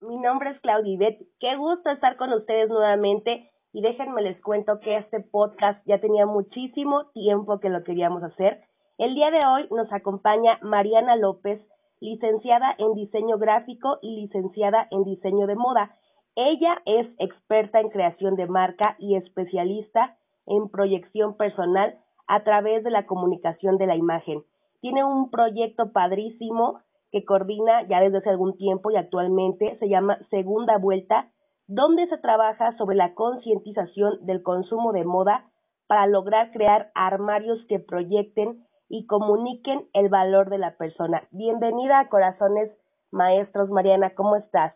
Mi 0.00 0.16
nombre 0.16 0.50
es 0.50 0.60
Claudia 0.60 0.94
Ibet. 0.94 1.18
Qué 1.40 1.56
gusto 1.56 1.90
estar 1.90 2.16
con 2.16 2.32
ustedes 2.32 2.68
nuevamente 2.68 3.50
y 3.72 3.82
déjenme 3.82 4.22
les 4.22 4.40
cuento 4.40 4.78
que 4.78 4.96
este 4.96 5.18
podcast 5.18 5.84
ya 5.86 5.98
tenía 5.98 6.24
muchísimo 6.24 7.06
tiempo 7.06 7.58
que 7.58 7.68
lo 7.68 7.82
queríamos 7.82 8.22
hacer. 8.22 8.60
El 8.96 9.16
día 9.16 9.32
de 9.32 9.40
hoy 9.44 9.66
nos 9.72 9.92
acompaña 9.92 10.60
Mariana 10.62 11.16
López, 11.16 11.60
licenciada 11.98 12.76
en 12.78 12.94
diseño 12.94 13.38
gráfico 13.38 13.98
y 14.00 14.20
licenciada 14.20 14.86
en 14.92 15.02
diseño 15.02 15.48
de 15.48 15.56
moda. 15.56 15.96
Ella 16.36 16.80
es 16.86 17.08
experta 17.18 17.80
en 17.80 17.90
creación 17.90 18.36
de 18.36 18.46
marca 18.46 18.94
y 19.00 19.16
especialista 19.16 20.16
en 20.46 20.68
proyección 20.68 21.36
personal 21.36 21.98
a 22.28 22.44
través 22.44 22.84
de 22.84 22.92
la 22.92 23.04
comunicación 23.04 23.78
de 23.78 23.88
la 23.88 23.96
imagen. 23.96 24.44
Tiene 24.80 25.02
un 25.02 25.28
proyecto 25.28 25.90
padrísimo 25.90 26.82
que 27.10 27.24
coordina 27.24 27.86
ya 27.88 28.00
desde 28.00 28.18
hace 28.18 28.30
algún 28.30 28.56
tiempo 28.56 28.90
y 28.90 28.96
actualmente 28.96 29.76
se 29.78 29.88
llama 29.88 30.18
Segunda 30.30 30.78
Vuelta, 30.78 31.30
donde 31.66 32.06
se 32.08 32.18
trabaja 32.18 32.76
sobre 32.76 32.96
la 32.96 33.14
concientización 33.14 34.24
del 34.26 34.42
consumo 34.42 34.92
de 34.92 35.04
moda 35.04 35.50
para 35.86 36.06
lograr 36.06 36.50
crear 36.52 36.90
armarios 36.94 37.58
que 37.68 37.78
proyecten 37.78 38.66
y 38.88 39.06
comuniquen 39.06 39.88
el 39.92 40.08
valor 40.08 40.50
de 40.50 40.58
la 40.58 40.76
persona. 40.76 41.28
Bienvenida 41.30 42.00
a 42.00 42.08
Corazones 42.08 42.70
Maestros, 43.10 43.70
Mariana, 43.70 44.14
¿cómo 44.14 44.36
estás? 44.36 44.74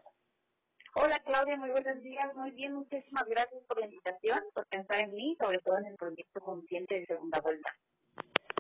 Hola 0.95 1.19
Claudia, 1.24 1.57
muy 1.57 1.71
buenos 1.71 2.02
días, 2.02 2.35
muy 2.37 2.51
bien, 2.51 2.74
muchísimas 2.74 3.27
gracias 3.27 3.62
por 3.65 3.79
la 3.79 3.87
invitación, 3.87 4.41
por 4.55 4.66
pensar 4.66 5.01
en 5.01 5.15
mí, 5.15 5.37
sobre 5.41 5.59
todo 5.59 5.79
en 5.79 5.87
el 5.87 5.96
proyecto 5.96 6.41
Consciente 6.41 7.01
de 7.01 7.07
Segunda 7.07 7.41
Vuelta. 7.41 7.73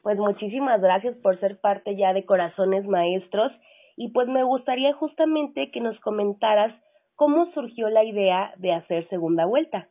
Pues 0.02 0.18
muchísimas 0.18 0.80
gracias 0.80 1.16
por 1.18 1.38
ser 1.38 1.60
parte 1.60 1.96
ya 1.96 2.12
de 2.12 2.26
Corazones 2.26 2.84
Maestros 2.86 3.52
y 3.96 4.10
pues 4.10 4.26
me 4.26 4.42
gustaría 4.42 4.92
justamente 4.94 5.70
que 5.70 5.80
nos 5.80 5.98
comentaras 6.00 6.74
cómo 7.14 7.52
surgió 7.52 7.88
la 7.88 8.02
idea 8.02 8.52
de 8.56 8.72
hacer 8.72 9.08
segunda 9.08 9.44
vuelta. 9.46 9.88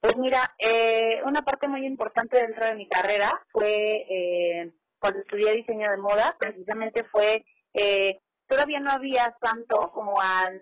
Pues 0.00 0.16
mira, 0.16 0.54
eh, 0.58 1.22
una 1.24 1.42
parte 1.42 1.68
muy 1.68 1.86
importante 1.86 2.36
dentro 2.36 2.66
de 2.66 2.74
mi 2.74 2.88
carrera 2.88 3.30
fue 3.52 4.04
eh, 4.10 4.72
cuando 4.98 5.20
estudié 5.20 5.54
diseño 5.54 5.90
de 5.90 5.96
moda, 5.96 6.36
precisamente 6.38 7.04
fue, 7.04 7.44
eh, 7.74 8.18
todavía 8.48 8.80
no 8.80 8.90
había 8.90 9.36
tanto 9.40 9.92
como 9.92 10.16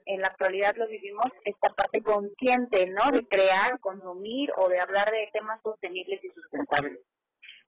en 0.04 0.20
la 0.20 0.28
actualidad 0.28 0.76
lo 0.76 0.86
vivimos, 0.86 1.26
esta 1.44 1.70
parte 1.70 2.02
consciente, 2.02 2.86
¿no? 2.86 3.10
De 3.10 3.26
crear, 3.26 3.80
consumir 3.80 4.50
o 4.58 4.68
de 4.68 4.80
hablar 4.80 5.10
de 5.10 5.28
temas 5.32 5.60
sostenibles 5.62 6.22
y 6.22 6.28
sustentables. 6.28 7.00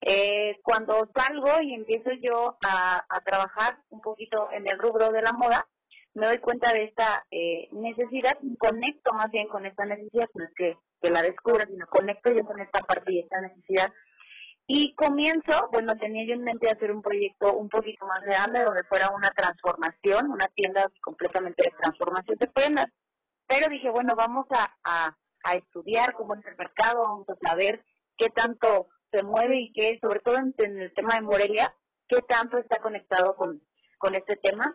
Eh, 0.07 0.61
cuando 0.63 1.09
salgo 1.15 1.63
y 1.63 1.73
empiezo 1.73 2.11
yo 2.21 2.59
a, 2.63 3.07
trabajar 3.25 3.79
un 3.89 4.03
poquito 4.03 4.51
en 4.53 4.69
el 4.69 4.79
rubro 4.79 5.11
de 5.11 5.23
la 5.23 5.33
moda, 5.33 5.67
me 6.13 6.27
doy 6.27 6.39
cuenta 6.39 6.75
de 6.75 6.85
esta 6.85 7.25
eh, 7.31 7.69
necesidad, 7.73 8.37
conecto 8.59 9.15
más 9.15 9.31
bien 9.31 9.49
con 9.49 9.65
esta 9.65 9.87
necesidad, 9.87 10.29
no 10.35 10.45
es 10.45 10.51
que, 10.55 10.77
la 11.11 11.23
descubra, 11.23 11.67
sino 11.67 11.87
conecto 11.87 12.33
yo 12.33 12.45
con 12.45 12.61
esta 12.61 12.81
parte 12.81 13.13
y 13.13 13.21
esta 13.21 13.41
necesidad. 13.41 13.93
Y 14.67 14.95
comienzo, 14.95 15.69
bueno, 15.73 15.97
tenía 15.97 16.27
yo 16.27 16.35
en 16.35 16.45
mente 16.45 16.71
hacer 16.71 16.91
un 16.93 17.03
proyecto 17.03 17.55
un 17.55 17.71
poquito 17.71 18.07
más 18.07 18.23
grande, 18.23 18.63
donde 18.63 18.85
fuera 18.85 19.11
una 19.11 19.31
transformación, 19.31 20.31
una 20.31 20.49
tienda 20.49 20.91
completamente 21.03 21.63
de 21.63 21.77
transformación 21.79 22.39
de 22.39 22.47
prendas. 22.47 22.87
Pero 23.47 23.69
dije, 23.69 23.91
bueno, 23.91 24.15
vamos 24.17 24.47
a, 24.51 24.75
a 25.45 25.55
estudiar 25.55 26.15
cómo 26.15 26.35
es 26.35 26.45
el 26.47 26.57
mercado, 26.57 27.03
vamos 27.03 27.29
a 27.29 27.49
saber 27.49 27.85
qué 28.17 28.31
tanto 28.31 28.89
se 29.15 29.23
mueve 29.23 29.61
y 29.61 29.73
que, 29.73 29.99
sobre 30.01 30.21
todo 30.21 30.37
en, 30.37 30.55
el 30.59 30.93
tema 30.95 31.15
de 31.15 31.23
Morelia, 31.23 31.75
qué 32.09 32.21
tanto 32.23 32.59
está 32.59 32.81
conectado 32.81 33.37
con, 33.37 33.63
con 33.99 34.15
este 34.15 34.37
tema 34.37 34.75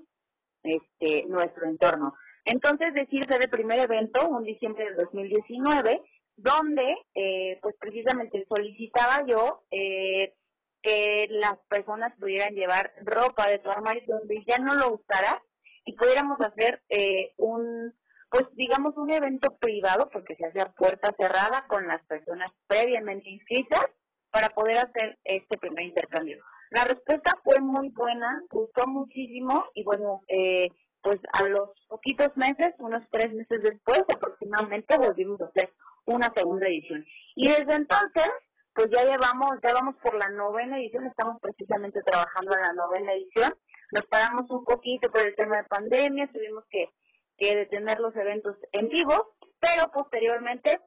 este 0.63 1.25
nuestro 1.27 1.67
entorno. 1.67 2.13
Entonces, 2.45 2.93
decirse 2.93 3.37
de 3.37 3.47
primer 3.47 3.79
evento, 3.79 4.27
un 4.27 4.43
diciembre 4.43 4.85
del 4.85 4.95
2019, 4.95 6.01
donde, 6.35 6.95
eh, 7.15 7.59
pues 7.61 7.75
precisamente 7.79 8.45
solicitaba 8.47 9.25
yo 9.27 9.63
eh, 9.71 10.35
que 10.81 11.27
las 11.29 11.57
personas 11.69 12.13
pudieran 12.17 12.55
llevar 12.55 12.93
ropa 13.01 13.47
de 13.47 13.59
tu 13.59 13.69
armario 13.69 14.01
donde 14.07 14.43
ya 14.47 14.57
no 14.57 14.75
lo 14.75 14.93
usara 14.93 15.43
y 15.83 15.93
pudiéramos 15.95 16.39
hacer 16.39 16.81
eh, 16.87 17.33
un, 17.37 17.93
pues 18.29 18.43
digamos, 18.53 18.95
un 18.95 19.11
evento 19.11 19.57
privado, 19.57 20.09
porque 20.11 20.35
se 20.35 20.45
hacía 20.45 20.71
puerta 20.77 21.13
cerrada 21.17 21.65
con 21.67 21.87
las 21.87 22.01
personas 22.05 22.51
previamente 22.67 23.29
inscritas 23.29 23.85
para 24.31 24.49
poder 24.49 24.77
hacer 24.77 25.17
este 25.23 25.57
primer 25.57 25.85
intercambio. 25.85 26.43
La 26.71 26.85
respuesta 26.85 27.33
fue 27.43 27.59
muy 27.59 27.89
buena, 27.89 28.41
gustó 28.49 28.85
muchísimo 28.87 29.65
y 29.73 29.83
bueno, 29.83 30.21
eh, 30.27 30.69
pues 31.01 31.19
a 31.33 31.43
los 31.43 31.69
poquitos 31.87 32.35
meses, 32.35 32.73
unos 32.79 33.03
tres 33.11 33.33
meses 33.33 33.61
después 33.63 34.03
aproximadamente, 34.13 34.97
volvimos 34.97 35.41
a 35.41 35.45
hacer 35.45 35.73
una 36.05 36.31
segunda 36.35 36.67
edición. 36.67 37.05
Y 37.35 37.47
desde 37.47 37.73
entonces, 37.73 38.29
pues 38.73 38.89
ya 38.91 39.03
llevamos, 39.03 39.57
ya 39.63 39.73
vamos 39.73 39.95
por 40.03 40.15
la 40.15 40.29
novena 40.29 40.77
edición, 40.77 41.07
estamos 41.07 41.37
precisamente 41.41 42.01
trabajando 42.03 42.55
en 42.55 42.61
la 42.61 42.73
novena 42.73 43.13
edición. 43.13 43.53
Nos 43.91 44.05
paramos 44.05 44.49
un 44.51 44.63
poquito 44.63 45.09
por 45.09 45.21
el 45.21 45.35
tema 45.35 45.57
de 45.57 45.63
pandemia, 45.63 46.29
tuvimos 46.31 46.65
que, 46.69 46.89
que 47.37 47.55
detener 47.55 47.99
los 47.99 48.15
eventos 48.15 48.55
en 48.71 48.89
vivo, 48.89 49.35
pero 49.59 49.89
posteriormente 49.91 50.79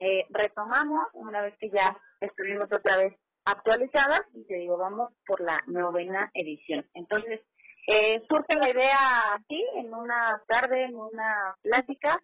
eh, 0.00 0.26
retomamos 0.30 1.06
una 1.12 1.42
vez 1.42 1.56
que 1.58 1.70
ya 1.70 1.96
estuvimos 2.24 2.72
otra 2.72 2.96
vez 2.98 3.14
actualizadas 3.44 4.22
y 4.34 4.44
te 4.46 4.54
digo, 4.54 4.78
vamos 4.78 5.12
por 5.26 5.40
la 5.40 5.60
novena 5.66 6.30
edición. 6.34 6.86
Entonces, 6.94 7.40
eh, 7.86 8.22
surge 8.28 8.56
la 8.58 8.70
idea 8.70 8.96
aquí, 9.34 9.62
en 9.76 9.92
una 9.92 10.42
tarde, 10.46 10.84
en 10.84 10.96
una 10.96 11.54
plática, 11.62 12.18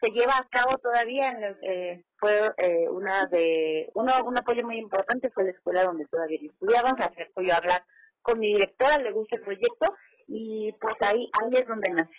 se 0.00 0.10
lleva 0.10 0.36
a 0.36 0.48
cabo 0.48 0.78
todavía, 0.78 1.30
en 1.30 1.56
eh, 1.62 2.04
fue 2.16 2.50
eh, 2.56 2.88
una 2.88 3.26
de, 3.26 3.90
uno, 3.94 4.12
un 4.24 4.36
apoyo 4.36 4.64
muy 4.64 4.78
importante 4.78 5.30
fue 5.30 5.44
la 5.44 5.50
escuela 5.50 5.84
donde 5.84 6.06
todavía 6.06 6.38
estudiaba, 6.42 6.92
me 6.92 7.46
yo 7.46 7.54
a 7.54 7.56
hablar 7.58 7.82
con 8.22 8.38
mi 8.38 8.54
directora, 8.54 8.98
le 8.98 9.12
gusta 9.12 9.36
el 9.36 9.42
proyecto 9.42 9.94
y 10.26 10.72
pues 10.80 10.96
ahí, 11.02 11.30
ahí 11.40 11.50
es 11.52 11.68
donde 11.68 11.90
nace. 11.90 12.14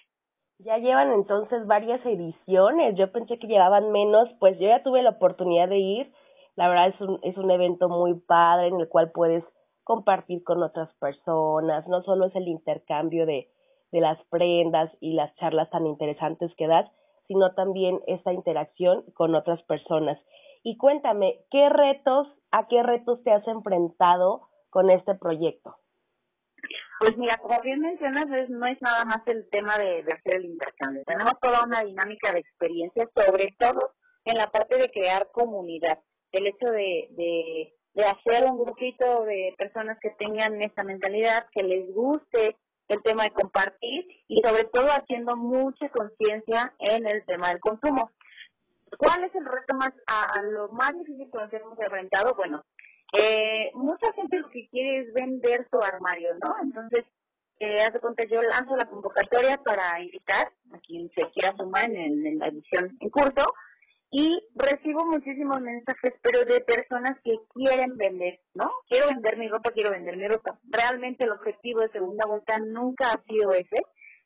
Ya 0.60 0.78
llevan 0.78 1.12
entonces 1.12 1.66
varias 1.66 2.06
ediciones, 2.06 2.96
yo 2.96 3.12
pensé 3.12 3.38
que 3.38 3.48
llevaban 3.48 3.92
menos, 3.92 4.30
pues 4.40 4.58
yo 4.60 4.68
ya 4.68 4.84
tuve 4.84 5.02
la 5.02 5.12
oportunidad 5.12 5.68
de 5.68 5.78
ir 5.78 6.14
la 6.56 6.70
verdad 6.70 6.90
es 6.90 7.02
un, 7.02 7.20
es 7.24 7.38
un 7.38 7.50
evento 7.52 7.90
muy 7.90 8.20
padre 8.20 8.68
en 8.68 8.80
el 8.80 8.88
cual 8.88 9.12
puedes 9.12 9.44
compartir 9.84 10.44
con 10.44 10.64
otras 10.64 10.94
personas, 10.96 11.88
no 11.88 12.04
solo 12.04 12.28
es 12.28 12.36
el 12.36 12.48
intercambio 12.48 13.26
de, 13.26 13.50
de 13.92 14.02
las 14.02 14.18
prendas 14.30 14.92
y 15.00 15.14
las 15.14 15.34
charlas 15.36 15.70
tan 15.70 15.86
interesantes 15.86 16.52
que 16.58 16.68
das, 16.68 16.90
sino 17.28 17.54
también 17.54 18.00
esta 18.08 18.34
interacción 18.34 19.04
con 19.14 19.36
otras 19.36 19.62
personas. 19.64 20.20
Y 20.64 20.78
cuéntame, 20.78 21.42
¿qué 21.52 21.70
retos, 21.70 22.28
a 22.52 22.68
qué 22.68 22.82
retos 22.84 23.22
te 23.24 23.32
has 23.32 23.46
enfrentado 23.48 24.48
con 24.70 24.90
este 24.90 25.16
proyecto? 25.16 25.76
Pues 27.00 27.18
mira, 27.18 27.38
como 27.38 27.60
bien 27.62 27.82
mencionas, 27.82 28.28
no 28.50 28.66
es 28.66 28.82
nada 28.82 29.04
más 29.04 29.28
el 29.28 29.50
tema 29.50 29.78
de, 29.78 30.04
de 30.04 30.14
hacer 30.14 30.36
el 30.36 30.46
intercambio. 30.46 31.04
Tenemos 31.06 31.34
toda 31.42 31.66
una 31.66 31.84
dinámica 31.84 32.32
de 32.32 32.40
experiencia, 32.40 33.10
sobre 33.14 33.54
todo 33.60 33.92
en 34.24 34.38
la 34.38 34.48
parte 34.48 34.78
de 34.78 34.90
crear 34.90 35.30
comunidad 35.34 36.00
el 36.34 36.48
hecho 36.48 36.66
de, 36.66 37.08
de, 37.12 37.74
de 37.94 38.04
hacer 38.04 38.44
un 38.50 38.58
grupito 38.58 39.24
de 39.24 39.54
personas 39.58 39.98
que 40.02 40.10
tengan 40.20 40.62
esta 40.62 40.84
mentalidad, 40.84 41.48
que 41.54 41.64
les 41.64 41.94
guste 41.94 42.58
el 42.90 43.02
tema 43.02 43.24
de 43.24 43.32
compartir 43.32 44.06
y 44.28 44.42
sobre 44.42 44.66
todo 44.66 44.88
haciendo 44.88 45.38
mucha 45.38 45.90
conciencia 45.90 46.74
en 46.80 47.08
el 47.08 47.24
tema 47.26 47.50
del 47.50 47.60
consumo. 47.60 48.12
¿Cuál 48.98 49.24
es 49.24 49.34
el 49.36 49.46
reto 49.46 49.76
más, 49.76 49.94
a, 50.08 50.42
lo 50.42 50.70
más 50.70 50.94
difícil 50.94 51.30
que 51.32 51.38
nos 51.38 51.54
hemos 51.54 51.80
enfrentado? 51.80 52.36
Bueno, 52.36 52.64
eh, 53.14 53.72
mucha 53.74 54.12
gente 54.14 54.40
lo 54.40 54.50
que 54.50 54.68
quiere 54.70 55.02
es 55.02 55.14
vender 55.14 55.68
su 55.72 55.80
armario, 55.82 56.34
¿no? 56.44 56.56
Entonces, 56.62 57.06
eh, 57.60 57.82
hace 57.82 58.00
cuenta, 58.00 58.24
yo 58.26 58.42
lanzo 58.42 58.76
la 58.76 58.86
convocatoria 58.86 59.58
para 59.58 60.00
invitar 60.02 60.52
a 60.74 60.80
quien 60.80 61.10
se 61.12 61.30
quiera 61.32 61.56
sumar 61.56 61.86
en, 61.86 62.26
en 62.26 62.40
la 62.40 62.48
edición 62.48 62.98
en 63.00 63.10
curso 63.10 63.46
y 64.16 64.40
recibo 64.54 65.04
muchísimos 65.06 65.60
mensajes, 65.60 66.14
pero 66.22 66.46
de 66.46 66.62
personas 66.62 67.18
que 67.24 67.34
quieren 67.52 67.98
vender, 67.98 68.40
¿no? 68.54 68.70
Quiero 68.88 69.08
vender 69.08 69.38
mi 69.38 69.48
ropa, 69.48 69.72
quiero 69.72 69.90
vender 69.90 70.18
mi 70.18 70.28
ropa. 70.28 70.60
Realmente 70.70 71.24
el 71.24 71.32
objetivo 71.32 71.82
de 71.82 71.90
segunda 71.90 72.28
vuelta 72.28 72.60
nunca 72.60 73.12
ha 73.12 73.24
sido 73.24 73.54
ese, 73.54 73.82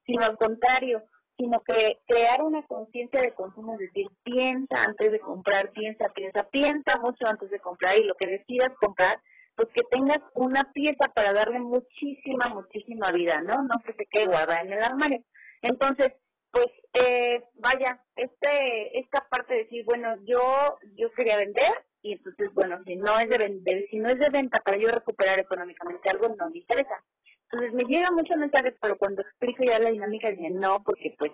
sino 0.05 0.25
al 0.25 0.37
contrario, 0.37 1.03
sino 1.37 1.61
que 1.61 1.99
crear 2.05 2.41
una 2.43 2.67
conciencia 2.67 3.21
de 3.21 3.33
consumo, 3.33 3.75
es 3.75 3.79
decir, 3.79 4.07
piensa 4.23 4.83
antes 4.83 5.09
de 5.09 5.21
comprar, 5.21 5.71
piensa, 5.71 6.09
piensa, 6.09 6.43
piensa 6.49 6.99
mucho 6.99 7.25
antes 7.25 7.49
de 7.49 7.59
comprar 7.61 7.97
y 7.97 8.03
lo 8.03 8.15
que 8.15 8.27
decidas 8.27 8.71
comprar, 8.81 9.21
pues 9.55 9.69
que 9.73 9.83
tengas 9.89 10.19
una 10.33 10.69
pieza 10.73 11.07
para 11.15 11.31
darle 11.31 11.61
muchísima, 11.61 12.49
muchísima 12.49 13.13
vida, 13.13 13.39
¿no? 13.41 13.63
No 13.63 13.79
que 13.85 13.93
se 13.93 14.05
quede 14.11 14.25
guardada 14.25 14.59
en 14.59 14.73
el 14.73 14.83
armario. 14.83 15.23
Entonces, 15.61 16.11
pues 16.57 17.06
eh, 17.06 17.44
vaya, 17.56 18.04
este, 18.15 19.00
esta 19.00 19.27
parte 19.30 19.54
de 19.54 19.63
decir, 19.63 19.86
bueno, 19.86 20.15
yo, 20.25 20.77
yo 20.95 21.12
quería 21.12 21.38
vender 21.38 21.86
y 22.01 22.13
entonces, 22.13 22.51
bueno, 22.54 22.81
si 22.86 22.95
no 22.95 23.19
es 23.19 23.30
de 23.30 23.38
vender, 23.38 23.86
si 23.89 23.98
no 23.98 24.09
es 24.09 24.18
de 24.18 24.30
venta 24.30 24.59
para 24.62 24.77
yo 24.77 24.88
recuperar 24.89 25.39
económicamente 25.39 26.09
algo, 26.09 26.30
no 26.30 26.50
me 26.50 26.57
interesa. 26.57 27.04
Entonces 27.44 27.74
me 27.74 27.83
llegan 27.83 28.15
muchos 28.15 28.38
mensajes, 28.38 28.74
pero 28.81 28.98
cuando 28.98 29.21
explico 29.21 29.63
ya 29.63 29.80
la 29.80 29.92
dinámica, 29.92 30.30
dicen 30.30 30.59
no, 30.59 30.83
porque 30.83 31.15
pues 31.18 31.31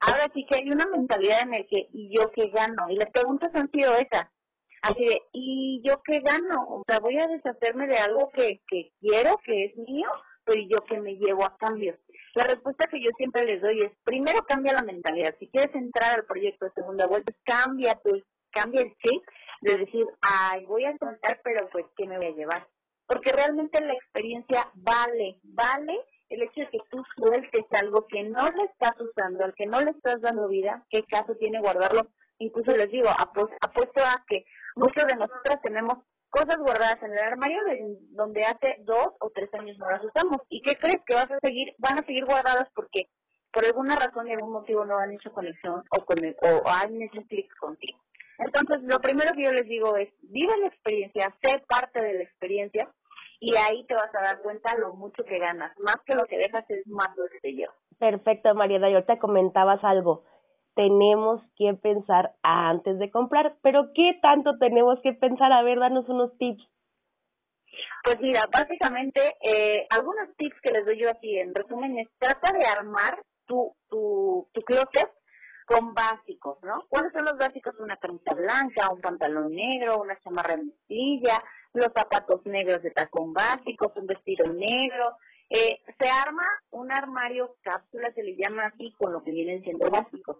Ahora 0.00 0.30
sí 0.34 0.44
que 0.46 0.56
hay 0.56 0.70
una 0.70 0.86
mentalidad 0.86 1.42
en 1.42 1.54
el 1.54 1.66
que, 1.66 1.88
¿y 1.92 2.14
yo 2.14 2.30
qué 2.32 2.48
gano? 2.48 2.90
Y 2.90 2.96
las 2.96 3.10
preguntas 3.10 3.50
han 3.54 3.70
sido 3.70 3.94
esas. 3.96 4.26
Así 4.82 5.02
de, 5.02 5.22
¿y 5.32 5.80
yo 5.82 6.02
qué 6.02 6.20
gano? 6.20 6.66
O 6.68 6.82
sea, 6.86 6.98
voy 6.98 7.18
a 7.18 7.26
deshacerme 7.26 7.86
de 7.86 7.96
algo 7.96 8.30
que, 8.30 8.60
que 8.68 8.92
quiero, 9.00 9.38
que 9.44 9.66
es 9.66 9.76
mío, 9.76 10.08
pero 10.44 10.60
yo 10.68 10.84
qué 10.84 11.00
me 11.00 11.14
llevo 11.14 11.44
a 11.46 11.56
cambio? 11.56 11.96
La 12.34 12.44
respuesta 12.44 12.88
que 12.90 13.00
yo 13.00 13.10
siempre 13.16 13.44
les 13.44 13.62
doy 13.62 13.80
es, 13.80 13.92
primero 14.04 14.44
cambia 14.44 14.72
la 14.72 14.82
mentalidad. 14.82 15.36
Si 15.38 15.48
quieres 15.48 15.74
entrar 15.74 16.18
al 16.18 16.26
proyecto 16.26 16.64
de 16.64 16.72
segunda 16.72 17.06
vuelta, 17.06 17.32
cambia 17.44 17.94
tu, 17.96 18.20
cambia 18.50 18.82
el 18.82 18.92
chip 18.96 19.22
de 19.60 19.78
decir, 19.78 20.06
ay, 20.20 20.64
voy 20.66 20.84
a 20.84 20.96
soltar, 20.98 21.40
pero 21.44 21.68
pues, 21.70 21.86
¿qué 21.96 22.06
me 22.06 22.16
voy 22.16 22.26
a 22.26 22.34
llevar? 22.34 22.66
Porque 23.06 23.32
realmente 23.32 23.80
la 23.80 23.94
experiencia 23.94 24.68
vale, 24.74 25.38
vale 25.42 26.00
el 26.28 26.42
hecho 26.42 26.60
de 26.60 26.68
que 26.70 26.78
tú 26.90 27.02
sueltes 27.16 27.64
algo 27.70 28.06
que 28.06 28.24
no 28.24 28.50
le 28.50 28.64
estás 28.64 28.98
usando, 29.00 29.44
al 29.44 29.54
que 29.54 29.66
no 29.66 29.80
le 29.80 29.90
estás 29.90 30.20
dando 30.20 30.48
vida, 30.48 30.84
¿qué 30.90 31.04
caso 31.04 31.36
tiene 31.36 31.60
guardarlo? 31.60 32.08
Incluso 32.38 32.72
les 32.72 32.90
digo, 32.90 33.08
apuesto 33.10 34.02
a 34.02 34.24
que 34.26 34.44
muchos 34.74 35.06
de 35.06 35.14
nosotros 35.14 35.60
tenemos 35.62 35.98
cosas 36.34 36.58
guardadas 36.58 37.00
en 37.02 37.12
el 37.12 37.18
armario 37.18 37.60
donde 38.10 38.42
hace 38.42 38.76
dos 38.80 39.10
o 39.20 39.30
tres 39.30 39.48
años 39.54 39.78
no 39.78 39.88
las 39.88 40.02
usamos. 40.02 40.38
¿Y 40.48 40.60
qué 40.62 40.74
crees 40.74 41.00
que 41.06 41.14
vas 41.14 41.30
a 41.30 41.38
seguir, 41.38 41.74
van 41.78 41.98
a 41.98 42.06
seguir 42.06 42.24
guardadas 42.24 42.66
porque 42.74 43.08
por 43.52 43.64
alguna 43.64 43.94
razón 43.94 44.26
y 44.26 44.32
algún 44.32 44.52
motivo 44.52 44.84
no 44.84 44.98
han 44.98 45.12
hecho 45.12 45.32
conexión 45.32 45.84
o, 45.90 46.04
con 46.04 46.18
o 46.18 46.68
han 46.68 47.00
hecho 47.00 47.22
clic 47.28 47.48
contigo? 47.58 48.00
Entonces, 48.38 48.82
lo 48.82 48.98
primero 48.98 49.30
que 49.36 49.44
yo 49.44 49.52
les 49.52 49.68
digo 49.68 49.96
es, 49.96 50.08
vive 50.22 50.56
la 50.58 50.66
experiencia, 50.66 51.32
sé 51.40 51.62
parte 51.68 52.02
de 52.02 52.14
la 52.14 52.24
experiencia 52.24 52.92
y 53.38 53.54
ahí 53.54 53.86
te 53.86 53.94
vas 53.94 54.12
a 54.12 54.22
dar 54.22 54.42
cuenta 54.42 54.76
lo 54.76 54.94
mucho 54.94 55.24
que 55.24 55.38
ganas. 55.38 55.72
Más 55.78 55.98
que 56.04 56.16
lo 56.16 56.24
que 56.24 56.38
dejas 56.38 56.68
es 56.68 56.84
más 56.88 57.16
lo 57.16 57.26
que 57.28 57.38
te. 57.38 57.54
Perfecto, 58.00 58.52
Mariana. 58.56 58.90
Y 58.90 58.94
ahorita 58.94 59.20
comentabas 59.20 59.84
algo. 59.84 60.24
Tenemos 60.74 61.40
que 61.56 61.72
pensar 61.74 62.34
antes 62.42 62.98
de 62.98 63.10
comprar, 63.10 63.56
pero 63.62 63.92
¿qué 63.94 64.18
tanto 64.20 64.58
tenemos 64.58 65.00
que 65.02 65.12
pensar? 65.12 65.52
A 65.52 65.62
ver, 65.62 65.78
danos 65.78 66.08
unos 66.08 66.36
tips. 66.38 66.64
Pues 68.04 68.20
mira, 68.20 68.46
básicamente, 68.52 69.20
eh, 69.40 69.86
algunos 69.90 70.34
tips 70.36 70.60
que 70.60 70.70
les 70.70 70.84
doy 70.84 71.00
yo 71.00 71.10
así 71.10 71.38
en 71.38 71.54
resumen 71.54 71.98
es 71.98 72.08
trata 72.18 72.52
de 72.52 72.64
armar 72.66 73.22
tu, 73.46 73.74
tu, 73.88 74.48
tu 74.52 74.60
closet 74.62 75.10
con 75.66 75.94
básicos, 75.94 76.58
¿no? 76.62 76.84
¿Cuáles 76.88 77.12
son 77.12 77.24
los 77.24 77.38
básicos? 77.38 77.74
Una 77.78 77.96
camisa 77.96 78.34
blanca, 78.34 78.90
un 78.90 79.00
pantalón 79.00 79.50
negro, 79.52 80.00
una 80.00 80.18
chamarra 80.20 80.56
de 80.56 80.64
mezclilla, 80.64 81.42
los 81.72 81.90
zapatos 81.94 82.44
negros 82.44 82.82
de 82.82 82.90
tacón 82.90 83.32
básicos, 83.32 83.92
un 83.96 84.06
vestido 84.06 84.52
negro. 84.52 85.16
Eh, 85.56 85.80
se 86.00 86.08
arma 86.08 86.42
un 86.72 86.90
armario 86.90 87.54
cápsula, 87.62 88.12
se 88.12 88.24
le 88.24 88.34
llama 88.34 88.66
así, 88.66 88.92
con 88.98 89.12
lo 89.12 89.22
que 89.22 89.30
vienen 89.30 89.62
siendo 89.62 89.88
básicos. 89.88 90.38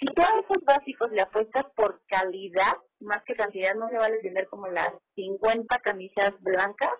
Si 0.00 0.06
todos 0.06 0.42
esos 0.42 0.64
básicos 0.64 1.08
le 1.12 1.22
apuestas 1.22 1.66
por 1.76 2.02
calidad, 2.08 2.72
más 2.98 3.22
que 3.24 3.36
cantidad, 3.36 3.76
no 3.76 3.88
se 3.90 3.96
vale 3.96 4.18
tener 4.18 4.48
como 4.48 4.66
las 4.66 4.90
50 5.14 5.78
camisas 5.78 6.32
blancas 6.40 6.90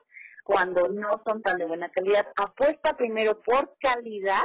cuando 0.44 0.88
no 0.90 1.20
son 1.26 1.42
tan 1.42 1.58
de 1.58 1.64
buena 1.64 1.90
calidad. 1.90 2.28
Apuesta 2.36 2.96
primero 2.96 3.42
por 3.42 3.76
calidad 3.80 4.44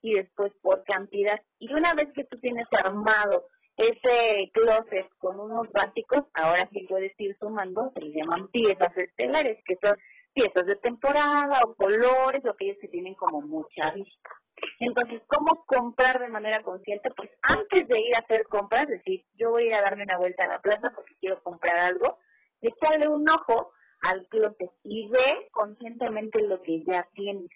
y 0.00 0.14
después 0.14 0.50
por 0.62 0.82
cantidad. 0.84 1.38
Y 1.58 1.74
una 1.74 1.92
vez 1.92 2.06
que 2.14 2.24
tú 2.24 2.40
tienes 2.40 2.66
armado 2.82 3.48
ese 3.76 4.50
closet 4.54 5.10
con 5.18 5.38
unos 5.38 5.70
básicos, 5.72 6.22
ahora 6.32 6.66
sí 6.72 6.86
puedes 6.88 7.12
ir 7.18 7.36
sumando, 7.38 7.92
se 7.94 8.00
le 8.00 8.14
llaman 8.14 8.48
piezas 8.48 8.96
estelares, 8.96 9.62
que 9.66 9.76
son 9.82 9.94
piezas 10.34 10.66
de 10.66 10.76
temporada 10.76 11.60
o 11.64 11.74
colores 11.74 12.44
o 12.44 12.50
aquellos 12.50 12.78
que 12.80 12.88
tienen 12.88 13.14
como 13.14 13.40
mucha 13.40 13.90
vista. 13.92 14.30
Entonces, 14.78 15.22
¿cómo 15.26 15.64
comprar 15.66 16.20
de 16.20 16.28
manera 16.28 16.62
consciente? 16.62 17.10
Pues 17.16 17.30
antes 17.42 17.88
de 17.88 18.00
ir 18.00 18.14
a 18.14 18.20
hacer 18.20 18.44
compras, 18.44 18.84
es 18.84 18.98
decir, 18.98 19.24
yo 19.34 19.50
voy 19.50 19.64
a 19.64 19.66
ir 19.66 19.74
a 19.74 19.82
darme 19.82 20.04
una 20.04 20.18
vuelta 20.18 20.44
a 20.44 20.48
la 20.48 20.60
plaza 20.60 20.92
porque 20.94 21.14
quiero 21.20 21.42
comprar 21.42 21.76
algo, 21.78 22.18
echarle 22.60 23.08
un 23.08 23.28
ojo 23.28 23.72
al 24.02 24.26
closet 24.28 24.70
y 24.84 25.08
ve 25.08 25.48
conscientemente 25.52 26.42
lo 26.42 26.62
que 26.62 26.82
ya 26.84 27.08
tienes. 27.14 27.50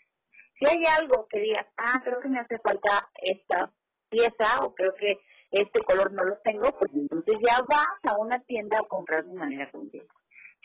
Si 0.58 0.66
hay 0.66 0.84
algo 0.98 1.26
que 1.28 1.40
digas, 1.40 1.66
ah, 1.76 2.00
creo 2.02 2.20
que 2.20 2.28
me 2.28 2.40
hace 2.40 2.58
falta 2.58 3.08
esta 3.20 3.72
pieza 4.08 4.64
o 4.64 4.74
creo 4.74 4.94
que 4.94 5.18
este 5.50 5.82
color 5.82 6.12
no 6.12 6.24
lo 6.24 6.38
tengo, 6.38 6.70
pues 6.78 6.90
entonces 6.94 7.36
ya 7.42 7.60
vas 7.68 7.98
a 8.04 8.18
una 8.18 8.40
tienda 8.40 8.78
a 8.78 8.88
comprar 8.88 9.24
de 9.24 9.34
manera 9.34 9.70
consciente. 9.70 10.08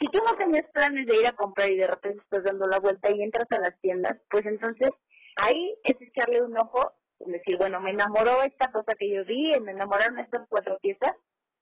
Si 0.02 0.08
tú 0.08 0.18
no 0.26 0.36
tenías 0.36 0.66
planes 0.74 1.06
de 1.06 1.16
ir 1.16 1.28
a 1.28 1.34
comprar 1.34 1.70
y 1.70 1.78
de 1.78 1.86
repente 1.86 2.24
estás 2.24 2.44
dando 2.44 2.66
la 2.66 2.80
vuelta 2.80 3.12
y 3.12 3.22
entras 3.22 3.46
a 3.52 3.60
las 3.60 3.80
tiendas, 3.82 4.18
pues 4.32 4.44
entonces 4.48 4.90
ahí 5.36 5.78
es 5.84 5.96
echarle 6.02 6.42
un 6.42 6.58
ojo 6.58 6.92
y 7.20 7.30
decir, 7.30 7.56
bueno, 7.58 7.80
me 7.80 7.92
enamoró 7.92 8.42
esta 8.42 8.72
cosa 8.72 8.96
que 8.98 9.14
yo 9.14 9.24
vi, 9.26 9.60
me 9.60 9.74
enamoraron 9.74 10.18
estas 10.18 10.48
cuatro 10.50 10.80
piezas, 10.82 11.14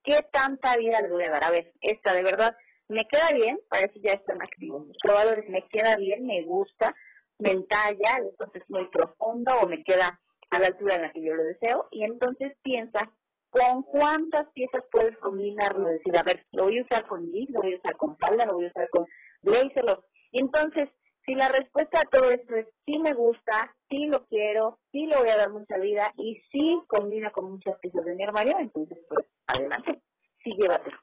¿qué 0.06 0.26
tanta 0.32 0.78
vida 0.78 1.02
le 1.02 1.10
voy 1.10 1.26
a 1.26 1.32
dar? 1.32 1.44
A 1.44 1.52
ver, 1.52 1.74
esta 1.82 2.14
de 2.14 2.24
verdad 2.24 2.56
me 2.88 3.04
queda 3.10 3.30
bien, 3.34 3.60
para 3.68 3.84
eso 3.84 4.00
ya 4.02 4.14
están 4.14 4.42
activos 4.42 4.88
los 4.88 4.98
probadores, 5.04 5.50
me 5.50 5.68
queda 5.68 5.98
bien, 5.98 6.26
me 6.26 6.42
gusta, 6.44 6.96
me 7.40 7.52
entalla, 7.52 8.20
entonces 8.20 8.62
es 8.62 8.70
muy 8.70 8.88
profundo 8.88 9.52
o 9.62 9.68
me 9.68 9.84
queda 9.84 10.18
a 10.50 10.60
la 10.60 10.68
altura 10.68 10.96
en 10.96 11.02
la 11.02 11.12
que 11.12 11.22
yo 11.22 11.34
lo 11.36 11.44
deseo, 11.44 11.90
y 11.92 12.06
entonces 12.06 12.54
piensa 12.64 13.12
con 13.50 13.84
cuántas 13.84 14.48
piezas 14.54 14.84
puedes 14.92 15.18
combinarlo, 15.18 15.88
decir, 15.88 16.18
a 16.18 16.24
ver, 16.24 16.46
lo 16.52 16.66
voy 16.66 16.80
a 16.80 16.84
usar 16.84 17.08
con 17.08 17.32
jeans, 17.32 17.50
lo 17.52 17.62
voy 17.62 17.74
a 17.74 17.78
usar 17.78 17.98
con 17.98 18.18
falda, 18.18 18.46
lo 18.46 18.54
voy 18.54 18.66
a 18.66 18.70
usar 18.70 18.90
con 18.90 19.06
blazer, 19.42 19.86
entonces, 20.32 20.90
si 21.26 21.36
la 21.36 21.50
respuesta 21.50 22.02
a 22.02 22.10
todo 22.10 22.32
esto 22.32 22.56
es 22.56 22.68
sí 22.86 22.98
me 23.00 23.14
gusta, 23.14 23.76
sí 23.90 24.06
lo 24.06 24.26
quiero, 24.26 24.80
sí 24.92 25.06
le 25.06 25.18
voy 25.18 25.30
a 25.30 25.38
dar 25.38 25.52
mucha 25.52 25.78
vida 25.78 26.14
y 26.18 26.42
sí 26.52 26.82
combina 26.88 27.32
con 27.32 27.52
muchas 27.52 27.78
piezas 27.80 28.06
de 28.06 28.16
mi 28.16 28.24
armario, 28.24 28.58
entonces 28.60 28.98
pues 29.08 29.26
adelante, 29.48 30.02
sí 30.44 30.54
llévatelo. 30.58 30.98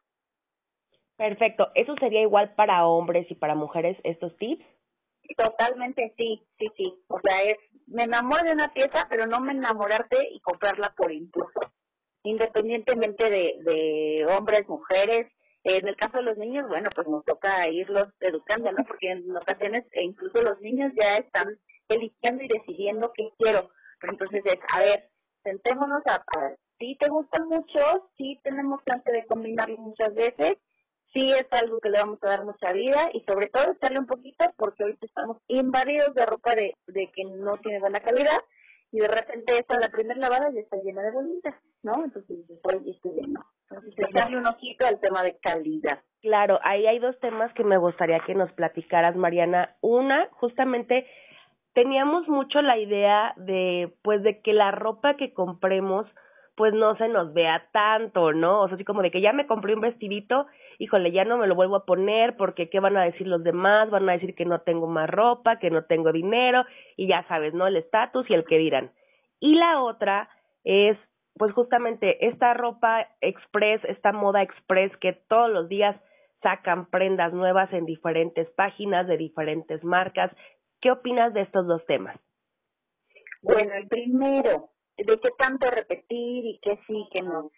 Perfecto, 1.16 1.70
¿eso 1.74 1.94
sería 1.98 2.20
igual 2.20 2.54
para 2.54 2.86
hombres 2.86 3.30
y 3.30 3.34
para 3.34 3.54
mujeres 3.54 3.96
estos 4.04 4.36
tips? 4.36 4.64
Totalmente 5.36 6.14
sí, 6.16 6.46
sí, 6.58 6.66
sí. 6.76 7.04
O 7.08 7.18
sea, 7.20 7.42
es, 7.42 7.56
me 7.86 8.04
enamoro 8.04 8.42
de 8.44 8.52
una 8.52 8.72
pieza, 8.72 9.06
pero 9.08 9.26
no 9.26 9.40
me 9.40 9.52
enamorarte 9.52 10.28
y 10.30 10.40
comprarla 10.40 10.94
por 10.96 11.10
impulso. 11.10 11.60
Independientemente 12.26 13.30
de, 13.30 14.26
hombres, 14.36 14.68
mujeres, 14.68 15.28
en 15.62 15.86
el 15.86 15.96
caso 15.96 16.18
de 16.18 16.24
los 16.24 16.36
niños, 16.36 16.68
bueno, 16.68 16.90
pues 16.94 17.06
nos 17.06 17.24
toca 17.24 17.68
irlos 17.68 18.08
educando, 18.18 18.72
¿no? 18.72 18.84
Porque 18.84 19.12
en 19.12 19.36
ocasiones 19.36 19.84
e 19.92 20.02
incluso 20.02 20.42
los 20.42 20.60
niños 20.60 20.92
ya 21.00 21.18
están 21.18 21.56
eligiendo 21.88 22.42
y 22.42 22.48
decidiendo 22.48 23.12
qué 23.14 23.30
quiero. 23.38 23.70
Pero 24.00 24.12
entonces 24.12 24.42
es, 24.44 24.58
a 24.74 24.80
ver, 24.80 25.08
sentémonos 25.44 26.02
a, 26.06 26.16
a 26.16 26.54
si 26.80 26.96
te 26.96 27.08
gustan 27.08 27.48
mucho, 27.48 28.10
si 28.16 28.40
tenemos 28.42 28.80
chance 28.84 29.10
de 29.10 29.24
combinarlo 29.26 29.78
muchas 29.78 30.12
veces, 30.12 30.56
sí 31.12 31.32
es 31.32 31.46
algo 31.52 31.78
que 31.80 31.90
le 31.90 31.98
vamos 31.98 32.18
a 32.22 32.28
dar 32.28 32.44
mucha 32.44 32.72
vida 32.72 33.08
y 33.12 33.20
sobre 33.20 33.46
todo 33.46 33.72
echarle 33.72 34.00
un 34.00 34.06
poquito 34.06 34.52
porque 34.56 34.82
ahorita 34.82 35.06
estamos 35.06 35.38
invadidos 35.46 36.12
de 36.14 36.26
ropa 36.26 36.56
de, 36.56 36.74
de 36.88 37.10
que 37.12 37.24
no 37.24 37.56
tiene 37.58 37.78
buena 37.78 38.00
calidad 38.00 38.38
y 38.92 38.98
de 39.00 39.08
repente 39.08 39.58
esta 39.58 39.78
la 39.78 39.88
primera 39.88 40.18
lavada 40.18 40.50
ya 40.50 40.60
está 40.60 40.76
llena 40.78 41.02
de 41.02 41.10
bolitas, 41.10 41.54
¿no? 41.82 42.04
Entonces, 42.04 42.38
estoy, 42.48 42.90
estoy 42.90 43.12
lleno. 43.12 43.44
Entonces, 43.68 43.94
echarle 43.98 44.38
un 44.38 44.46
ojito 44.46 44.86
al 44.86 45.00
tema 45.00 45.22
de 45.22 45.36
calidad. 45.38 46.00
Claro, 46.22 46.58
ahí 46.62 46.86
hay 46.86 46.98
dos 46.98 47.18
temas 47.20 47.52
que 47.54 47.64
me 47.64 47.78
gustaría 47.78 48.20
que 48.20 48.34
nos 48.34 48.52
platicaras, 48.52 49.16
Mariana. 49.16 49.76
Una, 49.80 50.28
justamente, 50.32 51.06
teníamos 51.74 52.28
mucho 52.28 52.62
la 52.62 52.78
idea 52.78 53.34
de, 53.36 53.92
pues, 54.02 54.22
de 54.22 54.40
que 54.40 54.52
la 54.52 54.70
ropa 54.70 55.16
que 55.16 55.34
compremos, 55.34 56.06
pues 56.56 56.72
no 56.72 56.96
se 56.96 57.08
nos 57.08 57.34
vea 57.34 57.68
tanto, 57.72 58.32
¿no? 58.32 58.62
O 58.62 58.68
sea, 58.68 58.76
así 58.76 58.84
como 58.84 59.02
de 59.02 59.10
que 59.10 59.20
ya 59.20 59.32
me 59.32 59.46
compré 59.46 59.74
un 59.74 59.82
vestidito, 59.82 60.46
híjole, 60.78 61.12
ya 61.12 61.24
no 61.24 61.38
me 61.38 61.46
lo 61.46 61.54
vuelvo 61.54 61.76
a 61.76 61.84
poner 61.84 62.36
porque 62.36 62.68
qué 62.68 62.80
van 62.80 62.96
a 62.96 63.04
decir 63.04 63.26
los 63.26 63.42
demás, 63.42 63.90
van 63.90 64.08
a 64.08 64.12
decir 64.12 64.34
que 64.34 64.44
no 64.44 64.60
tengo 64.60 64.86
más 64.86 65.08
ropa, 65.08 65.58
que 65.58 65.70
no 65.70 65.84
tengo 65.84 66.12
dinero 66.12 66.64
y 66.96 67.08
ya 67.08 67.26
sabes, 67.28 67.54
¿no? 67.54 67.66
El 67.66 67.76
estatus 67.76 68.28
y 68.30 68.34
el 68.34 68.44
que 68.44 68.58
dirán. 68.58 68.92
Y 69.40 69.54
la 69.54 69.82
otra 69.82 70.28
es, 70.64 70.96
pues 71.34 71.52
justamente 71.52 72.26
esta 72.26 72.54
ropa 72.54 73.08
express, 73.20 73.84
esta 73.84 74.12
moda 74.12 74.42
express 74.42 74.96
que 74.98 75.12
todos 75.28 75.50
los 75.50 75.68
días 75.68 75.96
sacan 76.42 76.86
prendas 76.86 77.32
nuevas 77.32 77.72
en 77.72 77.86
diferentes 77.86 78.48
páginas 78.50 79.06
de 79.06 79.16
diferentes 79.16 79.82
marcas. 79.84 80.30
¿Qué 80.80 80.90
opinas 80.90 81.32
de 81.34 81.42
estos 81.42 81.66
dos 81.66 81.84
temas? 81.86 82.16
Bueno, 83.42 83.74
el 83.74 83.88
primero, 83.88 84.70
de 84.96 85.18
qué 85.20 85.30
tanto 85.38 85.70
repetir 85.70 86.44
y 86.46 86.58
qué 86.62 86.78
sí, 86.86 87.08
qué 87.12 87.22
no. 87.22 87.50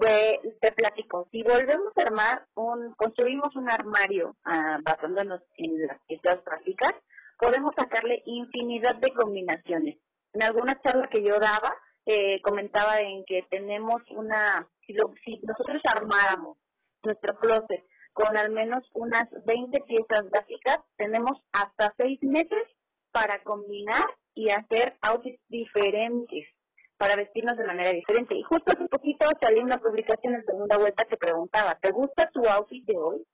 Te 0.00 0.72
platico, 0.72 1.28
si 1.30 1.42
volvemos 1.42 1.92
a 1.96 2.02
armar 2.02 2.46
un, 2.54 2.94
construimos 2.94 3.54
un 3.56 3.70
armario 3.70 4.36
ah, 4.44 4.78
basándonos 4.82 5.42
en 5.58 5.86
las 5.86 6.00
piezas 6.06 6.40
prácticas, 6.42 6.92
podemos 7.38 7.74
sacarle 7.76 8.22
infinidad 8.24 8.94
de 8.96 9.12
combinaciones. 9.12 9.98
En 10.32 10.42
alguna 10.42 10.80
charla 10.80 11.08
que 11.08 11.22
yo 11.22 11.38
daba, 11.38 11.74
eh, 12.06 12.40
comentaba 12.40 13.00
en 13.00 13.24
que 13.26 13.46
tenemos 13.50 14.02
una, 14.10 14.66
si, 14.86 14.94
si 15.24 15.40
nosotros 15.42 15.82
armáramos 15.84 16.56
nuestro 17.02 17.36
closet 17.36 17.84
con 18.12 18.36
al 18.36 18.50
menos 18.50 18.84
unas 18.94 19.28
20 19.44 19.80
piezas 19.82 20.28
básicas, 20.30 20.78
tenemos 20.96 21.32
hasta 21.52 21.94
seis 21.96 22.18
meses 22.22 22.64
para 23.10 23.42
combinar 23.42 24.04
y 24.34 24.50
hacer 24.50 24.96
outfits 25.02 25.40
diferentes 25.48 26.46
para 27.02 27.16
vestirnos 27.16 27.56
de 27.56 27.66
manera 27.66 27.90
diferente. 27.90 28.36
Y 28.36 28.44
justo 28.44 28.70
hace 28.70 28.86
poquito 28.86 29.26
salió 29.40 29.60
una 29.60 29.78
publicación 29.78 30.36
en 30.36 30.44
segunda 30.44 30.78
vuelta 30.78 31.04
que 31.04 31.16
preguntaba, 31.16 31.74
¿te 31.82 31.90
gusta 31.90 32.30
tu 32.32 32.46
outfit 32.46 32.86
de 32.86 32.96
hoy? 32.96 33.26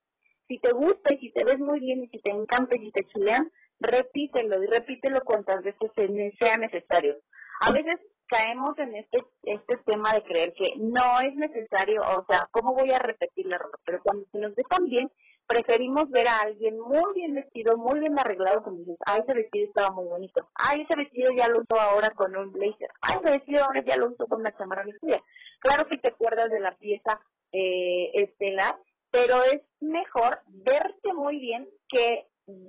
Si 0.47 0.57
te 0.57 0.71
gusta 0.71 1.13
y 1.13 1.19
si 1.19 1.31
te 1.31 1.43
ves 1.43 1.59
muy 1.59 1.79
bien 1.79 2.03
y 2.03 2.07
si 2.07 2.19
te 2.19 2.31
encanta 2.31 2.75
y 2.75 2.85
si 2.85 2.91
te 2.91 3.05
chulean, 3.05 3.51
repítelo 3.79 4.63
y 4.63 4.65
repítelo 4.65 5.21
cuantas 5.23 5.61
veces 5.61 5.91
sea 6.39 6.57
necesario. 6.57 7.17
A 7.61 7.71
veces 7.71 7.99
caemos 8.25 8.75
en 8.79 8.95
este 8.95 9.19
este 9.43 9.77
tema 9.85 10.13
de 10.13 10.23
creer 10.23 10.51
que 10.53 10.73
no 10.77 11.19
es 11.19 11.35
necesario, 11.35 12.01
o 12.01 12.25
sea, 12.27 12.47
¿cómo 12.49 12.73
voy 12.73 12.89
a 12.89 12.97
repetir 12.97 13.45
la 13.45 13.59
ropa? 13.59 13.77
Pero 13.85 13.99
cuando 14.01 14.25
se 14.31 14.39
nos 14.39 14.55
ve 14.55 14.63
tan 14.67 14.85
bien, 14.85 15.11
preferimos 15.49 16.09
ver 16.11 16.27
a 16.27 16.41
alguien 16.41 16.79
muy 16.79 17.13
bien 17.15 17.33
vestido, 17.33 17.75
muy 17.75 17.99
bien 17.99 18.17
arreglado, 18.19 18.61
como 18.61 18.77
dices, 18.77 18.97
ah, 19.07 19.17
ese 19.17 19.33
vestido 19.33 19.65
estaba 19.65 19.89
muy 19.89 20.05
bonito, 20.05 20.47
ah, 20.53 20.75
ese 20.75 20.95
vestido 20.95 21.31
ya 21.35 21.47
lo 21.47 21.61
uso 21.61 21.81
ahora 21.81 22.11
con 22.11 22.37
un 22.37 22.51
blazer, 22.51 22.89
ah, 23.01 23.19
ese 23.19 23.31
vestido 23.31 23.63
ahora 23.63 23.83
ya 23.83 23.97
lo 23.97 24.09
uso 24.09 24.27
con 24.27 24.41
una 24.41 24.55
chamarra 24.55 24.83
vestida. 24.83 25.19
Claro 25.59 25.87
que 25.87 25.97
te 25.97 26.09
acuerdas 26.09 26.51
de 26.51 26.59
la 26.59 26.77
pieza 26.77 27.19
eh, 27.51 28.11
estelar, 28.13 28.77
pero 29.09 29.43
es 29.43 29.61
mejor 29.81 30.39
verte 30.47 31.13
muy 31.15 31.39
bien 31.39 31.67
que 31.89 32.27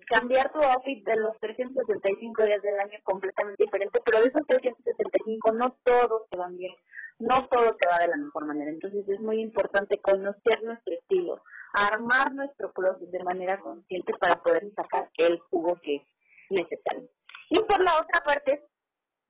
cambiar 0.09 0.51
tu 0.51 0.61
outfit 0.61 1.05
de 1.05 1.17
los 1.17 1.39
365 1.39 2.45
días 2.45 2.63
del 2.63 2.81
año 2.81 2.99
completamente 3.05 3.65
diferente, 3.65 4.01
pero 4.05 4.23
de 4.23 4.29
esos 4.29 4.47
365 4.47 5.53
no 5.53 5.77
todos 5.85 6.29
te 6.31 6.39
van 6.39 6.57
bien, 6.57 6.75
no 7.19 7.47
todo 7.49 7.77
te 7.77 7.87
va 7.87 7.99
de 7.99 8.09
la 8.09 8.17
mejor 8.17 8.47
manera. 8.47 8.71
Entonces 8.71 9.07
es 9.07 9.21
muy 9.21 9.41
importante 9.41 10.01
conocer 10.01 10.63
nuestro 10.63 10.95
estilo, 10.95 11.43
armar 11.73 12.35
nuestro 12.35 12.73
closet 12.73 13.09
de 13.11 13.25
manera 13.25 13.59
consciente 13.61 14.13
para 14.19 14.43
poder 14.43 14.71
sacar 14.75 15.11
el 15.17 15.39
jugo 15.39 15.77
que 15.83 15.97
es 15.97 16.03
necesario. 16.51 17.09
Y 17.51 17.59
por 17.61 17.83
la 17.83 18.01
otra 18.01 18.21
parte, 18.25 18.65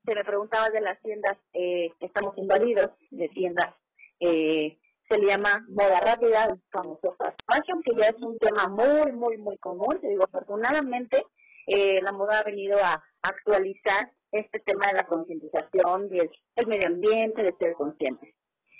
se 0.04 0.14
me 0.14 0.24
preguntaba 0.24 0.70
de 0.70 0.80
las 0.80 1.00
tiendas, 1.02 1.36
eh, 1.52 1.90
estamos 2.00 2.36
invadidos 2.38 2.90
de 3.10 3.28
tiendas 3.28 3.74
eh, 4.20 4.78
se 5.08 5.18
le 5.18 5.26
llama 5.26 5.66
moda 5.68 5.98
rápida, 6.00 6.56
famoso 6.70 7.16
fast 7.18 7.40
fashion, 7.46 7.82
que 7.82 7.96
ya 7.96 8.08
es 8.10 8.22
un 8.22 8.38
tema 8.38 8.68
muy, 8.68 9.10
muy, 9.12 9.38
muy 9.38 9.56
común. 9.58 9.98
Te 10.00 10.08
digo, 10.08 10.24
afortunadamente, 10.24 11.24
eh, 11.66 12.00
la 12.02 12.12
moda 12.12 12.38
ha 12.38 12.44
venido 12.44 12.78
a 12.78 13.02
actualizar 13.22 14.12
este 14.30 14.60
tema 14.60 14.86
de 14.88 14.94
la 14.94 15.06
concientización 15.06 16.08
del 16.08 16.30
el 16.54 16.66
medio 16.66 16.86
ambiente, 16.86 17.42
de 17.42 17.54
ser 17.58 17.74
conscientes. 17.74 18.32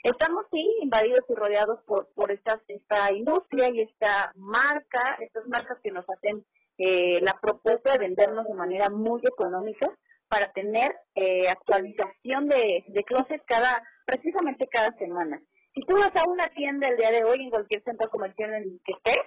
Estamos, 0.03 0.47
sí, 0.51 0.65
invadidos 0.83 1.25
y 1.29 1.35
rodeados 1.35 1.81
por, 1.87 2.09
por 2.15 2.33
esta, 2.33 2.61
esta 2.69 3.13
industria 3.13 3.69
y 3.69 3.83
esta 3.83 4.33
marca, 4.35 5.19
estas 5.21 5.47
marcas 5.47 5.79
que 5.83 5.91
nos 5.91 6.05
hacen 6.09 6.45
eh, 6.79 7.21
la 7.21 7.39
propuesta 7.41 7.93
de 7.93 7.99
vendernos 7.99 8.47
de 8.47 8.55
manera 8.55 8.89
muy 8.89 9.21
económica 9.23 9.91
para 10.29 10.51
tener 10.53 10.95
eh, 11.15 11.49
actualización 11.49 12.49
de, 12.49 12.85
de 12.89 13.05
closet 13.05 13.43
cada, 13.47 13.83
precisamente 14.07 14.67
cada 14.69 14.97
semana. 14.97 15.43
Si 15.75 15.83
tú 15.83 15.95
vas 15.97 16.15
a 16.17 16.29
una 16.29 16.49
tienda 16.49 16.89
el 16.89 16.97
día 16.97 17.11
de 17.11 17.25
hoy, 17.25 17.43
en 17.43 17.51
cualquier 17.51 17.83
centro 17.85 18.09
comercial 18.09 18.55
en 18.55 18.63
el 18.63 18.81
que 18.85 18.93
estés, 18.93 19.25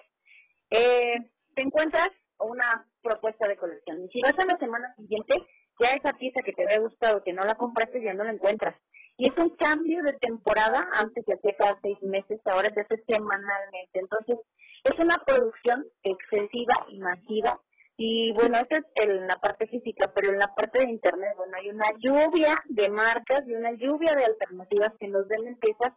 eh, 0.71 1.29
te 1.55 1.61
encuentras 1.61 2.09
una 2.39 2.87
propuesta 3.01 3.47
de 3.47 3.57
colección. 3.57 4.03
Y 4.03 4.09
si 4.09 4.21
vas 4.21 4.37
a 4.39 4.45
la 4.45 4.57
semana 4.57 4.93
siguiente, 4.95 5.35
ya 5.79 5.89
esa 5.89 6.13
pieza 6.13 6.41
que 6.43 6.53
te 6.53 6.63
había 6.63 6.79
gustado, 6.79 7.23
que 7.23 7.33
no 7.33 7.43
la 7.43 7.55
compraste, 7.55 8.01
ya 8.01 8.13
no 8.13 8.23
la 8.23 8.31
encuentras. 8.31 8.75
Y 9.17 9.27
es 9.29 9.37
un 9.37 9.49
cambio 9.51 10.01
de 10.03 10.13
temporada, 10.13 10.89
antes 10.93 11.23
se 11.25 11.33
hacía 11.33 11.55
cada 11.57 11.79
seis 11.81 12.01
meses, 12.01 12.41
ahora 12.45 12.69
se 12.73 12.81
hace 12.81 13.03
semanalmente. 13.07 13.99
Entonces, 13.99 14.37
es 14.83 14.99
una 14.99 15.17
producción 15.25 15.85
excesiva 16.03 16.73
y 16.89 16.99
masiva. 16.99 17.61
Y 17.95 18.33
bueno, 18.33 18.57
eso 18.57 18.81
es 18.81 19.07
en 19.07 19.27
la 19.27 19.35
parte 19.35 19.67
física, 19.67 20.11
pero 20.15 20.31
en 20.31 20.39
la 20.39 20.53
parte 20.55 20.79
de 20.79 20.89
Internet, 20.89 21.33
bueno, 21.37 21.55
hay 21.57 21.69
una 21.69 21.91
lluvia 21.99 22.55
de 22.65 22.89
marcas 22.89 23.43
y 23.45 23.53
una 23.53 23.71
lluvia 23.73 24.15
de 24.15 24.25
alternativas 24.25 24.93
que 24.99 25.07
nos 25.07 25.27
den 25.27 25.57
piezas 25.57 25.93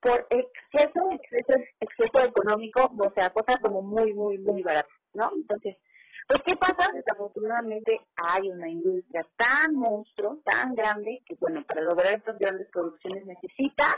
por 0.00 0.26
exceso, 0.30 1.10
exceso, 1.12 1.60
exceso 1.80 2.24
económico, 2.24 2.90
o 2.98 3.12
sea, 3.14 3.30
cosas 3.30 3.56
como 3.62 3.82
muy, 3.82 4.12
muy, 4.12 4.38
muy 4.38 4.62
baratas, 4.62 4.90
¿no? 5.14 5.30
Entonces, 5.34 5.76
pues, 6.26 6.42
¿qué 6.44 6.56
pasa? 6.56 6.90
Desafortunadamente 6.92 8.00
hay 8.16 8.50
una 8.50 8.68
industria 8.68 9.26
tan 9.36 9.74
monstruo, 9.74 10.40
tan 10.44 10.74
grande, 10.74 11.22
que, 11.26 11.36
bueno, 11.40 11.64
para 11.66 11.82
lograr 11.82 12.14
estas 12.14 12.38
grandes 12.38 12.68
producciones 12.72 13.24
necesita 13.26 13.96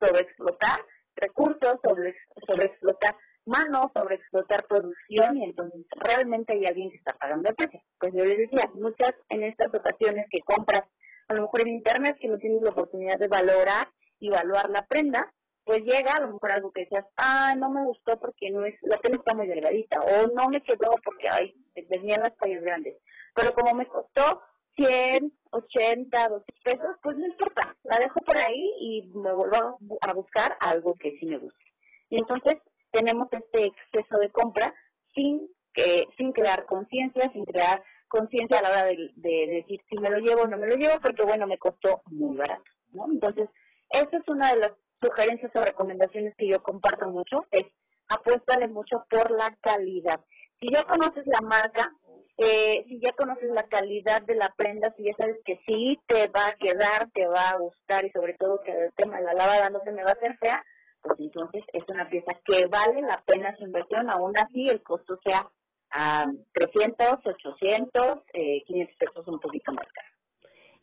sobreexplotar 0.00 0.80
recursos, 1.16 1.78
sobre, 1.82 2.14
sobreexplotar 2.46 3.16
manos, 3.46 3.90
sobreexplotar 3.94 4.66
producción, 4.66 5.36
y 5.36 5.44
entonces 5.44 5.86
realmente 5.90 6.54
hay 6.54 6.66
alguien 6.66 6.90
que 6.90 6.96
está 6.96 7.14
pagando 7.14 7.48
el 7.48 7.54
precio. 7.54 7.80
Pues 7.98 8.12
yo 8.14 8.24
les 8.24 8.38
decía, 8.38 8.70
muchas 8.74 9.14
en 9.28 9.44
estas 9.44 9.68
ocasiones 9.68 10.26
que 10.30 10.40
compras, 10.40 10.82
a 11.28 11.34
lo 11.34 11.42
mejor 11.42 11.60
en 11.60 11.68
internet, 11.68 12.16
que 12.20 12.28
no 12.28 12.38
tienes 12.38 12.62
la 12.62 12.70
oportunidad 12.70 13.18
de 13.18 13.28
valorar 13.28 13.88
y 14.18 14.28
evaluar 14.28 14.70
la 14.70 14.86
prenda, 14.86 15.32
pues 15.64 15.82
llega 15.82 16.14
a 16.14 16.20
lo 16.20 16.32
mejor 16.32 16.52
algo 16.52 16.70
que 16.70 16.82
decías, 16.82 17.04
ah, 17.16 17.54
no 17.58 17.70
me 17.70 17.84
gustó 17.84 18.18
porque 18.20 18.50
no 18.50 18.64
es, 18.64 18.76
la 18.82 18.98
tela 18.98 19.16
está 19.16 19.34
muy 19.34 19.48
delgadita, 19.48 20.00
o 20.00 20.28
no 20.28 20.48
me 20.48 20.62
quedó 20.62 20.94
porque 21.04 21.28
ay, 21.28 21.54
venían 21.88 22.22
las 22.22 22.36
tallas 22.36 22.62
grandes. 22.62 22.96
Pero 23.34 23.52
como 23.54 23.74
me 23.74 23.86
costó 23.86 24.42
100, 24.76 25.32
80, 25.50 26.28
200 26.28 26.44
pesos, 26.64 26.96
pues 27.02 27.16
no 27.16 27.26
importa, 27.26 27.76
la 27.84 27.98
dejo 27.98 28.20
por 28.20 28.36
ahí 28.36 28.72
y 28.80 29.10
me 29.14 29.32
vuelvo 29.32 29.78
a 30.00 30.12
buscar 30.12 30.56
algo 30.60 30.94
que 30.94 31.16
sí 31.18 31.26
me 31.26 31.38
guste. 31.38 31.64
Y 32.10 32.18
entonces 32.18 32.56
tenemos 32.90 33.28
este 33.30 33.66
exceso 33.66 34.18
de 34.18 34.30
compra 34.30 34.74
sin 35.14 35.48
que, 35.72 36.06
sin 36.16 36.32
crear 36.32 36.66
conciencia, 36.66 37.30
sin 37.32 37.44
crear 37.44 37.82
conciencia 38.08 38.58
a 38.58 38.62
la 38.62 38.70
hora 38.70 38.84
de, 38.84 39.10
de, 39.16 39.46
decir 39.46 39.80
si 39.88 39.98
me 39.98 40.10
lo 40.10 40.18
llevo 40.18 40.42
o 40.42 40.46
no 40.46 40.56
me 40.56 40.66
lo 40.66 40.76
llevo, 40.76 41.00
porque 41.00 41.24
bueno, 41.24 41.46
me 41.46 41.58
costó 41.58 42.02
muy 42.06 42.36
barato, 42.36 42.64
¿no? 42.92 43.06
Entonces, 43.10 43.48
esa 43.90 44.16
es 44.16 44.28
una 44.28 44.52
de 44.52 44.60
las 44.60 44.72
sugerencias 45.00 45.52
o 45.54 45.64
recomendaciones 45.64 46.34
que 46.36 46.48
yo 46.48 46.62
comparto 46.62 47.08
mucho, 47.08 47.46
es 47.50 47.64
apuéstale 48.08 48.68
mucho 48.68 49.04
por 49.10 49.30
la 49.30 49.56
calidad. 49.60 50.20
Si 50.60 50.68
ya 50.72 50.84
conoces 50.84 51.26
la 51.26 51.40
marca, 51.40 51.92
eh, 52.38 52.84
si 52.88 53.00
ya 53.00 53.12
conoces 53.12 53.50
la 53.50 53.64
calidad 53.64 54.22
de 54.22 54.34
la 54.34 54.52
prenda, 54.56 54.92
si 54.96 55.04
ya 55.04 55.12
sabes 55.16 55.36
que 55.44 55.58
sí 55.66 55.98
te 56.06 56.28
va 56.28 56.48
a 56.48 56.54
quedar, 56.54 57.10
te 57.12 57.26
va 57.26 57.50
a 57.50 57.58
gustar 57.58 58.04
y 58.04 58.10
sobre 58.10 58.34
todo 58.34 58.62
que 58.62 58.72
el 58.72 58.92
tema 58.94 59.18
de 59.18 59.24
la 59.24 59.34
lavada 59.34 59.70
no 59.70 59.80
se 59.80 59.92
me 59.92 60.02
va 60.02 60.10
a 60.10 60.14
hacer 60.14 60.36
fea, 60.38 60.64
pues 61.02 61.18
entonces 61.20 61.64
es 61.72 61.84
una 61.88 62.08
pieza 62.08 62.32
que 62.44 62.66
vale 62.66 63.00
la 63.02 63.22
pena 63.26 63.56
su 63.56 63.64
inversión, 63.64 64.10
aún 64.10 64.36
así 64.38 64.68
el 64.68 64.82
costo 64.82 65.18
sea 65.24 65.48
a 65.90 66.26
300, 66.52 67.20
800, 67.24 68.18
eh, 68.34 68.62
500 68.66 68.96
pesos 68.96 69.28
un 69.28 69.40
poquito 69.40 69.72
más 69.72 69.86
caro. 69.92 70.08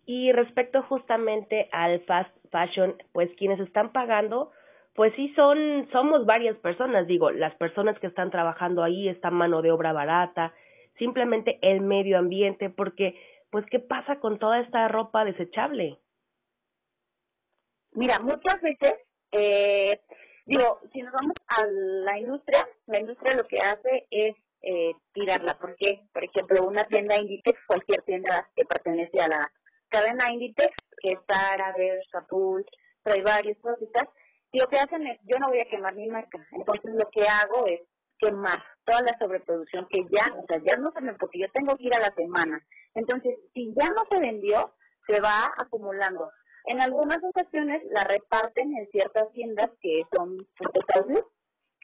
Y 0.06 0.32
respecto 0.32 0.82
justamente 0.84 1.70
al 1.72 2.04
fast 2.06 2.36
fashion, 2.52 2.98
pues 3.12 3.30
quienes 3.38 3.60
están 3.60 3.92
pagando, 3.92 4.52
pues 4.96 5.14
sí 5.16 5.34
son, 5.36 5.90
somos 5.92 6.26
varias 6.26 6.58
personas, 6.58 7.08
digo, 7.08 7.32
las 7.32 7.56
personas 7.56 7.98
que 8.00 8.08
están 8.08 8.30
trabajando 8.30 8.84
ahí, 8.84 9.10
esta 9.10 9.32
mano 9.32 9.62
de 9.62 9.72
obra 9.72 9.92
barata, 9.92 10.54
simplemente 11.00 11.58
el 11.62 11.82
medio 11.82 12.20
ambiente, 12.20 12.70
porque, 12.70 13.20
pues, 13.50 13.66
¿qué 13.72 13.80
pasa 13.80 14.20
con 14.20 14.38
toda 14.38 14.60
esta 14.60 14.88
ropa 14.88 15.26
desechable? 15.26 15.98
Mira, 17.94 18.20
muchas 18.20 18.62
veces, 18.62 18.96
eh, 19.32 20.00
digo, 20.46 20.80
si 20.92 21.02
nos 21.02 21.14
vamos 21.14 21.36
a 21.48 21.66
la 21.68 22.20
industria, 22.20 22.68
la 22.86 23.00
industria 23.00 23.36
lo 23.36 23.48
que 23.48 23.60
hace 23.60 24.08
es 24.12 24.36
eh, 24.62 24.94
tirarla, 25.14 25.58
porque, 25.60 26.02
por 26.14 26.24
ejemplo, 26.24 26.66
una 26.66 26.86
tienda 26.86 27.18
Inditex, 27.18 27.60
cualquier 27.68 28.02
tienda 28.04 28.50
que 28.56 28.64
pertenece 28.66 29.20
a 29.20 29.28
la 29.28 29.52
cadena 29.90 30.32
Inditex, 30.32 30.74
que 31.02 31.14
es 31.14 31.20
Sara, 31.28 31.74
Versa, 31.78 32.26
Pulse, 32.28 32.70
trae 33.04 33.22
varias 33.22 33.58
cositas, 33.60 34.08
lo 34.54 34.68
que 34.68 34.78
hacen 34.78 35.06
es, 35.08 35.20
yo 35.24 35.38
no 35.40 35.50
voy 35.50 35.60
a 35.60 35.66
quemar 35.66 35.96
mi 35.96 36.08
marca, 36.08 36.46
entonces 36.52 36.94
lo 36.94 37.10
que 37.10 37.28
hago 37.28 37.68
es 37.68 37.82
quemar 38.18 38.64
toda 38.86 39.02
la 39.02 39.18
sobreproducción 39.18 39.88
que 39.90 40.06
ya, 40.12 40.34
o 40.38 40.46
sea, 40.48 40.62
ya 40.66 40.78
no 40.78 40.92
se 40.92 41.02
me, 41.02 41.14
porque 41.16 41.40
yo 41.40 41.48
tengo 41.54 41.76
que 41.76 41.86
ir 41.86 41.96
a 41.96 42.00
la 42.00 42.14
semana, 42.16 42.64
entonces 42.94 43.36
si 43.54 43.74
ya 43.76 43.90
no 43.90 44.04
se 44.10 44.20
vendió, 44.20 44.74
se 45.08 45.20
va 45.20 45.52
acumulando. 45.58 46.32
En 46.66 46.80
algunas 46.80 47.20
ocasiones 47.24 47.82
la 47.92 48.06
reparten 48.06 48.76
en 48.78 48.88
ciertas 48.88 49.30
tiendas 49.34 49.70
que 49.82 50.04
son 50.14 50.38
totales 50.58 51.24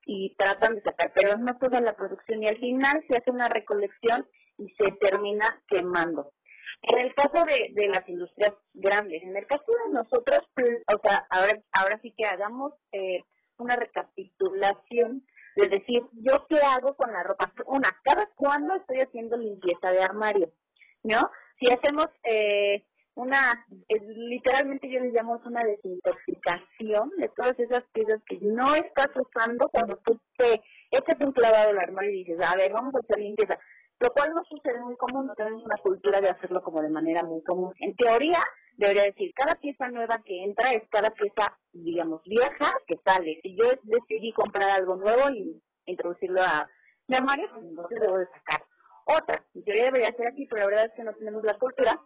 y 0.06 0.36
tratan 0.36 0.76
de 0.76 0.82
sacar, 0.82 1.12
pero 1.14 1.38
no 1.38 1.58
toda 1.58 1.82
la 1.82 1.94
producción 1.94 2.44
y 2.44 2.48
al 2.48 2.58
final 2.58 3.04
se 3.08 3.18
hace 3.18 3.30
una 3.30 3.50
recolección 3.50 4.26
y 4.58 4.70
se 4.76 4.92
termina 4.94 5.62
quemando. 5.68 6.32
En 6.82 7.00
el 7.00 7.14
caso 7.14 7.46
de, 7.46 7.72
de 7.74 7.90
las 7.90 8.08
industrias 8.08 8.54
grandes, 8.74 9.22
en 9.24 9.36
el 9.36 9.46
caso 9.46 9.66
de 9.68 9.94
nosotros, 9.94 10.40
pues, 10.56 10.82
o 10.88 11.00
sea, 11.04 11.28
ahora, 11.30 11.62
ahora 11.74 12.00
sí 12.02 12.14
que 12.18 12.26
hagamos 12.26 12.74
eh, 12.92 13.24
una 13.58 13.76
recapitulación 13.76 15.26
de 15.56 15.68
decir, 15.68 16.04
¿yo 16.14 16.46
qué 16.48 16.58
hago 16.62 16.96
con 16.96 17.12
la 17.12 17.24
ropa? 17.24 17.52
Una, 17.66 17.90
¿cada 18.04 18.30
cuándo 18.36 18.76
estoy 18.76 19.00
haciendo 19.00 19.38
limpieza 19.38 19.92
de 19.92 20.02
armario? 20.02 20.52
¿No? 21.04 21.30
Si 21.60 21.70
hacemos 21.72 22.08
eh, 22.24 22.86
una, 23.16 23.66
literalmente 23.90 24.90
yo 24.90 25.02
les 25.02 25.14
llamo 25.14 25.42
una 25.46 25.64
desintoxicación 25.66 27.10
de 27.18 27.30
todas 27.36 27.60
esas 27.60 27.84
piezas 27.92 28.22
que 28.26 28.38
no 28.42 28.76
estás 28.76 29.10
usando 29.16 29.68
cuando 29.70 29.98
tú 29.98 30.18
te 30.38 30.62
echas 30.92 31.20
un 31.20 31.34
clavado 31.34 31.72
al 31.72 31.80
armario 31.80 32.12
y 32.12 32.24
dices, 32.24 32.40
a 32.42 32.56
ver, 32.56 32.72
vamos 32.72 32.96
a 32.96 33.00
hacer 33.00 33.20
limpieza 33.20 33.60
lo 34.00 34.12
cual 34.12 34.34
no 34.34 34.44
sucede 34.46 34.80
muy 34.80 34.96
común, 34.96 35.28
no 35.28 35.36
tenemos 35.36 35.64
una 35.64 35.78
cultura 35.78 36.22
de 36.22 36.30
hacerlo 36.30 36.62
como 36.64 36.82
de 36.82 36.90
manera 36.90 37.24
muy 37.24 37.44
común. 37.44 37.74
En 37.80 37.96
teoría, 37.96 38.40
debería 38.78 39.04
decir, 39.04 39.34
cada 39.36 39.56
pieza 39.56 39.90
nueva 39.90 40.22
que 40.26 40.44
entra 40.44 40.72
es 40.72 40.84
cada 40.90 41.10
pieza, 41.12 41.58
digamos, 41.74 42.22
vieja 42.24 42.74
que 42.88 42.98
sale. 43.06 43.40
Si 43.44 43.58
yo 43.58 43.66
decidí 43.84 44.32
comprar 44.34 44.70
algo 44.70 44.96
nuevo 44.96 45.30
y 45.32 45.62
introducirlo 45.86 46.42
a 46.42 46.70
mi 47.08 47.16
armario, 47.18 47.50
pues 47.52 47.66
entonces 47.66 48.00
debo 48.00 48.18
de 48.18 48.28
sacar 48.28 48.64
otra. 49.06 49.44
Yo 49.54 49.74
debería 49.74 50.16
ser 50.16 50.28
así, 50.28 50.46
pero 50.46 50.62
la 50.62 50.68
verdad 50.68 50.86
es 50.86 50.94
que 50.96 51.04
no 51.04 51.14
tenemos 51.14 51.44
la 51.44 51.58
cultura 51.58 52.00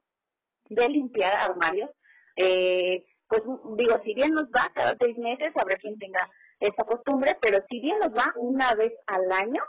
de 0.69 0.89
limpiar 0.89 1.33
armarios. 1.33 1.91
Eh, 2.37 3.05
pues 3.27 3.43
digo, 3.77 4.01
si 4.03 4.13
bien 4.15 4.31
nos 4.31 4.45
va 4.45 4.71
cada 4.73 4.95
seis 4.99 5.17
meses, 5.17 5.51
habrá 5.55 5.75
quien 5.75 5.97
tenga 5.99 6.27
esa 6.59 6.83
costumbre, 6.85 7.37
pero 7.41 7.59
si 7.69 7.79
bien 7.81 7.99
nos 7.99 8.09
va 8.09 8.33
una 8.37 8.73
vez 8.75 8.93
al 9.07 9.31
año, 9.31 9.61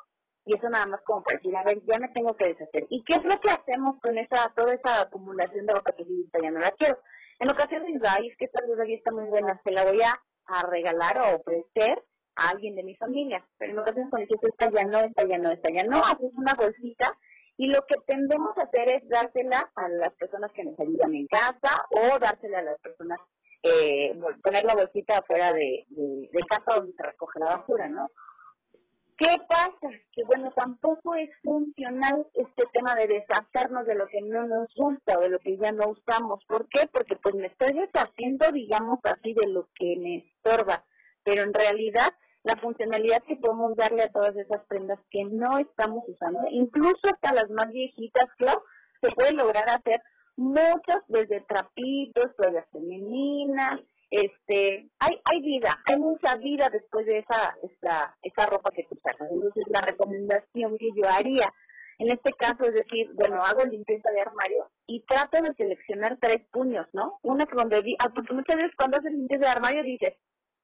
y 0.46 0.56
eso 0.56 0.68
nada 0.68 0.86
más 0.86 1.00
como 1.02 1.22
para 1.22 1.38
decir, 1.38 1.56
a 1.56 1.64
ver, 1.64 1.82
ya 1.86 1.98
me 1.98 2.08
tengo 2.08 2.36
que 2.36 2.48
deshacer. 2.48 2.86
¿Y 2.90 3.02
qué 3.04 3.14
es 3.16 3.24
lo 3.24 3.40
que 3.40 3.50
hacemos 3.50 3.98
con 4.00 4.18
esa 4.18 4.52
toda 4.54 4.74
esa 4.74 5.02
acumulación 5.02 5.66
de 5.66 5.74
ropa 5.74 5.92
que 5.92 6.04
ya 6.42 6.50
no 6.50 6.60
la 6.60 6.70
quiero? 6.72 6.98
En 7.38 7.50
ocasiones 7.50 8.00
ay, 8.08 8.28
es 8.28 8.36
que 8.36 8.44
esta 8.44 8.64
blusa 8.64 8.84
está 8.86 9.10
muy 9.10 9.24
buena, 9.24 9.60
se 9.64 9.70
la 9.70 9.84
voy 9.84 10.00
a, 10.02 10.20
regalar 10.68 11.18
o 11.18 11.36
ofrecer 11.36 12.04
a 12.36 12.50
alguien 12.50 12.76
de 12.76 12.82
mi 12.82 12.94
familia. 12.96 13.42
Pero 13.56 13.72
en 13.72 13.78
ocasiones 13.78 14.10
cuando 14.10 14.26
dices, 14.26 14.50
esta 14.50 14.70
ya 14.70 14.84
no, 14.84 14.98
esta 15.00 15.26
ya 15.26 15.38
no, 15.38 15.50
esta 15.50 15.72
ya 15.72 15.84
no, 15.84 16.04
haces 16.04 16.30
una 16.36 16.52
bolsita 16.54 17.16
y 17.56 17.68
lo 17.68 17.80
que 17.86 17.94
tendemos 18.06 18.56
a 18.58 18.62
hacer 18.64 18.88
es 18.90 19.08
dársela 19.08 19.70
a 19.74 19.88
las 19.88 20.12
personas 20.14 20.52
que 20.52 20.64
nos 20.64 20.78
ayudan 20.78 21.14
en 21.14 21.26
casa 21.28 21.86
o 21.90 22.18
dársela 22.18 22.58
a 22.58 22.62
las 22.62 22.80
personas, 22.80 23.18
eh, 23.62 24.14
poner 24.42 24.64
la 24.64 24.74
bolsita 24.74 25.18
afuera 25.18 25.52
de, 25.54 25.86
de 25.88 26.40
casa 26.46 26.74
donde 26.76 26.92
se 26.92 27.02
recoge 27.02 27.38
la 27.38 27.56
basura, 27.56 27.88
¿no? 27.88 28.10
¿Qué 29.16 29.28
pasa? 29.48 29.94
Que 30.12 30.24
bueno, 30.24 30.52
tampoco 30.56 31.14
es 31.14 31.30
funcional 31.42 32.26
este 32.34 32.64
tema 32.72 32.96
de 32.96 33.06
deshacernos 33.06 33.86
de 33.86 33.94
lo 33.94 34.08
que 34.08 34.20
no 34.22 34.46
nos 34.46 34.68
gusta 34.74 35.18
o 35.18 35.20
de 35.20 35.28
lo 35.28 35.38
que 35.38 35.56
ya 35.56 35.70
no 35.70 35.90
usamos. 35.90 36.44
¿Por 36.46 36.68
qué? 36.68 36.88
Porque 36.92 37.16
pues 37.16 37.34
me 37.36 37.46
estoy 37.46 37.72
deshaciendo, 37.74 38.50
digamos 38.50 38.98
así, 39.04 39.32
de 39.34 39.46
lo 39.46 39.68
que 39.74 39.96
me 39.98 40.16
estorba. 40.16 40.84
Pero 41.22 41.42
en 41.42 41.54
realidad 41.54 42.12
la 42.42 42.56
funcionalidad 42.56 43.22
que 43.22 43.36
podemos 43.36 43.74
darle 43.76 44.02
a 44.02 44.12
todas 44.12 44.36
esas 44.36 44.64
prendas 44.66 44.98
que 45.10 45.24
no 45.24 45.58
estamos 45.58 46.04
usando, 46.06 46.40
incluso 46.50 47.00
hasta 47.04 47.34
las 47.34 47.48
más 47.50 47.70
viejitas, 47.70 48.26
claro, 48.36 48.62
se 49.00 49.10
puede 49.12 49.32
lograr 49.32 49.68
hacer 49.70 50.02
muchas, 50.36 51.02
desde 51.08 51.40
trapitos, 51.40 52.36
toallas 52.36 52.66
femeninas, 52.70 53.80
este, 54.10 54.88
hay, 54.98 55.20
hay 55.24 55.40
vida, 55.40 55.82
hay 55.86 55.98
mucha 55.98 56.36
vida 56.36 56.68
después 56.70 57.06
de 57.06 57.18
esa, 57.18 57.56
esa, 57.62 58.16
esa 58.22 58.46
ropa 58.46 58.70
que 58.70 58.84
tú 58.84 58.98
sacas. 59.02 59.28
Entonces, 59.30 59.64
la 59.68 59.80
recomendación 59.80 60.76
que 60.78 60.88
yo 60.94 61.08
haría 61.08 61.52
en 61.98 62.10
este 62.10 62.32
caso 62.32 62.64
es 62.64 62.74
decir, 62.74 63.10
bueno, 63.14 63.42
hago 63.42 63.64
limpieza 63.64 64.10
de 64.10 64.20
armario 64.20 64.70
y 64.86 65.04
trato 65.04 65.40
de 65.40 65.54
seleccionar 65.54 66.18
tres 66.20 66.44
puños, 66.50 66.86
¿no? 66.92 67.18
Una 67.22 67.46
que 67.46 67.54
donde, 67.54 67.96
ah, 68.00 68.10
porque 68.14 68.34
muchas 68.34 68.56
veces 68.56 68.72
cuando 68.76 68.98
haces 68.98 69.12
limpieza 69.12 69.44
de 69.44 69.50
armario 69.52 69.82
dices, 69.84 70.14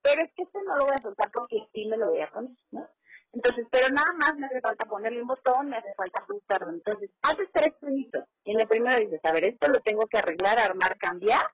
pero 0.03 0.23
es 0.23 0.33
que 0.35 0.43
este 0.43 0.59
no 0.65 0.77
lo 0.77 0.87
voy 0.87 0.95
a 0.95 1.03
soltar 1.03 1.31
porque 1.33 1.59
sí 1.73 1.87
me 1.87 1.97
lo 1.97 2.11
voy 2.11 2.21
a 2.21 2.31
poner, 2.31 2.57
¿no? 2.73 2.89
Entonces, 3.33 3.65
pero 3.71 3.89
nada 3.91 4.13
más 4.15 4.37
me 4.37 4.47
hace 4.47 4.61
falta 4.61 4.85
ponerle 4.87 5.23
un 5.23 5.29
botón, 5.29 5.69
me 5.69 5.77
hace 5.77 5.95
falta 5.95 6.19
ajustarlo. 6.19 6.71
Entonces, 6.71 7.11
haces 7.23 7.49
tres 7.53 7.73
puñitos. 7.81 8.25
Y 8.45 8.53
en 8.53 8.61
el 8.61 8.67
primero 8.67 8.99
dices, 8.99 9.21
a 9.23 9.33
ver, 9.33 9.45
esto 9.45 9.69
lo 9.69 9.79
tengo 9.81 10.09
que 10.09 10.19
arreglar, 10.19 10.59
armar, 10.59 10.99
cambiar. 10.99 11.47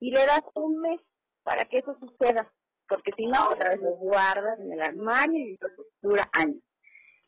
Y 0.00 0.10
le 0.10 0.26
das 0.26 0.42
un 0.54 0.80
mes 0.80 1.00
para 1.42 1.64
que 1.64 1.78
eso 1.78 1.96
suceda, 1.98 2.50
porque 2.88 3.12
si 3.16 3.26
no, 3.26 3.50
otra 3.50 3.70
vez 3.70 3.80
lo 3.80 3.92
guardas 3.96 4.58
en 4.60 4.72
el 4.72 4.82
armario 4.82 5.38
y 5.38 5.58
dura 6.00 6.28
años. 6.32 6.62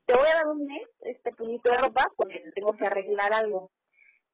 Te 0.06 0.14
voy 0.14 0.26
a 0.26 0.36
dar 0.36 0.48
un 0.48 0.66
mes 0.66 0.86
este 1.00 1.32
puñito 1.32 1.70
de 1.70 1.78
ropa 1.78 2.06
porque 2.16 2.42
tengo 2.54 2.76
que 2.76 2.86
arreglar 2.86 3.32
algo. 3.32 3.70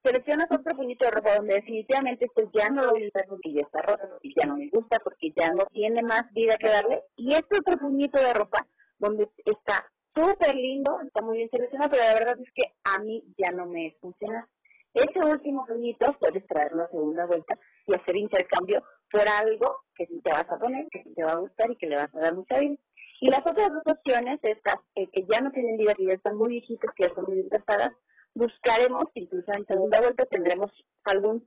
Seleccionas 0.02 0.50
otro 0.50 0.74
puñito 0.74 1.04
de 1.04 1.10
ropa 1.12 1.36
donde 1.36 1.54
definitivamente 1.54 2.24
esto 2.24 2.50
ya 2.52 2.70
no 2.70 2.82
lo 2.82 2.90
voy 2.92 3.04
a 3.04 3.08
usar 3.08 3.26
porque 3.28 3.52
ya 3.52 3.60
está 3.60 3.82
roto, 3.82 4.08
porque 4.10 4.30
ya 4.34 4.46
no 4.46 4.56
me 4.56 4.68
gusta, 4.70 4.98
porque 4.98 5.30
ya 5.36 5.52
no 5.52 5.66
tiene 5.66 6.02
más 6.02 6.32
vida 6.32 6.56
que 6.56 6.68
darle. 6.68 7.02
Y 7.16 7.34
este 7.34 7.58
otro 7.58 7.76
puñito 7.76 8.18
de 8.18 8.32
ropa 8.32 8.66
donde 8.98 9.28
está 9.44 9.86
súper 10.14 10.54
lindo, 10.54 10.98
está 11.06 11.22
muy 11.22 11.38
bien 11.38 11.50
seleccionado, 11.50 11.90
pero 11.90 12.02
la 12.04 12.14
verdad 12.14 12.40
es 12.40 12.50
que 12.54 12.74
a 12.84 12.98
mí 12.98 13.22
ya 13.38 13.52
no 13.52 13.66
me 13.66 13.96
funciona. 14.00 14.48
Ese 14.94 15.20
último 15.20 15.64
puñito 15.66 16.16
puedes 16.18 16.46
traerlo 16.46 16.84
a 16.84 16.88
segunda 16.88 17.26
vuelta 17.26 17.58
y 17.86 17.94
hacer 17.94 18.16
intercambio 18.16 18.82
por 19.10 19.26
algo 19.26 19.76
que 19.94 20.06
sí 20.06 20.20
te 20.22 20.30
vas 20.30 20.50
a 20.50 20.58
poner, 20.58 20.86
que 20.90 21.02
sí 21.02 21.14
te 21.14 21.24
va 21.24 21.32
a 21.32 21.38
gustar 21.38 21.70
y 21.70 21.76
que 21.76 21.86
le 21.86 21.96
vas 21.96 22.14
a 22.14 22.20
dar 22.20 22.34
mucha 22.34 22.58
vida. 22.58 22.76
Y 23.20 23.30
las 23.30 23.40
otras 23.40 23.68
dos 23.68 23.82
opciones, 23.86 24.40
estas 24.42 24.76
eh, 24.94 25.08
que 25.12 25.26
ya 25.30 25.40
no 25.40 25.50
tienen 25.52 25.76
vida, 25.76 25.94
que 25.94 26.06
ya 26.06 26.14
están 26.14 26.36
muy 26.36 26.50
viejitas, 26.50 26.90
que 26.96 27.04
ya 27.04 27.08
están 27.08 27.24
muy 27.26 27.36
desgastadas, 27.36 27.90
buscaremos, 28.34 29.04
incluso 29.14 29.52
en 29.52 29.66
segunda 29.66 30.00
vuelta 30.00 30.24
tendremos 30.26 30.70
algún 31.04 31.46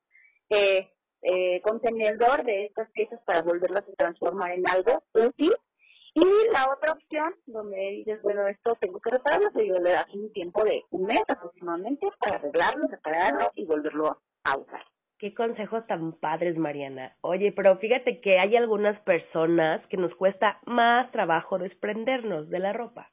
eh, 0.49 0.91
eh, 1.23 1.61
contenedor 1.61 2.43
de 2.43 2.65
estas 2.65 2.89
piezas 2.91 3.19
para 3.25 3.41
volverlas 3.41 3.83
a 3.87 3.95
transformar 3.95 4.51
en 4.51 4.67
algo 4.69 5.03
útil. 5.13 5.53
Y 6.15 6.25
la 6.51 6.71
otra 6.71 6.93
opción, 6.93 7.33
donde 7.47 7.77
dices, 7.77 8.21
bueno, 8.21 8.47
esto 8.47 8.77
tengo 8.79 8.99
que 8.99 9.09
repararlo, 9.09 9.49
te 9.51 9.63
digo, 9.63 9.79
le 9.79 9.91
das 9.91 10.13
un 10.13 10.31
tiempo 10.31 10.63
de 10.63 10.83
un 10.91 11.05
mes 11.05 11.23
aproximadamente 11.27 12.07
para 12.19 12.35
arreglarlo, 12.35 12.87
repararlo 12.87 13.51
y 13.55 13.65
volverlo 13.65 14.17
a 14.43 14.57
usar. 14.57 14.83
Qué 15.17 15.33
consejos 15.33 15.87
tan 15.87 16.13
padres, 16.13 16.57
Mariana. 16.57 17.15
Oye, 17.21 17.51
pero 17.51 17.77
fíjate 17.77 18.21
que 18.21 18.39
hay 18.39 18.55
algunas 18.55 18.99
personas 19.01 19.85
que 19.87 19.97
nos 19.97 20.13
cuesta 20.15 20.59
más 20.65 21.11
trabajo 21.11 21.57
desprendernos 21.57 22.49
de 22.49 22.59
la 22.59 22.73
ropa. 22.73 23.09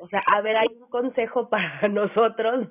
O 0.00 0.08
sea, 0.08 0.22
a 0.34 0.40
ver, 0.40 0.56
hay 0.56 0.68
un 0.80 0.88
consejo 0.88 1.48
para 1.50 1.86
nosotros. 1.88 2.68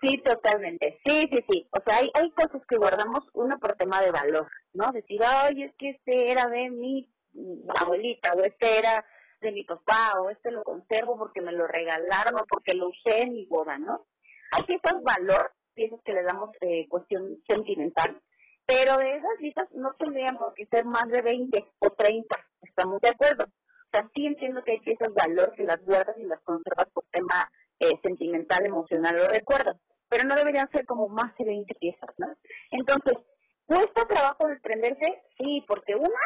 sí, 0.00 0.22
totalmente. 0.24 1.00
Sí, 1.04 1.28
sí, 1.30 1.44
sí. 1.50 1.68
O 1.72 1.82
sea, 1.84 1.98
hay, 1.98 2.10
hay 2.14 2.30
cosas 2.30 2.64
que 2.66 2.76
guardamos, 2.76 3.28
uno 3.34 3.58
por 3.58 3.74
tema 3.74 4.00
de 4.00 4.10
valor, 4.10 4.48
¿no? 4.72 4.90
Decir, 4.92 5.20
ay, 5.22 5.64
es 5.64 5.74
que 5.76 5.90
este 5.90 6.30
era 6.30 6.46
de 6.46 6.70
mi 6.70 7.08
abuelita, 7.80 8.32
o 8.34 8.40
este 8.42 8.78
era 8.78 9.04
de 9.40 9.52
mi 9.52 9.64
papá, 9.64 10.20
o 10.20 10.30
este 10.30 10.50
lo 10.50 10.64
conservo 10.64 11.16
porque 11.16 11.40
me 11.40 11.52
lo 11.52 11.66
regalaron, 11.66 12.36
o 12.36 12.46
porque 12.48 12.74
lo 12.74 12.88
usé 12.88 13.22
en 13.22 13.34
mi 13.34 13.46
boda, 13.46 13.78
¿no? 13.78 14.06
Hay 14.52 14.64
ciertos 14.64 15.02
valor 15.02 15.52
piezas 15.74 16.00
que 16.04 16.12
le 16.12 16.24
damos 16.24 16.50
eh, 16.60 16.88
cuestión 16.88 17.40
sentimental. 17.46 18.20
Pero 18.66 18.98
de 18.98 19.16
esas 19.16 19.40
listas 19.40 19.68
no 19.72 19.94
tendrían 19.94 20.36
por 20.36 20.52
ser 20.70 20.84
más 20.84 21.08
de 21.08 21.22
20 21.22 21.64
o 21.78 21.90
30, 21.90 22.36
estamos 22.62 23.00
de 23.00 23.08
acuerdo. 23.08 23.44
O 23.44 23.90
sea, 23.90 24.10
sí 24.14 24.26
entiendo 24.26 24.62
que 24.62 24.72
hay 24.72 24.80
piezas 24.80 25.14
valor 25.14 25.54
que 25.54 25.62
las 25.62 25.82
guardas 25.84 26.16
y 26.18 26.24
las 26.24 26.40
conservas 26.42 26.88
por 26.92 27.04
tema 27.10 27.50
eh, 27.78 27.92
sentimental, 28.02 28.66
emocional 28.66 29.18
o 29.20 29.28
recuerdo, 29.28 29.78
pero 30.08 30.24
no 30.24 30.34
deberían 30.34 30.68
ser 30.70 30.84
como 30.84 31.08
más 31.08 31.34
de 31.38 31.44
20 31.44 31.74
piezas, 31.76 32.10
¿no? 32.18 32.26
Entonces, 32.72 33.14
¿cuesta 33.66 34.06
trabajo 34.06 34.48
desprenderse? 34.48 35.22
Sí, 35.38 35.64
porque 35.66 35.94
una 35.94 36.20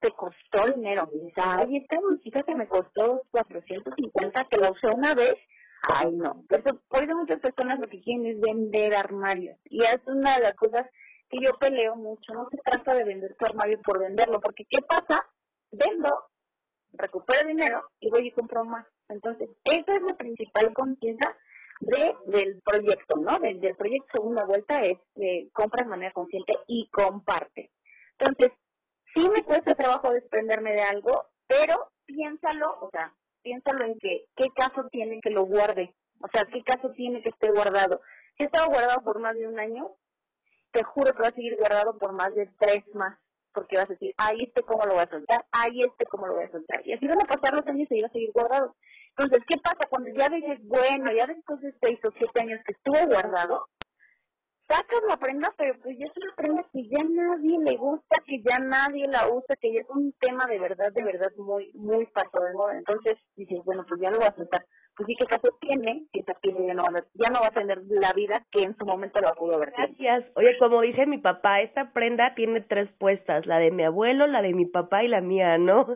te 0.00 0.10
costó 0.12 0.72
dinero. 0.74 1.08
Dices, 1.12 1.32
ay, 1.36 1.76
esta 1.78 2.00
música 2.00 2.42
que 2.42 2.54
me 2.54 2.68
costó 2.68 3.22
450, 3.30 4.44
que 4.44 4.56
la 4.58 4.70
usé 4.70 4.88
una 4.90 5.14
vez, 5.14 5.34
Ay, 5.82 6.12
no. 6.12 6.44
por 6.88 7.04
eso 7.04 7.16
muchas 7.16 7.40
personas 7.40 7.78
lo 7.78 7.88
que 7.88 8.00
quieren 8.00 8.26
es 8.26 8.40
vender 8.40 8.94
armarios. 8.94 9.58
Y 9.64 9.82
es 9.84 10.00
una 10.06 10.36
de 10.36 10.42
las 10.42 10.54
cosas 10.54 10.86
que 11.28 11.38
yo 11.42 11.52
peleo 11.58 11.96
mucho. 11.96 12.32
No 12.32 12.48
se 12.50 12.58
trata 12.58 12.94
de 12.94 13.04
vender 13.04 13.36
tu 13.36 13.46
armario 13.46 13.80
por 13.82 14.00
venderlo, 14.00 14.40
porque 14.40 14.64
¿qué 14.68 14.82
pasa? 14.82 15.26
Vendo, 15.70 16.10
recupero 16.92 17.46
dinero 17.46 17.82
y 18.00 18.10
voy 18.10 18.28
y 18.28 18.32
compro 18.32 18.64
más. 18.64 18.86
Entonces, 19.08 19.48
esa 19.64 19.94
es 19.94 20.02
la 20.02 20.16
principal 20.16 20.72
conciencia 20.74 21.36
de, 21.80 22.14
del 22.26 22.60
proyecto, 22.62 23.16
¿no? 23.16 23.38
Del, 23.38 23.60
del 23.60 23.76
proyecto 23.76 24.08
Segunda 24.12 24.44
Vuelta 24.44 24.80
es 24.80 24.98
eh, 25.16 25.48
compra 25.52 25.84
de 25.84 25.90
manera 25.90 26.12
consciente 26.12 26.54
y 26.66 26.88
comparte. 26.90 27.70
Entonces, 28.18 28.50
sí 29.18 29.28
me 29.28 29.42
cuesta 29.42 29.74
trabajo 29.74 30.12
desprenderme 30.12 30.72
de 30.72 30.82
algo, 30.82 31.26
pero 31.46 31.90
piénsalo, 32.06 32.78
o 32.80 32.90
sea, 32.90 33.12
piénsalo 33.42 33.84
en 33.84 33.98
que, 33.98 34.26
qué 34.36 34.48
caso 34.54 34.86
tiene 34.90 35.20
que 35.20 35.30
lo 35.30 35.44
guarde, 35.44 35.94
o 36.20 36.28
sea, 36.32 36.44
qué 36.44 36.62
caso 36.62 36.90
tiene 36.92 37.22
que 37.22 37.30
esté 37.30 37.50
guardado. 37.50 38.00
Si 38.36 38.44
estaba 38.44 38.66
guardado 38.66 39.02
por 39.02 39.18
más 39.20 39.34
de 39.34 39.48
un 39.48 39.58
año, 39.58 39.90
te 40.70 40.84
juro 40.84 41.12
que 41.12 41.22
va 41.22 41.28
a 41.28 41.34
seguir 41.34 41.56
guardado 41.56 41.98
por 41.98 42.12
más 42.12 42.34
de 42.34 42.48
tres 42.58 42.84
más, 42.94 43.18
porque 43.52 43.76
vas 43.76 43.86
a 43.86 43.94
decir, 43.94 44.14
ay, 44.16 44.36
este 44.46 44.62
cómo 44.62 44.84
lo 44.86 44.94
voy 44.94 45.02
a 45.02 45.10
soltar, 45.10 45.44
ay, 45.50 45.80
este 45.80 46.06
cómo 46.06 46.28
lo 46.28 46.34
voy 46.34 46.44
a 46.44 46.52
soltar. 46.52 46.86
Y 46.86 46.92
así 46.92 47.08
van 47.08 47.22
a 47.22 47.26
pasar 47.26 47.54
los 47.54 47.66
años 47.66 47.88
y 47.90 47.98
iba 47.98 48.06
a 48.06 48.12
seguir 48.12 48.30
guardado. 48.32 48.76
Entonces, 49.16 49.44
¿qué 49.48 49.56
pasa? 49.58 49.88
Cuando 49.90 50.10
ya 50.16 50.28
dices, 50.28 50.60
bueno, 50.62 51.10
ya 51.12 51.26
después 51.26 51.60
de 51.60 51.74
seis 51.82 51.98
o 52.04 52.10
siete 52.16 52.40
años 52.40 52.60
que 52.64 52.72
estuvo 52.72 53.04
guardado, 53.06 53.66
sacas 54.68 55.00
la 55.08 55.16
prenda, 55.16 55.52
pero 55.56 55.74
pues 55.82 55.98
ya 55.98 56.06
es 56.06 56.12
una 56.16 56.34
prenda 56.36 56.62
que 56.72 56.88
ya 56.88 57.02
nadie 57.02 57.58
le 57.58 57.76
gusta, 57.76 58.22
que 58.26 58.42
ya 58.42 58.58
nadie 58.58 59.08
la 59.08 59.26
usa, 59.28 59.56
que 59.56 59.72
ya 59.72 59.80
es 59.80 59.88
un 59.88 60.12
tema 60.20 60.46
de 60.46 60.58
verdad, 60.58 60.92
de 60.92 61.02
verdad 61.02 61.32
muy, 61.38 61.72
muy 61.74 62.06
pasado 62.06 62.44
de 62.44 62.52
moda. 62.54 62.76
Entonces 62.76 63.16
dices, 63.34 63.58
bueno, 63.64 63.84
pues 63.88 64.00
ya 64.00 64.10
lo 64.10 64.18
voy 64.18 64.26
a 64.26 64.34
soltar. 64.34 64.64
Pues 64.96 65.06
sí, 65.06 65.14
¿qué 65.16 65.26
caso 65.26 65.48
tiene? 65.60 66.06
Que 66.12 66.20
esa 66.20 66.34
ya 66.42 66.74
no, 66.74 66.82
va 66.82 66.98
a, 66.98 67.04
ya 67.14 67.30
no 67.30 67.40
va 67.40 67.46
a 67.46 67.50
tener 67.52 67.78
la 67.88 68.12
vida 68.12 68.44
que 68.50 68.64
en 68.64 68.76
su 68.76 68.84
momento 68.84 69.20
la 69.20 69.32
pudo 69.32 69.54
haber. 69.54 69.70
Gracias. 69.70 70.24
Oye, 70.34 70.58
como 70.58 70.80
dice 70.82 71.06
mi 71.06 71.18
papá, 71.18 71.60
esta 71.60 71.92
prenda 71.92 72.34
tiene 72.34 72.60
tres 72.62 72.90
puestas, 72.98 73.46
la 73.46 73.58
de 73.58 73.70
mi 73.70 73.84
abuelo, 73.84 74.26
la 74.26 74.42
de 74.42 74.54
mi 74.54 74.66
papá 74.66 75.04
y 75.04 75.08
la 75.08 75.20
mía, 75.20 75.56
¿no? 75.56 75.86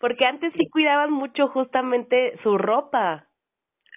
Porque 0.00 0.26
antes 0.26 0.52
sí 0.56 0.68
cuidaban 0.70 1.12
mucho 1.12 1.48
justamente 1.48 2.38
su 2.44 2.56
ropa. 2.56 3.28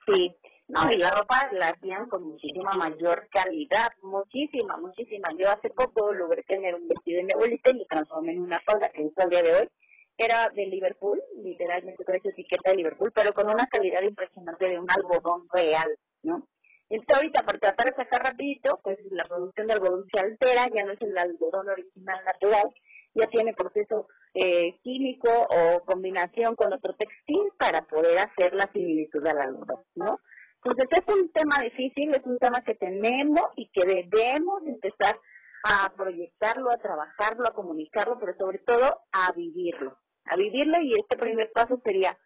Sí, 0.08 0.36
No, 0.68 0.92
y 0.92 0.98
la 0.98 1.12
ropa 1.12 1.48
la 1.52 1.70
hacían 1.70 2.10
con 2.10 2.24
muchísima 2.24 2.74
mayor 2.74 3.28
calidad, 3.32 3.92
muchísima, 4.02 4.78
muchísima. 4.78 5.30
Yo 5.38 5.50
hace 5.50 5.70
poco 5.70 6.12
logré 6.12 6.42
tener 6.44 6.74
un 6.74 6.88
vestido 6.88 7.18
de 7.18 7.24
mi 7.24 7.34
abuelita 7.34 7.70
y 7.70 7.78
lo 7.78 7.86
transformé 7.86 8.32
en 8.32 8.42
una 8.42 8.60
falda 8.62 8.90
que 8.90 9.04
uso 9.04 9.22
al 9.22 9.30
día 9.30 9.44
de 9.44 9.54
hoy. 9.54 9.70
Era 10.18 10.50
de 10.50 10.66
Liverpool, 10.66 11.22
literalmente 11.44 12.04
con 12.04 12.16
esa 12.16 12.30
etiqueta 12.30 12.72
de 12.72 12.78
Liverpool, 12.78 13.12
pero 13.14 13.34
con 13.34 13.48
una 13.48 13.68
calidad 13.68 14.02
impresionante 14.02 14.70
de 14.70 14.80
un 14.80 14.90
algodón 14.90 15.48
real, 15.54 15.90
¿no? 16.24 16.48
Entonces 16.90 17.16
ahorita, 17.16 17.44
para 17.44 17.60
tratar 17.60 17.88
de 17.88 17.96
sacar 17.96 18.24
rapidito, 18.24 18.80
pues 18.84 18.98
la 19.12 19.26
producción 19.26 19.68
de 19.68 19.74
algodón 19.74 20.06
se 20.12 20.20
altera, 20.20 20.68
ya 20.74 20.84
no 20.84 20.94
es 20.94 21.02
el 21.02 21.18
algodón 21.18 21.70
original 21.70 22.24
natural, 22.26 22.74
ya 23.14 23.28
tiene 23.28 23.54
proceso 23.54 24.08
eh, 24.34 24.80
químico 24.84 25.30
o 25.30 25.84
combinación 25.86 26.56
con 26.56 26.74
otro 26.74 26.96
textil 26.96 27.52
para 27.58 27.82
poder 27.84 28.18
hacer 28.20 28.54
la 28.54 28.70
similitud 28.72 29.26
al 29.28 29.40
algodón, 29.40 29.84
¿no? 29.96 30.20
Entonces 30.66 31.00
es 31.08 31.16
un 31.16 31.32
tema 31.32 31.62
difícil, 31.62 32.10
es 32.16 32.26
un 32.26 32.40
tema 32.40 32.62
que 32.62 32.74
tenemos 32.74 33.44
y 33.56 33.70
que 33.70 33.86
debemos 33.86 34.66
empezar 34.66 35.16
a 35.64 35.94
proyectarlo, 35.96 36.72
a 36.72 36.78
trabajarlo, 36.78 37.48
a 37.48 37.54
comunicarlo, 37.54 38.18
pero 38.20 38.36
sobre 38.36 38.58
todo 38.60 39.02
a 39.12 39.32
vivirlo, 39.34 40.00
a 40.26 40.36
vivirlo 40.36 40.82
y 40.82 41.00
este 41.00 41.18
primer 41.18 41.52
paso 41.54 41.80
sería, 41.84 42.18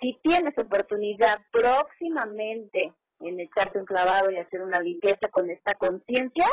si 0.00 0.18
tienes 0.22 0.52
oportunidad 0.58 1.38
próximamente 1.50 2.92
en 3.20 3.40
echarte 3.40 3.78
un 3.78 3.86
clavado 3.86 4.30
y 4.30 4.36
hacer 4.36 4.60
una 4.60 4.80
limpieza 4.80 5.28
con 5.30 5.48
esta 5.48 5.72
conciencia, 5.74 6.46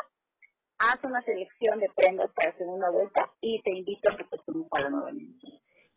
haz 0.77 1.03
una 1.03 1.21
selección 1.23 1.79
de 1.79 1.89
prendas 1.97 2.31
para 2.33 2.51
hacer 2.51 2.65
una 2.65 2.89
vuelta 2.91 3.29
y 3.41 3.61
te 3.63 3.71
invito 3.71 4.09
a 4.09 4.15
que 4.15 4.23
te 4.23 4.37
sumes 4.45 4.69
a 4.71 4.81
la 4.83 4.89
nueva 4.89 5.11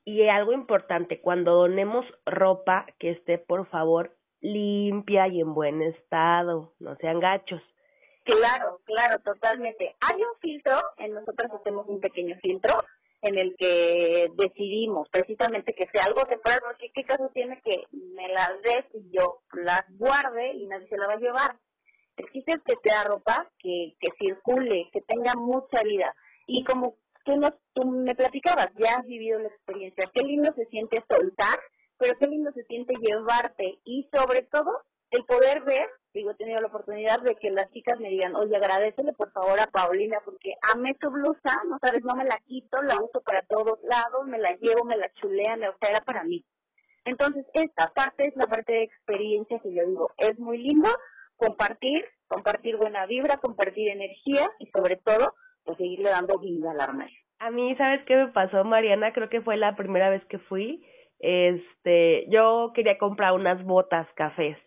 Y 0.05 0.29
algo 0.29 0.53
importante, 0.53 1.21
cuando 1.21 1.55
donemos 1.55 2.05
ropa, 2.27 2.87
que 2.99 3.11
esté 3.11 3.39
por 3.39 3.69
favor 3.69 4.17
limpia 4.43 5.29
y 5.29 5.41
en 5.41 5.55
buen 5.55 5.81
estado, 5.83 6.75
no 6.81 6.97
sean 6.97 7.21
gachos. 7.21 7.63
Claro, 8.25 8.81
claro, 8.85 9.21
totalmente. 9.21 9.97
Hay 10.01 10.17
un 10.17 10.39
filtro, 10.41 10.79
en 10.99 11.15
nosotros 11.15 11.51
hacemos 11.53 11.87
un 11.89 12.01
pequeño 12.01 12.37
filtro 12.41 12.85
en 13.23 13.39
el 13.39 13.57
que 13.57 14.29
decidimos 14.37 15.09
precisamente 15.09 15.75
que 15.75 15.89
sea 15.93 16.05
algo 16.05 16.25
temporal, 16.27 16.61
porque 16.65 16.91
qué 16.93 17.05
caso 17.05 17.31
tiene 17.33 17.61
que 17.63 17.85
me 17.93 18.29
las 18.29 18.61
des 18.63 18.85
y 18.95 19.17
yo 19.17 19.43
las 19.53 19.83
guarde 19.97 20.53
y 20.55 20.67
nadie 20.67 20.89
se 20.89 20.99
la 20.99 21.07
va 21.07 21.15
a 21.15 21.19
llevar. 21.19 21.57
Existe 22.17 22.61
que 22.65 22.75
sea 22.83 23.05
ropa 23.05 23.49
que, 23.59 23.95
que 24.01 24.11
circule, 24.19 24.91
que 24.93 25.01
tenga 25.03 25.35
mucha 25.35 25.83
vida. 25.83 26.15
Y 26.47 26.65
como 26.65 26.97
tú, 27.25 27.37
nos, 27.37 27.53
tú 27.73 27.85
me 27.85 28.15
platicabas, 28.15 28.69
ya 28.77 28.97
has 28.97 29.07
vivido 29.07 29.39
la 29.39 29.49
experiencia, 29.49 30.11
qué 30.13 30.23
lindo 30.23 30.53
se 30.55 30.67
siente 30.67 31.03
soltar 31.09 31.59
pero 32.03 32.19
qué 32.19 32.27
lindo 32.27 32.51
se 32.51 32.65
siente 32.65 32.95
llevarte 33.01 33.79
y 33.85 34.11
sobre 34.13 34.43
todo 34.43 34.83
el 35.13 35.25
poder 35.25 35.63
ver, 35.63 35.89
digo, 36.13 36.33
he 36.33 36.35
tenido 36.35 36.61
la 36.61 36.67
oportunidad 36.67 37.21
de 37.21 37.37
que 37.37 37.51
las 37.53 37.71
chicas 37.71 38.01
me 38.01 38.09
digan, 38.09 38.35
oye, 38.35 38.57
agradecele 38.57 39.13
por 39.13 39.31
favor 39.31 39.61
a 39.61 39.69
Paulina 39.69 40.19
porque 40.25 40.55
amé 40.75 40.95
tu 40.95 41.13
blusa, 41.13 41.63
no 41.69 41.79
sabes, 41.81 42.03
no 42.03 42.17
me 42.17 42.25
la 42.25 42.39
quito, 42.45 42.83
la 42.83 42.97
uso 42.97 43.23
para 43.25 43.43
todos 43.43 43.79
lados, 43.85 44.27
me 44.27 44.39
la 44.39 44.51
llevo, 44.57 44.85
me 44.85 44.97
la 44.97 45.13
chulean, 45.13 45.63
o 45.63 45.77
sea, 45.79 45.91
era 45.91 46.01
para 46.01 46.25
mí. 46.25 46.45
Entonces, 47.05 47.47
esta 47.55 47.93
parte 47.95 48.27
es 48.27 48.35
la 48.35 48.49
parte 48.49 48.73
de 48.73 48.83
experiencia 48.83 49.61
que 49.61 49.73
yo 49.73 49.87
digo, 49.87 50.11
es 50.17 50.37
muy 50.41 50.59
lindo 50.59 50.89
compartir, 51.37 52.05
compartir 52.27 52.79
buena 52.79 53.07
vibra, 53.07 53.37
compartir 53.37 53.91
energía 53.91 54.51
y 54.59 54.67
sobre 54.71 54.97
todo, 54.97 55.35
pues 55.63 55.79
seguirle 55.79 56.11
dando 56.11 56.37
vida 56.41 56.73
al 56.73 56.81
armario. 56.81 57.17
A 57.39 57.51
mí, 57.53 57.77
¿sabes 57.77 58.05
qué 58.07 58.17
me 58.17 58.29
pasó, 58.29 58.65
Mariana? 58.65 59.13
Creo 59.13 59.29
que 59.29 59.41
fue 59.41 59.57
la 59.57 59.77
primera 59.77 60.11
vez 60.11 60.25
que 60.25 60.41
fui 60.41 60.85
este, 61.23 62.27
yo 62.29 62.73
quería 62.75 62.99
comprar 62.99 63.33
unas 63.33 63.65
botas 63.65 64.07
cafés. 64.15 64.59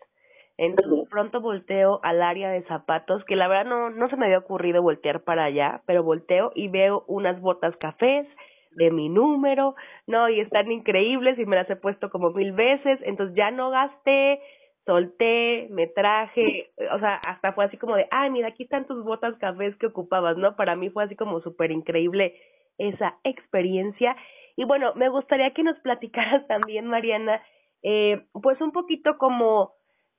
Entonces 0.58 1.06
pronto 1.10 1.40
volteo 1.40 2.00
al 2.02 2.22
área 2.22 2.50
de 2.50 2.62
zapatos, 2.62 3.22
que 3.24 3.36
la 3.36 3.46
verdad 3.46 3.66
no, 3.66 3.90
no 3.90 4.08
se 4.08 4.16
me 4.16 4.24
había 4.24 4.38
ocurrido 4.38 4.82
voltear 4.82 5.22
para 5.22 5.44
allá, 5.44 5.82
pero 5.86 6.02
volteo 6.02 6.50
y 6.54 6.68
veo 6.68 7.04
unas 7.06 7.40
botas 7.40 7.76
cafés 7.76 8.26
de 8.72 8.90
mi 8.90 9.08
número, 9.08 9.74
no, 10.06 10.28
y 10.28 10.40
están 10.40 10.70
increíbles 10.70 11.38
y 11.38 11.46
me 11.46 11.56
las 11.56 11.68
he 11.70 11.76
puesto 11.76 12.10
como 12.10 12.30
mil 12.30 12.52
veces, 12.52 12.98
entonces 13.02 13.34
ya 13.36 13.50
no 13.50 13.70
gasté, 13.70 14.40
solté, 14.84 15.68
me 15.70 15.86
traje, 15.88 16.70
o 16.92 16.98
sea, 16.98 17.20
hasta 17.26 17.52
fue 17.52 17.64
así 17.64 17.76
como 17.76 17.96
de, 17.96 18.06
ay, 18.10 18.30
mira, 18.30 18.48
aquí 18.48 18.64
están 18.64 18.86
tus 18.86 19.02
botas 19.04 19.36
cafés 19.38 19.76
que 19.76 19.86
ocupabas, 19.86 20.36
¿no? 20.36 20.56
Para 20.56 20.76
mí 20.76 20.90
fue 20.90 21.04
así 21.04 21.16
como 21.16 21.40
súper 21.40 21.70
increíble 21.70 22.34
esa 22.78 23.18
experiencia 23.24 24.14
y 24.56 24.64
bueno, 24.64 24.94
me 24.94 25.08
gustaría 25.08 25.52
que 25.52 25.62
nos 25.62 25.78
platicaras 25.82 26.46
también, 26.48 26.86
Mariana, 26.86 27.42
eh, 27.82 28.26
pues 28.32 28.60
un 28.60 28.72
poquito 28.72 29.18
como 29.18 29.74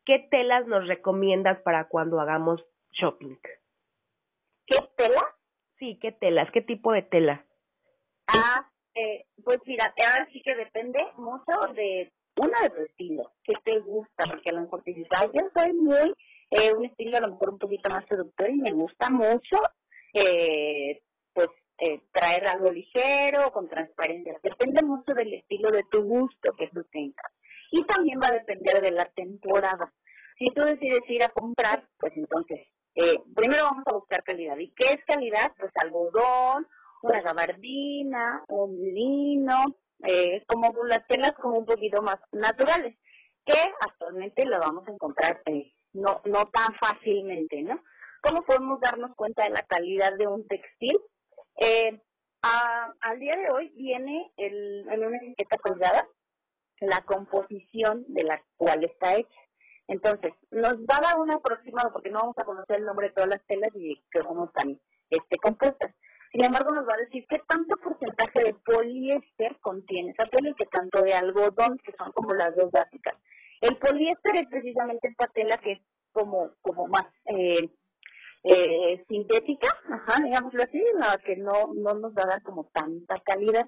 qué 0.05 0.27
telas 0.31 0.65
nos 0.67 0.87
recomiendas 0.87 1.59
para 1.63 1.87
cuando 1.89 2.19
hagamos 2.21 2.63
shopping. 2.91 3.35
¿Qué 4.65 4.77
tela? 4.95 5.23
Sí, 5.79 5.97
qué 6.01 6.11
telas, 6.11 6.49
qué 6.51 6.61
tipo 6.61 6.91
de 6.91 7.01
tela. 7.01 7.45
Ah, 8.27 8.69
eh, 8.95 9.25
pues 9.43 9.59
mira, 9.65 9.85
ahora 9.85 10.27
sí 10.31 10.41
que 10.41 10.55
depende 10.55 10.99
mucho 11.17 11.73
de 11.73 12.11
una 12.37 12.61
de 12.61 12.69
tu 12.69 12.81
estilo, 12.81 13.31
qué 13.43 13.53
te 13.63 13.79
gusta, 13.79 14.25
porque 14.29 14.49
a 14.49 14.53
lo 14.53 14.61
mejor 14.61 14.83
te 14.83 14.93
dices, 14.93 15.07
yo 15.33 15.41
soy 15.55 15.73
muy, 15.73 16.13
eh, 16.51 16.73
un 16.73 16.85
estilo 16.85 17.17
a 17.17 17.21
lo 17.21 17.29
mejor 17.29 17.51
un 17.51 17.59
poquito 17.59 17.89
más 17.89 18.05
seductor 18.07 18.49
y 18.49 18.57
me 18.57 18.71
gusta 18.71 19.09
mucho, 19.09 19.57
eh, 20.13 21.01
pues 21.33 21.49
eh, 21.79 22.01
traer 22.11 22.47
algo 22.47 22.71
ligero, 22.71 23.51
con 23.51 23.69
transparencia. 23.69 24.39
Depende 24.41 24.83
mucho 24.83 25.13
del 25.13 25.33
estilo 25.33 25.71
de 25.71 25.83
tu 25.91 26.03
gusto 26.03 26.53
que 26.57 26.69
tú 26.69 26.83
tengas. 26.91 27.31
Y 27.71 27.83
también 27.83 28.19
va 28.21 28.27
a 28.27 28.39
depender 28.39 28.81
de 28.81 28.91
la 28.91 29.05
temporada. 29.05 29.93
Si 30.37 30.49
tú 30.53 30.61
decides 30.63 31.01
ir 31.07 31.23
a 31.23 31.29
comprar, 31.29 31.87
pues 31.97 32.13
entonces, 32.15 32.67
eh, 32.95 33.17
primero 33.35 33.63
vamos 33.63 33.83
a 33.87 33.93
buscar 33.93 34.23
calidad. 34.23 34.57
¿Y 34.57 34.73
qué 34.73 34.93
es 34.93 35.05
calidad? 35.05 35.53
Pues 35.59 35.71
algodón, 35.75 36.67
una 37.01 37.21
gabardina, 37.21 38.43
un 38.47 38.75
lino, 38.75 39.75
eh, 40.03 40.43
como 40.47 40.71
las 40.85 41.05
telas 41.07 41.33
como 41.33 41.59
un 41.59 41.65
poquito 41.65 42.01
más 42.01 42.17
naturales, 42.31 42.97
que 43.45 43.57
actualmente 43.81 44.45
lo 44.45 44.59
vamos 44.59 44.87
a 44.87 44.91
encontrar 44.91 45.41
eh, 45.45 45.73
no, 45.93 46.21
no 46.25 46.45
tan 46.47 46.73
fácilmente, 46.75 47.61
¿no? 47.63 47.81
¿Cómo 48.21 48.43
podemos 48.43 48.79
darnos 48.79 49.15
cuenta 49.15 49.43
de 49.43 49.51
la 49.51 49.63
calidad 49.63 50.15
de 50.17 50.27
un 50.27 50.45
textil? 50.47 50.97
Eh, 51.57 51.99
al 52.41 53.19
día 53.19 53.35
de 53.35 53.49
hoy 53.49 53.69
viene 53.75 54.31
el, 54.37 54.87
en 54.89 55.05
una 55.05 55.17
etiqueta 55.17 55.57
colgada 55.57 56.07
la 56.79 57.01
composición 57.01 58.05
de 58.07 58.23
la 58.23 58.43
cual 58.55 58.83
está 58.83 59.15
hecha. 59.15 59.39
Entonces, 59.87 60.33
nos 60.51 60.75
va 60.79 60.97
a 60.97 61.01
dar 61.01 61.19
un 61.19 61.31
aproximado, 61.31 61.91
porque 61.91 62.09
no 62.09 62.19
vamos 62.19 62.37
a 62.37 62.43
conocer 62.43 62.77
el 62.77 62.85
nombre 62.85 63.07
de 63.07 63.13
todas 63.13 63.29
las 63.29 63.45
telas 63.47 63.71
y 63.73 64.03
cómo 64.25 64.45
están 64.45 64.79
este, 65.09 65.37
compuestas. 65.37 65.95
Sin 66.31 66.43
embargo, 66.43 66.71
nos 66.71 66.85
va 66.85 66.93
a 66.93 67.05
decir 67.05 67.25
qué 67.29 67.39
tanto 67.47 67.77
porcentaje 67.77 68.43
de 68.43 68.53
poliéster 68.53 69.57
contiene 69.61 70.11
esa 70.11 70.29
tela 70.29 70.49
y 70.49 70.55
qué 70.55 70.65
tanto 70.65 71.01
de 71.01 71.13
algodón, 71.13 71.77
que 71.77 71.93
son 71.93 72.11
como 72.11 72.33
las 72.33 72.55
dos 72.55 72.69
básicas. 72.69 73.15
El 73.61 73.77
poliéster 73.77 74.35
es 74.35 74.47
precisamente 74.49 75.07
esta 75.07 75.27
tela 75.27 75.57
que 75.57 75.71
es 75.73 75.81
como, 76.11 76.51
como 76.61 76.87
más 76.87 77.05
eh, 77.25 77.69
eh, 78.47 79.03
sintética, 79.07 79.67
ajá, 79.89 80.23
digámoslo 80.23 80.63
así, 80.63 80.81
la 80.95 81.17
que 81.17 81.35
no, 81.37 81.73
no 81.75 81.93
nos 81.93 82.13
va 82.13 82.23
a 82.23 82.29
dar 82.29 82.43
como 82.43 82.69
tanta 82.73 83.19
calidad. 83.25 83.67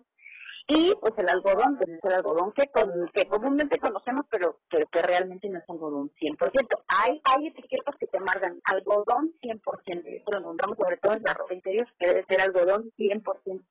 Y 0.72 0.94
pues 1.02 1.14
el 1.18 1.28
algodón, 1.28 1.78
pues 1.78 1.90
es 1.90 2.04
el 2.04 2.14
algodón 2.14 2.54
que, 2.54 2.70
que 3.14 3.28
comúnmente 3.28 3.80
conocemos, 3.80 4.26
pero 4.30 4.60
que, 4.70 5.02
realmente 5.02 5.50
no 5.50 5.58
es 5.58 5.66
algodón 5.68 6.12
100%. 6.12 6.84
Hay, 6.88 7.20
hay 7.24 7.48
etiquetas 7.48 7.96
que 8.00 8.06
te 8.06 8.20
marcan 8.20 8.60
algodón 8.66 9.34
100%, 9.42 10.04
y 10.06 10.18
esto 10.18 10.32
lo 10.32 10.40
encontramos 10.40 10.78
sobre 10.78 10.98
todo 10.98 11.14
en 11.14 11.24
la 11.24 11.34
ropa 11.34 11.56
interior, 11.56 11.88
que 11.98 12.08
debe 12.08 12.26
ser 12.26 12.42
algodón 12.42 12.92
100%. 12.98 13.66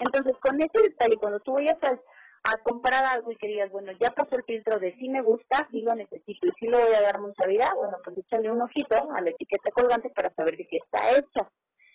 Entonces, 0.00 0.36
con 0.40 0.60
ese 0.60 0.82
detalle, 0.82 1.16
cuando 1.16 1.38
tú 1.40 1.52
vayas 1.52 1.78
a 1.82 2.00
a 2.44 2.56
comprar 2.58 3.04
algo 3.04 3.30
y 3.30 3.36
que 3.36 3.46
digas, 3.46 3.70
bueno, 3.70 3.92
ya 4.00 4.10
pasó 4.10 4.36
el 4.36 4.44
filtro 4.44 4.78
de 4.80 4.94
si 4.96 5.08
me 5.08 5.22
gusta, 5.22 5.68
si 5.70 5.82
lo 5.82 5.94
necesito 5.94 6.46
y 6.46 6.52
si 6.58 6.66
lo 6.66 6.78
voy 6.78 6.94
a 6.94 7.00
dar 7.02 7.20
mucha 7.20 7.46
vida, 7.46 7.72
bueno, 7.76 7.98
pues 8.04 8.18
échale 8.18 8.50
un 8.50 8.60
ojito 8.60 9.12
a 9.12 9.20
la 9.20 9.30
etiqueta 9.30 9.70
colgante 9.70 10.10
para 10.10 10.34
saber 10.34 10.56
de 10.56 10.66
qué 10.66 10.78
está 10.78 11.16
hecha. 11.16 11.48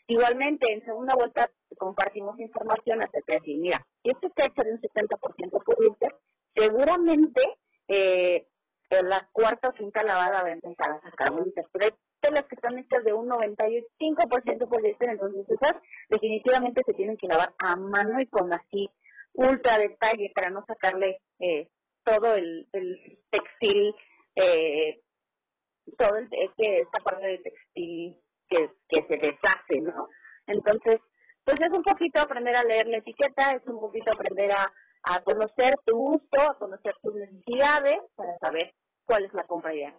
Igualmente, 0.08 0.72
en 0.72 0.86
segunda 0.86 1.16
vuelta 1.16 1.52
compartimos 1.78 2.40
información 2.40 3.02
acerca 3.02 3.34
de 3.34 3.40
decir, 3.40 3.60
mira, 3.60 3.86
si 4.02 4.10
esto 4.10 4.28
está 4.28 4.46
hecho 4.46 4.64
de 4.64 4.74
un 4.74 4.82
70% 4.82 5.64
poliéster, 5.64 6.16
seguramente 6.56 7.42
eh, 7.90 8.48
en 8.90 9.10
la 9.10 9.28
cuarta 9.34 9.70
o 9.70 9.74
quinta 9.74 10.02
lavada 10.04 10.44
va 10.44 10.48
a 10.48 10.54
empezar 10.54 10.92
a 10.92 11.02
sacar 11.02 11.32
bolitas. 11.32 11.66
Pero 11.74 11.86
hay 11.86 11.92
telas 12.22 12.46
que 12.46 12.56
están 12.56 12.80
hechas 12.80 13.04
de 13.04 13.12
un 13.12 13.28
95% 13.28 14.70
poliéster, 14.70 15.10
entonces 15.10 15.46
esas 15.50 15.76
definitivamente 16.10 16.84
se 16.86 16.94
tienen 16.94 17.18
que 17.18 17.28
lavar 17.28 17.54
a 17.60 17.76
mano 17.76 18.22
y 18.22 18.28
con 18.28 18.54
así 18.54 18.90
ultra 19.38 19.78
detalle 19.78 20.32
para 20.36 20.50
no 20.50 20.64
sacarle 20.68 21.22
eh, 21.40 21.70
todo 22.04 22.36
el, 22.36 22.68
textil, 23.30 23.96
eh, 24.36 25.02
todo 25.98 26.18
el, 26.18 26.30
que 26.30 26.76
esta 26.82 27.00
parte 27.04 27.28
del 27.28 27.44
textil 27.44 28.18
que, 28.50 28.70
que 28.90 29.02
se 29.08 29.18
deshace, 29.18 29.82
¿no? 29.82 30.10
Entonces, 30.48 31.00
pues 31.44 31.60
es 31.62 31.70
un 31.70 31.84
poquito 31.84 32.20
aprender 32.20 32.56
a 32.56 32.64
leer 32.64 32.88
la 32.88 32.98
etiqueta, 32.98 33.52
es 33.52 33.66
un 33.68 33.80
poquito 33.80 34.12
aprender 34.12 34.52
a, 34.52 34.74
a 35.04 35.22
conocer 35.22 35.76
tu 35.86 35.96
gusto, 35.96 36.42
a 36.42 36.58
conocer 36.58 36.96
tus 37.02 37.14
necesidades 37.14 37.98
para 38.16 38.38
saber 38.40 38.74
cuál 39.06 39.26
es 39.26 39.34
la 39.34 39.46
compra 39.46 39.74
ideal. 39.74 39.98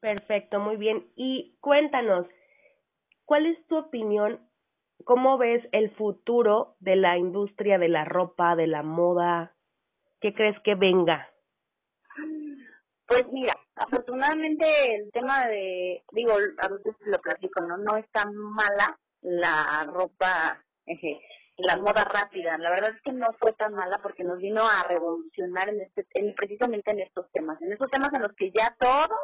Perfecto, 0.00 0.60
muy 0.60 0.76
bien. 0.76 1.12
Y 1.14 1.56
cuéntanos, 1.60 2.26
¿cuál 3.24 3.46
es 3.46 3.66
tu 3.66 3.76
opinión? 3.76 4.48
¿Cómo 5.04 5.38
ves 5.38 5.62
el 5.72 5.94
futuro 5.94 6.76
de 6.80 6.96
la 6.96 7.16
industria 7.16 7.78
de 7.78 7.88
la 7.88 8.04
ropa, 8.04 8.56
de 8.56 8.66
la 8.66 8.82
moda? 8.82 9.54
¿Qué 10.20 10.34
crees 10.34 10.58
que 10.64 10.74
venga? 10.74 11.28
Pues 13.06 13.24
mira, 13.30 13.54
afortunadamente 13.76 14.66
el 14.96 15.12
tema 15.12 15.46
de, 15.46 16.02
digo, 16.12 16.32
a 16.32 16.68
veces 16.68 16.94
lo 17.04 17.18
platico, 17.20 17.60
¿no? 17.60 17.76
No 17.76 17.96
es 17.96 18.10
tan 18.10 18.34
mala 18.34 18.98
la 19.20 19.86
ropa, 19.86 20.64
la 21.56 21.76
moda 21.76 22.04
rápida. 22.04 22.58
La 22.58 22.70
verdad 22.70 22.90
es 22.94 23.02
que 23.02 23.12
no 23.12 23.32
fue 23.38 23.52
tan 23.52 23.74
mala 23.74 24.00
porque 24.02 24.24
nos 24.24 24.38
vino 24.38 24.62
a 24.66 24.82
revolucionar 24.88 25.68
en 25.68 25.80
este, 25.82 26.06
en, 26.14 26.34
precisamente 26.34 26.90
en 26.90 27.00
estos 27.00 27.30
temas, 27.32 27.60
en 27.62 27.72
estos 27.72 27.90
temas 27.90 28.12
en 28.12 28.22
los 28.22 28.32
que 28.32 28.50
ya 28.50 28.74
todos 28.78 29.18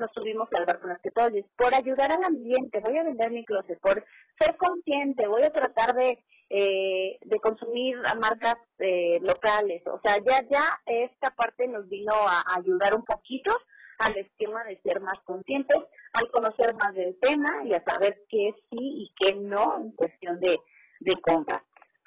nos 0.00 0.10
subimos 0.12 0.48
al 0.52 0.66
barco, 0.66 0.84
en 0.84 0.94
los 0.94 1.02
que 1.02 1.10
todos, 1.10 1.30
por 1.56 1.74
ayudar 1.74 2.10
al 2.10 2.24
ambiente, 2.24 2.80
voy 2.80 2.98
a 2.98 3.04
vender 3.04 3.30
mi 3.30 3.44
closet, 3.44 3.78
por 3.80 4.04
ser 4.38 4.56
consciente, 4.56 5.28
voy 5.28 5.42
a 5.42 5.52
tratar 5.52 5.94
de 5.94 6.18
eh, 6.52 7.16
de 7.20 7.38
consumir 7.38 7.96
a 8.04 8.16
marcas 8.16 8.56
eh, 8.80 9.20
locales. 9.20 9.86
O 9.86 10.00
sea, 10.02 10.18
ya 10.18 10.42
ya 10.50 10.80
esta 10.84 11.30
parte 11.30 11.68
nos 11.68 11.88
vino 11.88 12.12
a, 12.12 12.42
ayudar 12.56 12.92
un 12.96 13.04
poquito 13.04 13.56
al 13.98 14.16
esquema 14.16 14.64
de 14.64 14.80
ser 14.80 15.00
más 15.00 15.20
conscientes, 15.24 15.78
al 16.12 16.28
conocer 16.32 16.74
más 16.74 16.92
del 16.92 17.16
tema 17.20 17.62
y 17.64 17.72
a 17.72 17.84
saber 17.84 18.24
qué 18.28 18.52
sí 18.68 18.78
y 18.80 19.14
qué 19.16 19.34
no 19.36 19.78
en 19.78 19.92
cuestión 19.92 20.40
de, 20.40 20.58
de 20.98 21.14
compra. 21.20 21.62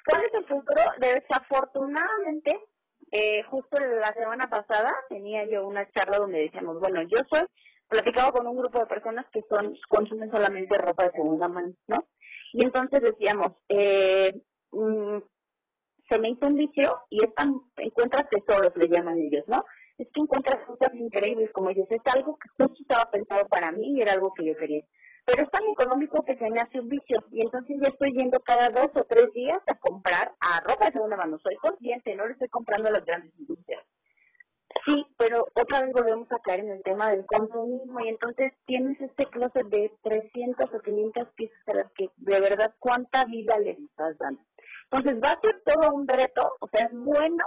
¿Cuál 0.06 0.24
es 0.26 0.34
el 0.34 0.44
futuro? 0.44 0.82
Desafortunadamente, 0.98 2.60
eh, 3.12 3.42
justo 3.44 3.78
la 3.80 4.12
semana 4.12 4.50
pasada 4.50 4.92
tenía 5.08 5.48
yo 5.48 5.66
una 5.66 5.88
charla 5.92 6.18
donde 6.18 6.40
decíamos, 6.40 6.78
bueno, 6.80 7.00
yo 7.02 7.20
soy, 7.30 7.46
platicado 7.94 8.32
con 8.32 8.46
un 8.46 8.56
grupo 8.56 8.80
de 8.80 8.86
personas 8.86 9.24
que 9.32 9.42
son 9.48 9.76
consumen 9.88 10.30
solamente 10.30 10.76
ropa 10.78 11.04
de 11.04 11.12
segunda 11.12 11.48
mano, 11.48 11.72
¿no? 11.86 12.04
Y 12.52 12.64
entonces 12.64 13.00
decíamos, 13.00 13.52
eh, 13.68 14.32
mm, 14.72 15.18
se 16.08 16.18
me 16.18 16.30
hizo 16.30 16.46
un 16.46 16.56
vicio 16.56 16.98
y 17.10 17.24
están, 17.24 17.54
encuentras 17.76 18.28
tesoros, 18.28 18.76
le 18.76 18.88
llaman 18.88 19.18
ellos, 19.18 19.44
¿no? 19.46 19.64
Es 19.96 20.08
que 20.12 20.20
encuentras 20.20 20.58
cosas 20.66 20.92
increíbles 20.94 21.50
como 21.52 21.70
ellos. 21.70 21.86
Es 21.88 22.02
algo 22.12 22.36
que 22.36 22.48
justo 22.58 22.82
estaba 22.82 23.10
pensado 23.12 23.46
para 23.46 23.70
mí 23.70 23.94
y 23.96 24.00
era 24.00 24.12
algo 24.12 24.32
que 24.34 24.44
yo 24.44 24.56
quería. 24.56 24.82
Pero 25.24 25.44
es 25.44 25.50
tan 25.50 25.62
económico 25.64 26.24
que 26.24 26.36
se 26.36 26.50
me 26.50 26.60
hace 26.60 26.80
un 26.80 26.88
vicio. 26.88 27.24
Y 27.30 27.42
entonces 27.42 27.76
yo 27.80 27.88
estoy 27.88 28.12
yendo 28.12 28.40
cada 28.40 28.70
dos 28.70 28.90
o 28.94 29.04
tres 29.04 29.32
días 29.32 29.60
a 29.68 29.78
comprar 29.78 30.32
a 30.40 30.60
ropa 30.66 30.86
de 30.86 30.92
segunda 30.92 31.16
mano. 31.16 31.38
Soy 31.38 31.54
consciente, 31.56 32.14
no 32.16 32.26
le 32.26 32.32
estoy 32.32 32.48
comprando 32.48 32.88
a 32.88 32.92
las 32.92 33.04
grandes 33.04 33.32
industrias. 33.38 33.84
Sí, 34.84 35.06
pero 35.16 35.46
otra 35.54 35.82
vez 35.82 35.92
volvemos 35.92 36.30
a 36.32 36.38
caer 36.40 36.60
en 36.60 36.70
el 36.70 36.82
tema 36.82 37.10
del 37.10 37.24
consumismo 37.26 38.00
y 38.00 38.08
entonces 38.08 38.52
tienes 38.66 39.00
este 39.00 39.26
closet 39.26 39.66
de 39.68 39.92
300 40.02 40.74
o 40.74 40.80
500 40.80 41.28
piezas 41.34 41.68
a 41.68 41.74
las 41.74 41.92
que 41.92 42.10
de 42.16 42.40
verdad 42.40 42.74
cuánta 42.78 43.24
vida 43.24 43.58
les 43.58 43.78
estás 43.78 44.18
dando. 44.18 44.42
Entonces 44.90 45.22
va 45.22 45.32
a 45.32 45.40
ser 45.40 45.62
todo 45.64 45.94
un 45.94 46.06
reto, 46.06 46.56
o 46.60 46.68
sea, 46.68 46.86
es 46.86 46.92
bueno 46.92 47.44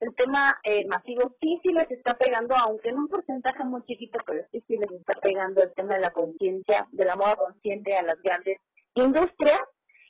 el 0.00 0.14
tema 0.14 0.58
eh, 0.62 0.86
masivo, 0.86 1.34
sí, 1.40 1.58
sí 1.62 1.72
les 1.72 1.90
está 1.90 2.14
pegando, 2.14 2.54
aunque 2.54 2.90
en 2.90 2.98
un 2.98 3.08
porcentaje 3.08 3.64
muy 3.64 3.82
chiquito, 3.84 4.18
pero 4.26 4.44
sí, 4.52 4.62
sí 4.66 4.76
les 4.76 4.90
está 4.90 5.14
pegando 5.20 5.62
el 5.62 5.72
tema 5.72 5.94
de 5.94 6.00
la 6.00 6.10
conciencia, 6.10 6.86
de 6.92 7.04
la 7.04 7.16
moda 7.16 7.36
consciente 7.36 7.96
a 7.96 8.02
las 8.02 8.20
grandes 8.22 8.58
industrias 8.94 9.60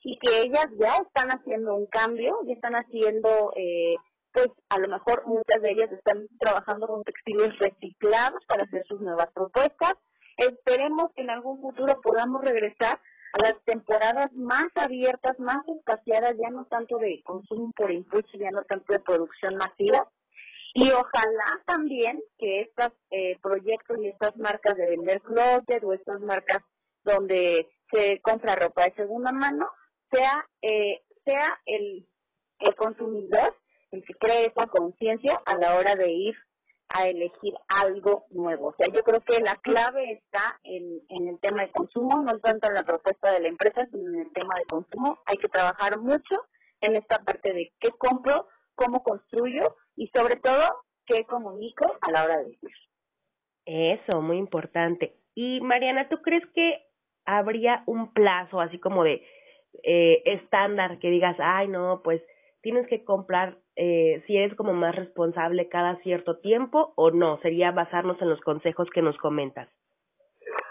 y 0.02 0.18
que 0.18 0.42
ellas 0.42 0.66
ya 0.78 0.96
están 0.96 1.30
haciendo 1.30 1.74
un 1.74 1.86
cambio, 1.86 2.36
ya 2.46 2.54
están 2.54 2.74
haciendo... 2.74 3.52
Eh, 3.56 3.94
pues 4.36 4.48
a 4.68 4.78
lo 4.78 4.88
mejor 4.88 5.26
muchas 5.26 5.62
de 5.62 5.70
ellas 5.70 5.90
están 5.90 6.28
trabajando 6.38 6.86
con 6.86 7.02
textiles 7.04 7.58
reciclados 7.58 8.44
para 8.46 8.64
hacer 8.64 8.84
sus 8.86 9.00
nuevas 9.00 9.28
propuestas. 9.32 9.94
Esperemos 10.36 11.10
que 11.14 11.22
en 11.22 11.30
algún 11.30 11.58
futuro 11.62 11.98
podamos 12.02 12.42
regresar 12.44 13.00
a 13.32 13.42
las 13.42 13.54
temporadas 13.64 14.30
más 14.34 14.66
abiertas, 14.74 15.38
más 15.38 15.66
espaciadas, 15.66 16.34
ya 16.38 16.50
no 16.50 16.66
tanto 16.66 16.98
de 16.98 17.22
consumo 17.24 17.72
por 17.74 17.90
impulso, 17.90 18.36
ya 18.38 18.50
no 18.50 18.62
tanto 18.64 18.92
de 18.92 19.00
producción 19.00 19.56
masiva. 19.56 20.06
Y 20.74 20.90
ojalá 20.90 21.62
también 21.64 22.20
que 22.36 22.60
estos 22.60 22.92
eh, 23.10 23.38
proyectos 23.40 23.96
y 24.02 24.08
estas 24.08 24.36
marcas 24.36 24.76
de 24.76 24.90
vender 24.90 25.22
closet 25.22 25.82
o 25.82 25.94
estas 25.94 26.20
marcas 26.20 26.58
donde 27.04 27.70
se 27.90 28.20
compra 28.20 28.54
ropa 28.54 28.84
de 28.84 28.96
segunda 28.96 29.32
mano 29.32 29.66
sea 30.10 30.46
eh, 30.60 31.02
sea 31.24 31.58
el, 31.64 32.06
el 32.58 32.74
consumidor 32.76 33.56
el 33.96 34.04
que 34.04 34.14
cree 34.14 34.46
esa 34.46 34.66
conciencia 34.66 35.40
a 35.44 35.56
la 35.56 35.76
hora 35.76 35.94
de 35.96 36.10
ir 36.10 36.34
a 36.88 37.08
elegir 37.08 37.54
algo 37.68 38.26
nuevo. 38.30 38.68
O 38.68 38.74
sea, 38.78 38.86
yo 38.92 39.02
creo 39.02 39.20
que 39.20 39.40
la 39.40 39.56
clave 39.56 40.12
está 40.12 40.60
en, 40.62 41.00
en 41.08 41.28
el 41.28 41.40
tema 41.40 41.62
de 41.62 41.72
consumo, 41.72 42.22
no 42.22 42.38
tanto 42.38 42.68
en 42.68 42.74
la 42.74 42.84
propuesta 42.84 43.32
de 43.32 43.40
la 43.40 43.48
empresa, 43.48 43.86
sino 43.90 44.08
en 44.08 44.20
el 44.20 44.32
tema 44.32 44.54
de 44.56 44.64
consumo. 44.66 45.18
Hay 45.26 45.36
que 45.36 45.48
trabajar 45.48 45.98
mucho 45.98 46.36
en 46.80 46.96
esta 46.96 47.18
parte 47.24 47.52
de 47.52 47.72
qué 47.80 47.90
compro, 47.98 48.46
cómo 48.74 49.02
construyo 49.02 49.76
y 49.96 50.08
sobre 50.14 50.36
todo 50.36 50.62
qué 51.06 51.24
comunico 51.24 51.86
a 52.02 52.10
la 52.12 52.24
hora 52.24 52.36
de 52.36 52.44
elegir. 52.44 52.70
Eso, 53.64 54.22
muy 54.22 54.36
importante. 54.36 55.16
Y 55.34 55.60
Mariana, 55.60 56.08
¿tú 56.08 56.22
crees 56.22 56.44
que 56.54 56.84
habría 57.24 57.82
un 57.86 58.12
plazo 58.12 58.60
así 58.60 58.78
como 58.78 59.02
de 59.02 59.26
eh, 59.82 60.22
estándar 60.24 60.98
que 61.00 61.10
digas, 61.10 61.36
ay, 61.40 61.66
no, 61.66 62.00
pues 62.04 62.22
tienes 62.66 62.88
que 62.88 63.04
comprar 63.04 63.58
eh, 63.76 64.24
si 64.26 64.36
eres 64.36 64.56
como 64.56 64.72
más 64.72 64.92
responsable 64.96 65.68
cada 65.68 66.02
cierto 66.02 66.38
tiempo 66.38 66.94
o 66.96 67.12
no? 67.12 67.38
Sería 67.40 67.70
basarnos 67.70 68.20
en 68.20 68.28
los 68.28 68.40
consejos 68.40 68.88
que 68.92 69.02
nos 69.02 69.16
comentas. 69.18 69.68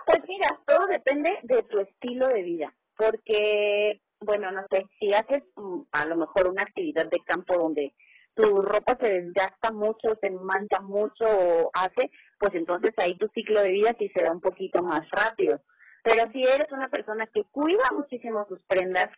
Pues 0.05 0.19
mira, 0.27 0.59
todo 0.67 0.87
depende 0.87 1.39
de 1.43 1.63
tu 1.63 1.79
estilo 1.79 2.27
de 2.27 2.41
vida, 2.41 2.73
porque, 2.97 4.01
bueno, 4.19 4.51
no 4.51 4.65
sé, 4.69 4.85
si 4.99 5.13
haces 5.13 5.43
mm, 5.55 5.83
a 5.93 6.05
lo 6.05 6.17
mejor 6.17 6.49
una 6.49 6.63
actividad 6.63 7.09
de 7.09 7.21
campo 7.21 7.57
donde 7.57 7.93
tu 8.33 8.61
ropa 8.61 8.97
se 8.99 9.21
desgasta 9.21 9.71
mucho, 9.71 10.17
se 10.19 10.31
mancha 10.31 10.81
mucho 10.81 11.23
o 11.23 11.71
hace, 11.73 12.11
pues 12.37 12.53
entonces 12.55 12.91
ahí 12.97 13.17
tu 13.17 13.29
ciclo 13.29 13.61
de 13.61 13.71
vida 13.71 13.95
sí 13.97 14.11
será 14.13 14.33
un 14.33 14.41
poquito 14.41 14.83
más 14.83 15.09
rápido. 15.11 15.61
Pero 16.05 16.31
si 16.31 16.43
eres 16.43 16.71
una 16.71 16.87
persona 16.87 17.25
que 17.25 17.43
cuida 17.45 17.83
muchísimo 17.91 18.45
sus 18.47 18.61
prendas, 18.67 19.09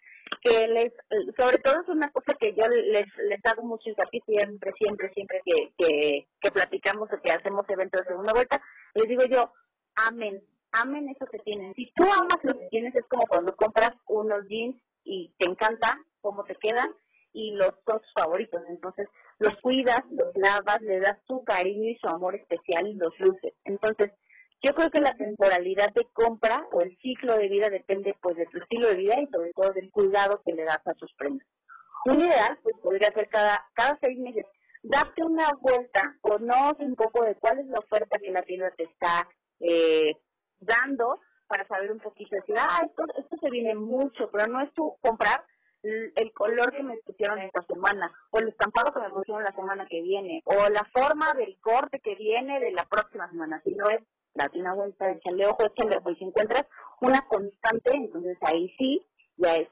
que 0.42 0.70
les, 0.70 0.94
sobre 1.36 1.58
todo 1.58 1.82
es 1.82 1.90
una 1.90 2.10
cosa 2.12 2.34
que 2.40 2.54
yo 2.56 2.66
les, 2.70 3.06
les 3.18 3.46
hago 3.46 3.64
mucho 3.64 3.90
hincapié 3.90 4.22
siempre, 4.26 4.72
siempre, 4.80 5.12
siempre 5.14 5.42
que, 5.44 5.74
que, 6.40 6.52
platicamos 6.52 7.10
o 7.12 7.22
que 7.22 7.32
hacemos 7.32 7.66
eventos 7.68 8.00
de 8.02 8.08
segunda 8.08 8.32
vuelta, 8.32 8.62
les 8.94 9.06
digo 9.10 9.24
yo, 9.26 9.52
amen, 9.96 10.42
amen 10.72 11.10
eso 11.10 11.26
que 11.26 11.40
tienen. 11.40 11.74
Si 11.74 11.92
tú 11.94 12.06
amas 12.06 12.40
lo 12.44 12.58
que 12.58 12.70
tienes, 12.70 12.96
es 12.96 13.06
como 13.10 13.28
cuando 13.28 13.54
compras 13.58 13.92
unos 14.08 14.48
jeans 14.48 14.82
y 15.04 15.34
te 15.38 15.50
encanta 15.50 16.00
cómo 16.22 16.46
te 16.46 16.56
quedan 16.56 16.96
y 17.34 17.52
los 17.52 17.74
son 17.86 18.00
tus 18.00 18.14
favoritos. 18.14 18.62
Entonces, 18.70 19.10
los 19.40 19.58
cuidas, 19.58 20.06
los 20.10 20.34
lavas, 20.36 20.82
le 20.82 21.02
das 21.02 21.20
su 21.28 21.44
cariño 21.44 21.90
y 21.90 21.98
su 21.98 22.08
amor 22.08 22.36
especial 22.36 22.88
y 22.88 22.94
los 22.94 23.14
luces. 23.20 23.54
Entonces, 23.66 24.14
yo 24.64 24.74
creo 24.74 24.90
que 24.90 25.02
la 25.02 25.16
temporalidad 25.16 25.94
de 25.94 26.06
compra 26.14 26.66
o 26.72 26.82
el 26.82 26.98
ciclo 26.98 27.38
de 27.38 27.48
vida 27.48 27.70
depende 27.70 28.16
pues 28.22 28.36
de 28.36 28.46
tu 28.48 28.58
estilo 28.58 28.88
de 28.88 28.96
vida 28.96 29.20
y 29.20 29.28
sobre 29.28 29.52
todo 29.54 29.72
del 29.74 29.92
cuidado 29.92 30.42
que 30.46 30.54
le 30.54 30.64
das 30.64 30.86
a 30.86 30.94
tus 30.94 31.14
prendas. 31.14 31.48
Un 32.06 32.22
ideal 32.22 32.58
pues 32.64 32.76
podría 32.82 33.12
ser 33.12 33.28
cada, 33.30 33.66
cada 33.74 33.98
seis 34.02 34.18
meses 34.18 34.46
darte 34.84 35.24
una 35.24 35.52
vuelta, 35.60 36.16
conoce 36.22 36.84
un 36.84 36.96
poco 36.96 37.24
de 37.24 37.36
cuál 37.36 37.60
es 37.60 37.68
la 37.68 37.80
oferta 37.80 38.20
que 38.20 38.32
la 38.32 38.42
tienda 38.44 38.72
te 38.72 38.84
está 38.84 39.28
eh, 39.60 40.14
dando 40.60 41.20
para 41.48 41.68
saber 41.68 41.92
un 41.92 42.00
poquito, 42.00 42.36
decir, 42.36 42.56
ah, 42.58 42.82
esto, 42.86 43.04
esto 43.18 43.38
se 43.42 43.50
viene 43.50 43.74
mucho, 43.76 44.30
pero 44.32 44.48
no 44.48 44.62
es 44.62 44.74
tu 44.74 44.98
comprar 45.02 45.46
el 45.84 46.34
color 46.34 46.72
que 46.72 46.84
me 46.84 46.98
pusieron 47.06 47.40
esta 47.40 47.62
semana, 47.64 48.12
o 48.32 48.40
el 48.40 48.50
estampado 48.50 48.92
que 48.92 49.00
me 49.00 49.10
pusieron 49.10 49.44
la 49.44 49.54
semana 49.54 49.86
que 49.88 50.02
viene, 50.02 50.42
o 50.46 50.70
la 50.70 50.84
forma 50.92 51.34
del 51.34 51.58
corte 51.62 52.00
que 52.00 52.16
viene 52.16 52.60
de 52.60 52.72
la 52.72 52.86
próxima 52.86 53.30
semana, 53.30 53.62
sino 53.64 53.88
es 53.90 54.02
date 54.38 54.60
una 54.60 54.74
vuelta, 54.74 55.12
échale 55.12 55.48
ojo, 55.48 55.66
échale 55.66 55.98
ojo, 55.98 56.12
y 56.12 56.16
si 56.16 56.24
encuentras 56.24 56.66
una 57.02 57.28
constante, 57.28 57.94
entonces 57.94 58.38
ahí 58.42 58.74
sí, 58.78 59.06
ya 59.36 59.56
es 59.56 59.68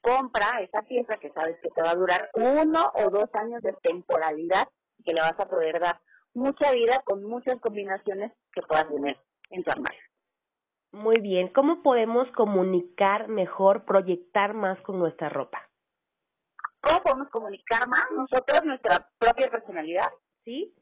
compra 0.00 0.60
esa 0.60 0.82
pieza 0.82 1.16
que 1.16 1.30
sabes 1.30 1.56
que 1.62 1.70
te 1.70 1.82
va 1.82 1.90
a 1.90 1.96
durar 1.96 2.28
uno 2.34 2.92
o 2.94 3.10
dos 3.10 3.34
años 3.34 3.62
de 3.62 3.72
temporalidad 3.82 4.68
y 4.98 5.02
que 5.02 5.14
le 5.14 5.20
vas 5.20 5.38
a 5.38 5.48
poder 5.48 5.80
dar 5.80 5.98
mucha 6.34 6.72
vida 6.72 7.00
con 7.04 7.24
muchas 7.24 7.58
combinaciones 7.60 8.32
que 8.52 8.60
puedas 8.62 8.88
tener 8.88 9.16
en 9.50 9.62
tu 9.62 9.70
armario. 9.70 10.00
Muy 10.92 11.20
bien, 11.20 11.48
¿cómo 11.48 11.82
podemos 11.82 12.30
comunicar 12.32 13.28
mejor, 13.28 13.84
proyectar 13.84 14.54
más 14.54 14.80
con 14.82 14.98
nuestra 14.98 15.28
ropa? 15.28 15.68
¿Cómo 16.80 17.02
podemos 17.02 17.30
comunicar 17.30 17.88
más? 17.88 18.06
Nosotros, 18.14 18.60
nuestra 18.64 19.08
propia 19.18 19.48
personalidad. 19.48 20.10
¿Sí? 20.44 20.74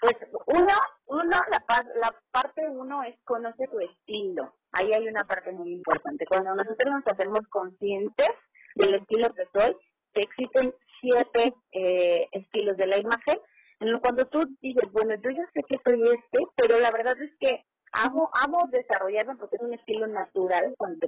Pues 0.00 0.14
uno, 0.46 0.74
uno 1.06 1.24
la, 1.24 1.64
la 1.96 2.14
parte 2.30 2.68
uno 2.68 3.02
es 3.02 3.16
conoce 3.24 3.66
tu 3.68 3.80
estilo. 3.80 4.54
Ahí 4.72 4.92
hay 4.92 5.08
una 5.08 5.24
parte 5.24 5.52
muy 5.52 5.72
importante. 5.72 6.24
Cuando 6.26 6.54
nosotros 6.54 6.94
nos 6.94 7.06
hacemos 7.06 7.40
conscientes 7.48 8.28
del 8.76 8.94
estilo 8.94 9.32
que 9.34 9.44
soy, 9.52 9.76
que 10.12 10.22
existen 10.22 10.74
siete 11.00 11.54
eh, 11.72 12.28
estilos 12.32 12.76
de 12.76 12.86
la 12.86 12.98
imagen, 12.98 13.38
cuando 14.02 14.26
tú 14.26 14.44
dices, 14.60 14.90
bueno, 14.92 15.14
yo 15.22 15.30
ya 15.30 15.48
sé 15.52 15.62
que 15.68 15.78
soy 15.84 16.02
este, 16.02 16.46
pero 16.56 16.78
la 16.80 16.90
verdad 16.90 17.16
es 17.20 17.30
que 17.38 17.64
hago 17.92 18.28
desarrollarme 18.70 19.36
porque 19.36 19.56
es 19.56 19.62
un 19.62 19.74
estilo 19.74 20.06
natural, 20.06 20.74
cuando 20.76 21.06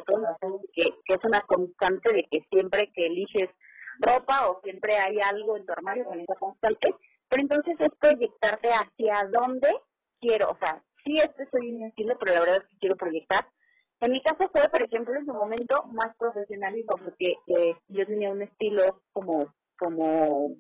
que, 0.73 0.85
que 1.05 1.15
es 1.15 1.25
una 1.25 1.41
constante 1.43 2.13
de 2.13 2.25
que 2.31 2.41
siempre 2.51 2.91
que 2.95 3.07
eliges 3.07 3.51
ropa 3.99 4.49
o 4.49 4.61
siempre 4.63 4.97
hay 4.97 5.19
algo 5.21 5.57
en 5.57 5.67
tu 5.67 5.73
armario 5.73 6.05
con 6.05 6.21
esa 6.21 6.35
constante, 6.37 6.95
pero 7.31 7.43
entonces 7.43 7.77
es 7.79 7.91
proyectarte 7.99 8.69
hacia 8.69 9.25
dónde 9.33 9.69
quiero, 10.21 10.51
o 10.51 10.57
sea, 10.59 10.83
sí 11.05 11.15
este 11.19 11.49
soy 11.51 11.73
un 11.73 11.85
estilo, 11.85 12.17
pero 12.19 12.35
la 12.35 12.41
verdad 12.41 12.57
es 12.57 12.69
que 12.69 12.79
quiero 12.79 12.97
proyectar. 12.97 13.47
En 14.01 14.13
mi 14.13 14.21
caso 14.23 14.51
fue, 14.51 14.69
por 14.69 14.83
ejemplo, 14.83 15.15
en 15.15 15.27
su 15.27 15.33
momento 15.33 15.85
más 15.93 16.17
profesional 16.19 16.75
porque 16.87 17.35
eh, 17.47 17.77
yo 17.89 18.07
tenía 18.07 18.31
un 18.31 18.43
estilo 18.43 19.03
como, 19.13 19.55
como 19.79 20.57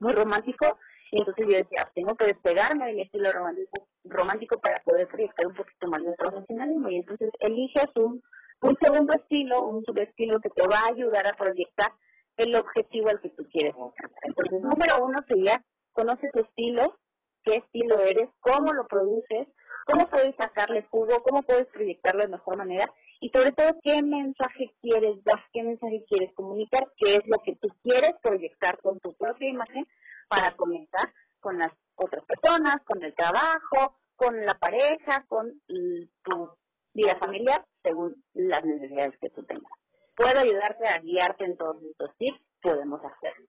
muy 0.00 0.12
romántico 0.12 0.78
y 1.10 1.18
entonces 1.18 1.46
yo 1.48 1.56
decía, 1.56 1.90
tengo 1.94 2.14
que 2.16 2.26
despegarme 2.26 2.86
de 2.86 2.92
mi 2.92 3.02
estilo 3.02 3.32
romántico, 3.32 3.88
romántico 4.04 4.60
para 4.60 4.82
poder 4.82 5.08
proyectar 5.08 5.46
un 5.46 5.54
poquito 5.54 5.88
más 5.88 6.02
de 6.02 6.12
profesionalismo 6.18 6.88
y 6.90 6.96
entonces 6.96 7.30
eliges 7.40 7.88
un, 7.96 8.22
un 8.62 8.76
segundo 8.80 9.12
estilo, 9.14 9.62
un 9.62 9.84
subestilo 9.84 10.40
que 10.40 10.50
te 10.50 10.66
va 10.66 10.80
a 10.80 10.88
ayudar 10.88 11.26
a 11.26 11.36
proyectar 11.36 11.92
el 12.36 12.54
objetivo 12.54 13.08
al 13.08 13.20
que 13.20 13.30
tú 13.30 13.46
quieres 13.50 13.74
Entonces, 14.22 14.60
número 14.60 15.04
uno 15.04 15.18
sería, 15.26 15.64
conoce 15.96 16.28
tu 16.32 16.40
estilo, 16.40 16.98
qué 17.42 17.56
estilo 17.56 17.98
eres, 18.00 18.28
cómo 18.40 18.72
lo 18.74 18.86
produces, 18.86 19.48
cómo 19.86 20.08
puedes 20.10 20.36
sacarle 20.36 20.86
jugo, 20.90 21.22
cómo 21.22 21.42
puedes 21.42 21.66
proyectarlo 21.68 22.22
de 22.22 22.28
mejor 22.28 22.58
manera 22.58 22.92
y 23.20 23.30
sobre 23.30 23.52
todo 23.52 23.78
qué 23.82 24.02
mensaje 24.02 24.74
quieres 24.82 25.24
dar, 25.24 25.42
qué 25.52 25.62
mensaje 25.62 26.04
quieres 26.06 26.34
comunicar, 26.34 26.86
qué 26.98 27.16
es 27.16 27.26
lo 27.26 27.38
que 27.38 27.56
tú 27.56 27.68
quieres 27.82 28.12
proyectar 28.22 28.78
con 28.82 29.00
tu 29.00 29.14
propia 29.14 29.48
imagen 29.48 29.86
para 30.28 30.54
conectar 30.54 31.12
con 31.40 31.58
las 31.58 31.72
otras 31.94 32.24
personas, 32.26 32.76
con 32.84 33.02
el 33.02 33.14
trabajo, 33.14 33.96
con 34.16 34.44
la 34.44 34.54
pareja, 34.54 35.24
con 35.28 35.60
tu 35.66 36.50
vida 36.92 37.16
familiar, 37.18 37.64
según 37.82 38.22
las 38.34 38.64
necesidades 38.64 39.16
que 39.18 39.30
tú 39.30 39.44
tengas. 39.44 39.72
Puedo 40.14 40.38
ayudarte 40.38 40.88
a 40.88 40.98
guiarte 40.98 41.44
en 41.44 41.56
todos 41.56 41.82
estos 41.82 42.14
tips, 42.16 42.40
podemos 42.60 43.00
hacerlo. 43.02 43.46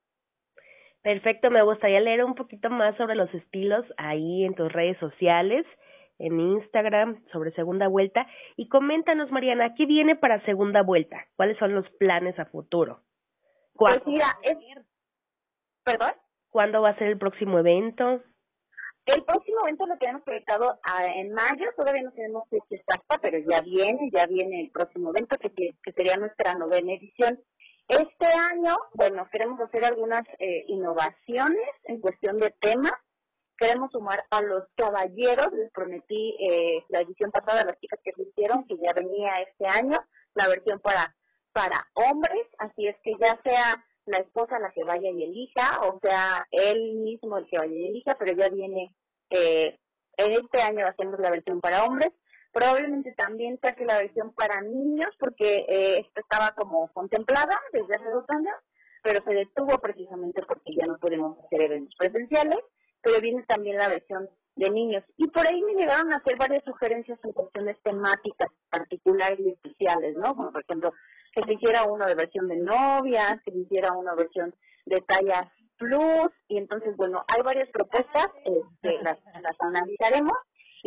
Perfecto, 1.08 1.50
me 1.50 1.64
gustaría 1.64 2.02
leer 2.02 2.26
un 2.26 2.36
poquito 2.36 2.70
más 2.70 2.98
sobre 2.98 3.16
los 3.16 3.34
estilos 3.34 3.86
ahí 3.96 4.44
en 4.44 4.56
tus 4.56 4.70
redes 4.70 4.98
sociales, 4.98 5.66
en 6.20 6.38
Instagram, 6.38 7.24
sobre 7.32 7.54
segunda 7.54 7.88
vuelta. 7.88 8.28
Y 8.58 8.68
coméntanos, 8.68 9.32
Mariana, 9.32 9.74
¿qué 9.74 9.86
viene 9.86 10.18
para 10.18 10.44
segunda 10.44 10.82
vuelta? 10.84 11.26
¿Cuáles 11.38 11.58
son 11.60 11.74
los 11.74 11.90
planes 11.92 12.38
a 12.38 12.48
futuro? 12.48 13.04
Pues 13.76 14.06
mira, 14.06 14.38
es... 14.44 14.58
¿Perdón? 15.86 16.12
¿Cuándo 16.50 16.82
va 16.82 16.90
a 16.90 16.98
ser 16.98 17.08
el 17.08 17.18
próximo 17.18 17.58
evento? 17.58 18.22
El 19.06 19.24
próximo 19.24 19.62
evento 19.64 19.86
lo 19.88 19.98
tenemos 19.98 20.24
proyectado 20.24 20.78
ah, 20.84 21.06
en 21.06 21.32
mayo, 21.32 21.70
todavía 21.78 22.02
no 22.02 22.12
tenemos 22.12 22.50
fecha 22.50 22.76
exacta, 22.76 23.18
pero 23.22 23.38
ya 23.50 23.62
viene, 23.62 24.10
ya 24.12 24.28
viene 24.28 24.60
el 24.60 24.72
próximo 24.72 25.12
evento 25.12 25.38
que, 25.38 25.50
que 25.52 25.92
sería 25.94 26.18
nuestra 26.18 26.56
novena 26.56 26.92
edición. 26.92 27.40
Este 27.88 28.26
año, 28.26 28.76
bueno, 28.94 29.30
queremos 29.32 29.62
hacer 29.62 29.86
algunas 29.86 30.24
eh, 30.40 30.66
innovaciones 30.68 31.70
en 31.86 32.02
cuestión 32.02 32.38
de 32.38 32.52
temas. 32.60 32.92
Queremos 33.58 33.92
sumar 33.92 34.26
a 34.30 34.42
los 34.42 34.66
caballeros, 34.76 35.54
les 35.54 35.72
prometí 35.72 36.36
eh, 36.40 36.84
la 36.90 37.00
edición 37.02 37.32
pasada, 37.32 37.64
las 37.64 37.80
chicas 37.80 38.00
que 38.04 38.12
se 38.12 38.24
hicieron, 38.24 38.66
que 38.68 38.76
ya 38.78 38.92
venía 38.94 39.42
este 39.42 39.68
año, 39.68 39.98
la 40.34 40.48
versión 40.50 40.80
para, 40.82 41.16
para 41.54 41.88
hombres, 41.94 42.46
así 42.60 42.88
es 42.88 42.98
que 43.04 43.14
ya 43.20 43.40
sea 43.44 43.84
la 44.06 44.18
esposa 44.18 44.60
la 44.60 44.72
que 44.72 44.84
vaya 44.84 45.10
y 45.10 45.24
elija, 45.24 45.82
o 45.82 46.00
sea, 46.02 46.46
él 46.52 46.96
mismo 46.96 47.38
el 47.38 47.48
que 47.48 47.58
vaya 47.58 47.74
y 47.74 47.88
elija, 47.88 48.16
pero 48.20 48.34
ya 48.34 48.50
viene, 48.50 48.94
eh, 49.30 49.80
en 50.18 50.32
este 50.34 50.62
año 50.62 50.86
hacemos 50.86 51.20
la 51.20 51.32
versión 51.32 51.62
para 51.62 51.86
hombres, 51.86 52.12
probablemente 52.54 53.14
también 53.14 53.60
saque 53.62 53.86
la 53.86 53.98
versión 53.98 54.34
para 54.34 54.62
niños, 54.62 55.10
porque 55.20 55.66
eh, 55.68 56.00
esta 56.00 56.22
estaba 56.22 56.54
como 56.56 56.92
contemplada 56.94 57.60
desde 57.72 57.96
hace 57.96 58.10
dos 58.10 58.26
años, 58.30 58.56
pero 59.04 59.24
se 59.24 59.34
detuvo 59.34 59.78
precisamente 59.80 60.42
porque 60.48 60.76
ya 60.76 60.86
no 60.86 60.98
podemos 60.98 61.38
hacer 61.46 61.62
eventos 61.62 61.96
presenciales, 61.98 62.60
pero 63.02 63.22
viene 63.22 63.44
también 63.44 63.78
la 63.78 63.90
versión 63.90 64.30
de 64.56 64.70
niños. 64.70 65.04
Y 65.18 65.28
por 65.28 65.46
ahí 65.46 65.62
me 65.62 65.76
llegaron 65.76 66.12
a 66.12 66.18
hacer 66.18 66.36
varias 66.38 66.64
sugerencias 66.64 67.20
en 67.24 67.32
cuestiones 67.32 67.78
temáticas 67.84 68.50
particulares 68.70 69.40
y 69.40 69.50
especiales, 69.52 70.16
¿no? 70.18 70.36
Como 70.36 70.52
por 70.52 70.64
ejemplo, 70.64 70.94
que 71.34 71.44
se 71.44 71.54
hiciera 71.54 71.84
uno 71.84 72.06
de 72.06 72.16
versión 72.16 72.48
de 72.48 72.58
novias, 72.58 73.40
que 73.46 73.52
se 73.52 73.60
hiciera 73.60 73.94
una 73.94 74.16
versión 74.16 74.54
de 74.86 75.02
tallas 75.02 75.48
plus, 75.78 76.32
y 76.48 76.58
entonces, 76.58 76.96
bueno, 76.98 77.24
hay 77.28 77.42
varias 77.44 77.70
propuestas, 77.70 78.28
este, 78.44 78.98
las, 79.04 79.18
las 79.42 79.56
analizaremos, 79.60 80.34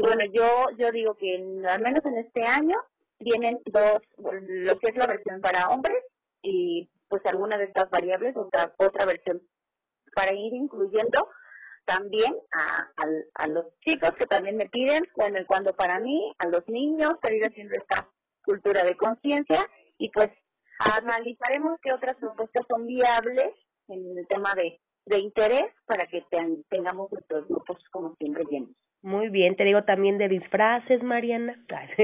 y 0.00 0.02
bueno, 0.02 0.24
yo, 0.32 0.76
yo 0.78 0.90
digo 0.92 1.14
que 1.14 1.36
al 1.68 1.82
menos 1.82 2.02
en 2.06 2.16
este 2.16 2.42
año 2.42 2.74
vienen 3.18 3.60
dos, 3.66 4.00
lo 4.16 4.78
que 4.78 4.88
es 4.88 4.96
la 4.96 5.06
versión 5.06 5.42
para 5.42 5.68
hombres, 5.68 6.02
y 6.40 6.88
pues 7.06 7.20
alguna 7.26 7.58
de 7.58 7.64
estas 7.64 7.90
variables, 7.90 8.34
otra, 8.34 8.72
otra 8.78 9.04
versión 9.04 9.42
para 10.14 10.32
ir 10.32 10.54
incluyendo 10.54 11.28
también 11.84 12.34
a, 12.52 13.46
los 13.48 13.66
chicos 13.80 14.12
que 14.18 14.24
también 14.24 14.56
me 14.56 14.70
piden, 14.70 15.06
bueno, 15.16 15.38
cuando 15.46 15.74
para 15.74 16.00
mí, 16.00 16.32
a 16.38 16.48
los 16.48 16.66
niños, 16.66 17.12
para 17.20 17.34
ir 17.34 17.44
haciendo 17.44 17.74
esta 17.74 18.08
cultura 18.42 18.82
de 18.84 18.96
conciencia 18.96 19.66
y 19.98 20.08
pues 20.10 20.30
analizaremos 20.78 21.78
qué 21.82 21.92
otras 21.92 22.16
propuestas 22.16 22.64
son 22.70 22.86
viables 22.86 23.52
en 23.88 24.16
el 24.16 24.26
tema 24.28 24.54
de, 24.54 24.80
de 25.04 25.18
interés 25.18 25.66
para 25.84 26.06
que 26.06 26.24
tengamos 26.70 27.12
nuestros 27.12 27.46
grupos 27.48 27.76
como 27.90 28.14
siempre 28.16 28.44
llenos. 28.50 28.74
Muy 29.02 29.30
bien, 29.30 29.56
te 29.56 29.64
digo 29.64 29.82
también 29.84 30.18
de 30.18 30.28
disfraces, 30.28 31.02
Mariana. 31.02 31.56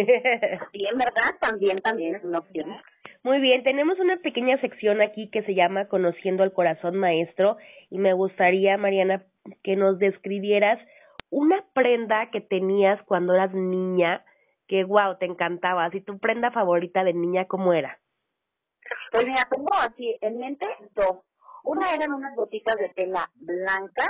sí, 0.73 0.87
en 0.87 0.99
verdad, 0.99 1.37
también, 1.41 1.79
también 1.79 2.17
es 2.17 2.25
una 2.25 2.39
opción. 2.39 2.75
Muy 3.23 3.41
bien, 3.41 3.63
tenemos 3.65 3.99
una 3.99 4.17
pequeña 4.19 4.59
sección 4.61 5.03
aquí 5.03 5.29
que 5.31 5.43
se 5.43 5.55
llama 5.55 5.89
Conociendo 5.89 6.43
al 6.43 6.53
Corazón 6.53 6.97
Maestro 6.97 7.57
y 7.91 7.99
me 7.99 8.15
gustaría, 8.15 8.79
Mariana, 8.79 9.25
que 9.63 9.77
nos 9.77 9.99
describieras 9.99 10.79
una 11.29 11.65
prenda 11.75 12.31
que 12.31 12.41
tenías 12.41 13.03
cuando 13.03 13.35
eras 13.35 13.53
niña 13.53 14.25
que 14.69 14.85
wow, 14.85 15.17
te 15.19 15.27
encantaba. 15.27 15.89
¿Y 15.93 16.01
tu 16.01 16.19
prenda 16.19 16.51
favorita 16.51 17.05
de 17.05 17.13
niña 17.13 17.47
cómo 17.47 17.73
era? 17.73 17.99
Pues 19.13 19.25
mira, 19.25 19.47
tengo 19.51 19.75
así 19.75 20.17
en 20.21 20.39
mente 20.39 20.67
dos. 20.95 21.19
Una 21.65 21.95
eran 21.95 22.13
unas 22.13 22.35
botitas 22.37 22.77
de 22.77 22.89
tela 22.91 23.29
blanca, 23.35 24.07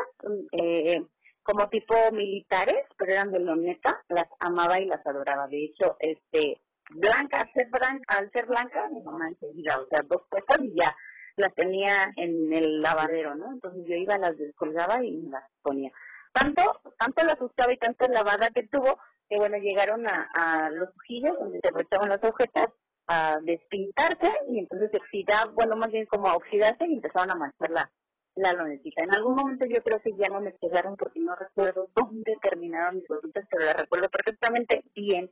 eh, 0.52 1.02
como 1.46 1.68
tipo 1.68 1.94
militares, 2.12 2.84
pero 2.98 3.12
eran 3.12 3.30
de 3.30 3.38
loneta, 3.38 4.02
las 4.08 4.26
amaba 4.40 4.80
y 4.80 4.86
las 4.86 5.06
adoraba. 5.06 5.46
De 5.46 5.64
hecho, 5.64 5.96
este, 6.00 6.60
blanca, 6.90 7.40
al 7.40 7.52
ser 7.52 7.68
blanca, 7.70 8.16
al 8.18 8.30
ser 8.32 8.46
blanca, 8.46 8.88
mi 8.88 9.00
mamá 9.02 9.28
enseguida, 9.28 9.78
o 9.80 9.86
sea, 9.86 10.02
dos 10.02 10.22
puestas 10.28 10.58
y 10.60 10.74
ya 10.78 10.94
las 11.36 11.54
tenía 11.54 12.12
en 12.16 12.52
el 12.52 12.80
lavadero, 12.80 13.34
¿no? 13.34 13.52
Entonces 13.52 13.84
yo 13.86 13.94
iba, 13.94 14.18
las 14.18 14.36
descolgaba 14.36 15.04
y 15.04 15.22
las 15.28 15.44
ponía. 15.62 15.92
Tanto, 16.32 16.62
tanto 16.98 17.24
las 17.24 17.38
gustaba 17.38 17.72
y 17.72 17.78
tanto 17.78 18.08
lavada 18.08 18.50
que 18.50 18.66
tuvo, 18.66 18.98
que 19.28 19.36
bueno, 19.36 19.56
llegaron 19.58 20.06
a, 20.08 20.28
a 20.34 20.70
los 20.70 20.88
ojillos 20.96 21.38
donde 21.38 21.60
se 21.60 21.68
aprovechaban 21.68 22.08
las 22.08 22.22
agujetas 22.24 22.68
a 23.06 23.38
despintarse 23.42 24.32
y 24.48 24.58
entonces 24.58 24.90
se 24.90 24.98
oxidaba, 24.98 25.52
bueno, 25.52 25.76
más 25.76 25.92
bien 25.92 26.06
como 26.06 26.28
a 26.28 26.36
oxidarse 26.36 26.86
y 26.88 26.94
empezaron 26.94 27.30
a 27.30 27.36
manchar 27.36 27.70
la, 27.70 27.90
la 28.36 28.52
lonetita. 28.52 29.02
En 29.02 29.14
algún 29.14 29.34
momento 29.34 29.66
yo 29.66 29.82
creo 29.82 30.00
que 30.00 30.12
ya 30.16 30.28
no 30.28 30.40
me 30.40 30.54
quedaron 30.56 30.96
porque 30.96 31.20
no 31.20 31.34
recuerdo 31.34 31.88
dónde 31.94 32.36
terminaron 32.42 32.96
mis 32.96 33.08
botitas, 33.08 33.46
pero 33.50 33.64
la 33.64 33.72
recuerdo 33.72 34.08
perfectamente 34.08 34.84
bien. 34.94 35.30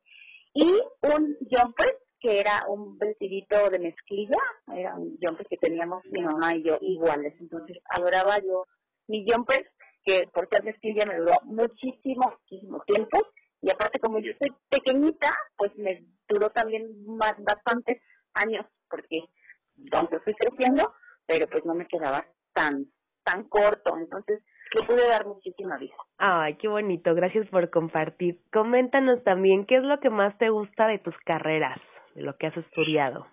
Y 0.55 0.71
un 1.03 1.37
jumper 1.51 1.99
que 2.21 2.41
era 2.41 2.65
un 2.69 2.97
vestidito 2.97 3.69
de 3.69 3.79
mezclilla, 3.79 4.39
era 4.75 4.95
un 4.95 5.19
jumper 5.21 5.47
que 5.47 5.59
teníamos 5.59 6.03
mi 6.11 6.23
mamá 6.23 6.57
y 6.57 6.63
yo 6.65 6.79
iguales. 6.81 7.35
Entonces 7.39 7.79
adoraba 7.91 8.39
yo 8.39 8.65
mi 9.09 9.27
jumper, 9.29 9.71
que 10.05 10.29
por 10.33 10.49
ser 10.49 10.65
mezclilla 10.65 11.07
me 11.07 11.19
duró 11.19 11.35
muchísimo, 11.45 12.39
muchísimo 12.41 12.83
tiempo 12.87 13.19
y 13.65 13.71
aparte, 13.71 13.99
como 13.99 14.19
yo 14.19 14.31
soy 14.39 14.55
pequeñita, 14.69 15.35
pues 15.57 15.75
me 15.79 16.05
duró 16.29 16.51
también 16.51 17.03
más, 17.07 17.35
bastantes 17.39 17.99
años, 18.35 18.67
porque 18.91 19.21
aunque 19.93 20.21
fui 20.21 20.35
creciendo, 20.35 20.93
pero 21.25 21.49
pues 21.49 21.65
no 21.65 21.75
me 21.75 21.87
quedaba 21.87 22.27
tan 22.55 22.87
tan 23.25 23.45
corto, 23.49 23.97
entonces 23.97 24.43
le 24.75 24.87
pude 24.87 25.09
dar 25.09 25.27
muchísima 25.27 25.79
vida. 25.79 25.95
Ay, 26.19 26.57
qué 26.57 26.69
bonito, 26.69 27.15
gracias 27.15 27.49
por 27.49 27.71
compartir. 27.71 28.41
Coméntanos 28.53 29.23
también, 29.25 29.67
¿qué 29.67 29.77
es 29.77 29.83
lo 29.83 29.99
que 30.01 30.11
más 30.11 30.37
te 30.39 30.51
gusta 30.51 30.87
de 30.87 30.99
tus 30.99 31.17
carreras, 31.25 31.79
de 32.15 32.23
lo 32.23 32.37
que 32.37 32.49
has 32.49 32.57
estudiado? 32.57 33.27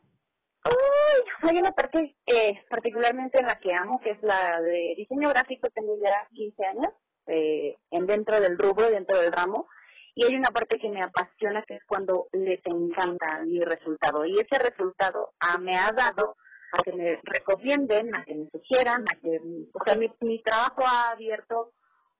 Uy, 0.65 1.49
hay 1.49 1.57
una 1.57 1.71
parte 1.71 2.15
eh, 2.25 2.61
particularmente 2.69 3.39
en 3.39 3.47
la 3.47 3.59
que 3.59 3.73
amo, 3.73 3.99
que 4.01 4.11
es 4.11 4.21
la 4.21 4.61
de 4.61 4.93
diseño 4.95 5.29
gráfico, 5.29 5.67
tengo 5.73 5.95
ya 6.01 6.27
15 6.33 6.65
años, 6.65 6.93
eh, 7.27 7.75
en 7.89 8.05
dentro 8.05 8.39
del 8.39 8.57
rubro, 8.57 8.89
dentro 8.89 9.19
del 9.19 9.31
ramo, 9.31 9.67
y 10.13 10.25
hay 10.25 10.35
una 10.35 10.51
parte 10.51 10.77
que 10.77 10.89
me 10.89 11.01
apasiona, 11.01 11.63
que 11.63 11.75
es 11.75 11.83
cuando 11.87 12.27
les 12.33 12.59
encanta 12.65 13.41
mi 13.45 13.59
resultado. 13.61 14.25
Y 14.25 14.39
ese 14.39 14.59
resultado 14.59 15.33
ah, 15.39 15.57
me 15.57 15.77
ha 15.77 15.91
dado 15.93 16.35
a 16.71 16.83
que 16.83 16.93
me 16.93 17.19
recomienden, 17.23 18.15
a 18.15 18.23
que 18.23 18.35
me 18.35 18.49
sugieran, 18.49 19.03
a 19.03 19.19
que, 19.19 19.39
o 19.73 19.83
sea, 19.83 19.95
mi, 19.95 20.11
mi 20.21 20.41
trabajo 20.41 20.83
ha 20.85 21.11
abierto 21.11 21.73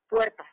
puertas 0.10 0.48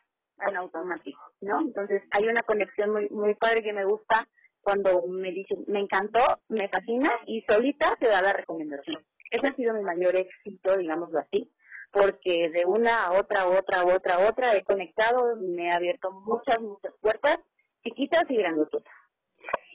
en 0.47 0.55
automático, 0.55 1.19
¿no? 1.41 1.59
Entonces 1.61 2.01
hay 2.11 2.27
una 2.27 2.41
conexión 2.43 2.91
muy 2.91 3.09
muy 3.09 3.35
padre 3.35 3.61
que 3.61 3.73
me 3.73 3.85
gusta 3.85 4.27
cuando 4.61 5.05
me 5.07 5.31
dicen, 5.31 5.63
me 5.67 5.79
encantó, 5.79 6.41
me 6.47 6.69
fascina 6.69 7.11
y 7.25 7.41
solita 7.47 7.97
se 7.99 8.07
da 8.07 8.21
la 8.21 8.33
recomendación. 8.33 9.03
Ese 9.31 9.47
ha 9.47 9.55
sido 9.55 9.73
mi 9.73 9.83
mayor 9.83 10.15
éxito, 10.15 10.77
digámoslo 10.77 11.19
así, 11.19 11.51
porque 11.91 12.49
de 12.49 12.65
una 12.65 13.05
a 13.05 13.11
otra, 13.13 13.47
otra, 13.47 13.83
otra, 13.85 14.27
otra 14.27 14.55
he 14.55 14.63
conectado, 14.63 15.35
me 15.37 15.71
ha 15.71 15.75
abierto 15.75 16.11
muchas, 16.11 16.59
muchas 16.59 16.93
puertas, 17.01 17.39
chiquitas 17.83 18.25
y 18.29 18.37
grandototas. 18.37 18.93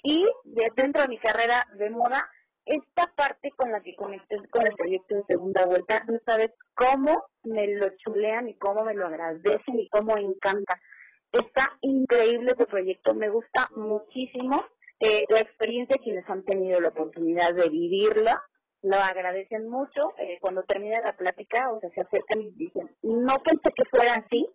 Y 0.02 0.28
de 0.44 0.70
dentro 0.76 1.02
de 1.02 1.08
mi 1.08 1.18
carrera 1.18 1.66
de 1.76 1.90
moda, 1.90 2.28
esta 2.66 3.12
parte 3.14 3.50
con 3.56 3.70
la 3.72 3.80
que 3.80 3.94
conecté 3.94 4.36
con 4.50 4.66
el 4.66 4.74
proyecto 4.74 5.16
de 5.16 5.24
segunda 5.24 5.66
vuelta, 5.66 6.02
no 6.06 6.18
sabes 6.24 6.50
cómo 6.74 7.24
me 7.42 7.66
lo 7.74 7.88
chulean 7.96 8.48
y 8.48 8.56
cómo 8.56 8.84
me 8.84 8.94
lo 8.94 9.06
agradecen 9.06 9.78
y 9.78 9.88
cómo 9.88 10.16
encanta. 10.16 10.80
Está 11.32 11.76
increíble 11.80 12.52
este 12.52 12.66
proyecto, 12.66 13.14
me 13.14 13.28
gusta 13.28 13.68
muchísimo 13.74 14.64
eh, 15.00 15.24
la 15.28 15.40
experiencia 15.40 15.98
quienes 16.02 16.28
han 16.30 16.44
tenido 16.44 16.80
la 16.80 16.88
oportunidad 16.88 17.52
de 17.54 17.68
vivirla, 17.68 18.42
lo 18.82 18.96
agradecen 18.96 19.68
mucho. 19.68 20.14
Eh, 20.18 20.38
cuando 20.40 20.62
termina 20.62 21.00
la 21.04 21.16
plática, 21.16 21.70
o 21.70 21.80
sea, 21.80 21.90
se 21.90 22.00
acercan 22.00 22.40
y 22.40 22.50
dicen, 22.52 22.88
no 23.02 23.38
pensé 23.42 23.70
que 23.74 23.84
fuera 23.90 24.14
así, 24.14 24.46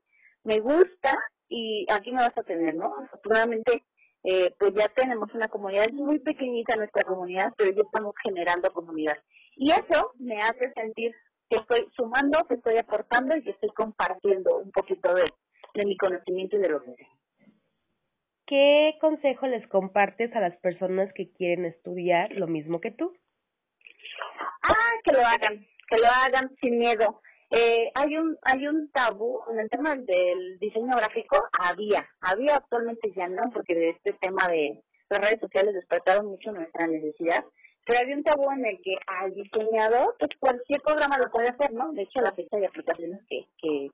me 0.44 0.60
gusta 0.60 1.16
y 1.50 1.86
aquí 1.92 2.12
me 2.12 2.22
vas 2.22 2.38
a 2.38 2.44
tener, 2.44 2.76
¿no? 2.76 2.94
Afortunadamente, 3.04 3.84
eh, 4.24 4.54
pues 4.60 4.74
ya 4.74 4.88
tenemos 4.90 5.34
una 5.34 5.48
comunidad, 5.48 5.86
es 5.86 5.94
muy 5.94 6.20
pequeñita 6.20 6.76
nuestra 6.76 7.04
comunidad, 7.04 7.54
pero 7.58 7.72
ya 7.72 7.82
estamos 7.84 8.14
generando 8.24 8.72
comunidad. 8.72 9.18
Y 9.56 9.72
eso 9.72 10.14
me 10.20 10.42
hace 10.42 10.72
sentir 10.74 11.14
que 11.50 11.58
estoy 11.58 11.88
sumando, 11.96 12.46
que 12.48 12.56
estoy 12.56 12.78
aportando 12.78 13.36
y 13.36 13.44
que 13.44 13.52
estoy 13.52 13.70
compartiendo 13.70 14.58
un 14.58 14.72
poquito 14.72 15.14
de, 15.14 15.24
de 15.74 15.86
mi 15.86 15.98
conocimiento 15.98 16.58
y 16.58 16.60
de 16.60 16.70
lo 16.70 16.82
que 16.84 16.96
sé. 16.96 17.08
¿Qué 18.46 18.98
consejo 19.00 19.48
les 19.48 19.68
compartes 19.68 20.36
a 20.36 20.40
las 20.40 20.58
personas 20.58 21.14
que 21.14 21.32
quieren 21.32 21.66
estudiar 21.66 22.32
lo 22.32 22.48
mismo 22.48 22.82
que 22.82 22.92
tú? 22.92 23.16
Ah, 24.64 24.92
que 25.04 25.14
lo 25.14 25.20
hagan, 25.20 25.68
que 25.88 25.98
lo 25.98 26.08
hagan 26.08 26.56
sin 26.60 26.80
miedo. 26.80 27.22
Eh, 27.52 27.92
hay 27.96 28.16
un 28.16 28.38
hay 28.44 28.68
un 28.68 28.92
tabú 28.92 29.42
en 29.52 29.60
el 29.60 29.70
tema 29.72 29.96
del 29.96 30.60
diseño 30.60 30.96
gráfico 30.96 31.50
había 31.60 32.08
había 32.22 32.58
actualmente 32.58 33.12
ya 33.16 33.28
no 33.28 33.50
porque 33.52 33.74
de 33.74 33.90
este 33.90 34.14
tema 34.22 34.48
de 34.48 34.84
las 35.10 35.20
redes 35.20 35.40
sociales 35.40 35.74
despertaron 35.74 36.28
mucho 36.28 36.52
nuestra 36.52 36.86
necesidad 36.86 37.44
pero 37.88 38.00
había 38.02 38.16
un 38.16 38.24
tabú 38.24 38.52
en 38.52 38.68
el 38.68 38.80
que 38.84 38.94
al 39.08 39.34
diseñador 39.34 40.16
pues 40.20 40.30
cualquier 40.40 40.80
programa 40.84 41.18
lo 41.18 41.32
puede 41.32 41.48
hacer 41.48 41.74
no 41.74 41.92
de 41.94 42.04
hecho 42.04 42.22
la 42.22 42.34
fecha 42.34 42.56
de 42.58 42.68
aplicaciones 42.68 43.20
que 43.28 43.48
que 43.58 43.90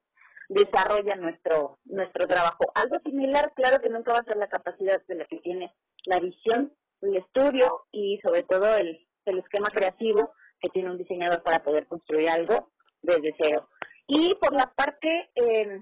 desarrollan 0.50 1.22
nuestro 1.22 1.80
nuestro 1.86 2.28
trabajo. 2.28 2.66
Algo 2.76 3.00
similar 3.06 3.54
claro 3.56 3.82
que 3.82 3.90
nunca 3.90 4.14
va 4.14 4.20
a 4.20 4.26
ser 4.26 4.38
la 4.38 4.50
capacidad 4.50 5.02
de 5.08 5.16
la 5.16 5.26
que 5.26 5.38
tiene 5.38 5.74
la 6.06 6.20
visión 6.20 6.74
el 7.02 7.16
estudio 7.16 7.86
y 7.92 8.20
sobre 8.22 8.44
todo 8.44 8.76
el 8.76 9.00
el 9.26 9.40
esquema 9.40 9.70
creativo 9.70 10.34
que 10.60 10.70
tiene 10.70 10.92
un 10.92 10.98
diseñador 10.98 11.42
para 11.44 11.64
poder 11.64 11.88
construir 11.88 12.30
algo 12.30 12.72
desde 13.06 13.36
cero. 13.38 13.70
Y 14.08 14.36
por 14.36 14.54
la 14.54 14.72
parte 14.76 15.30
eh, 15.36 15.82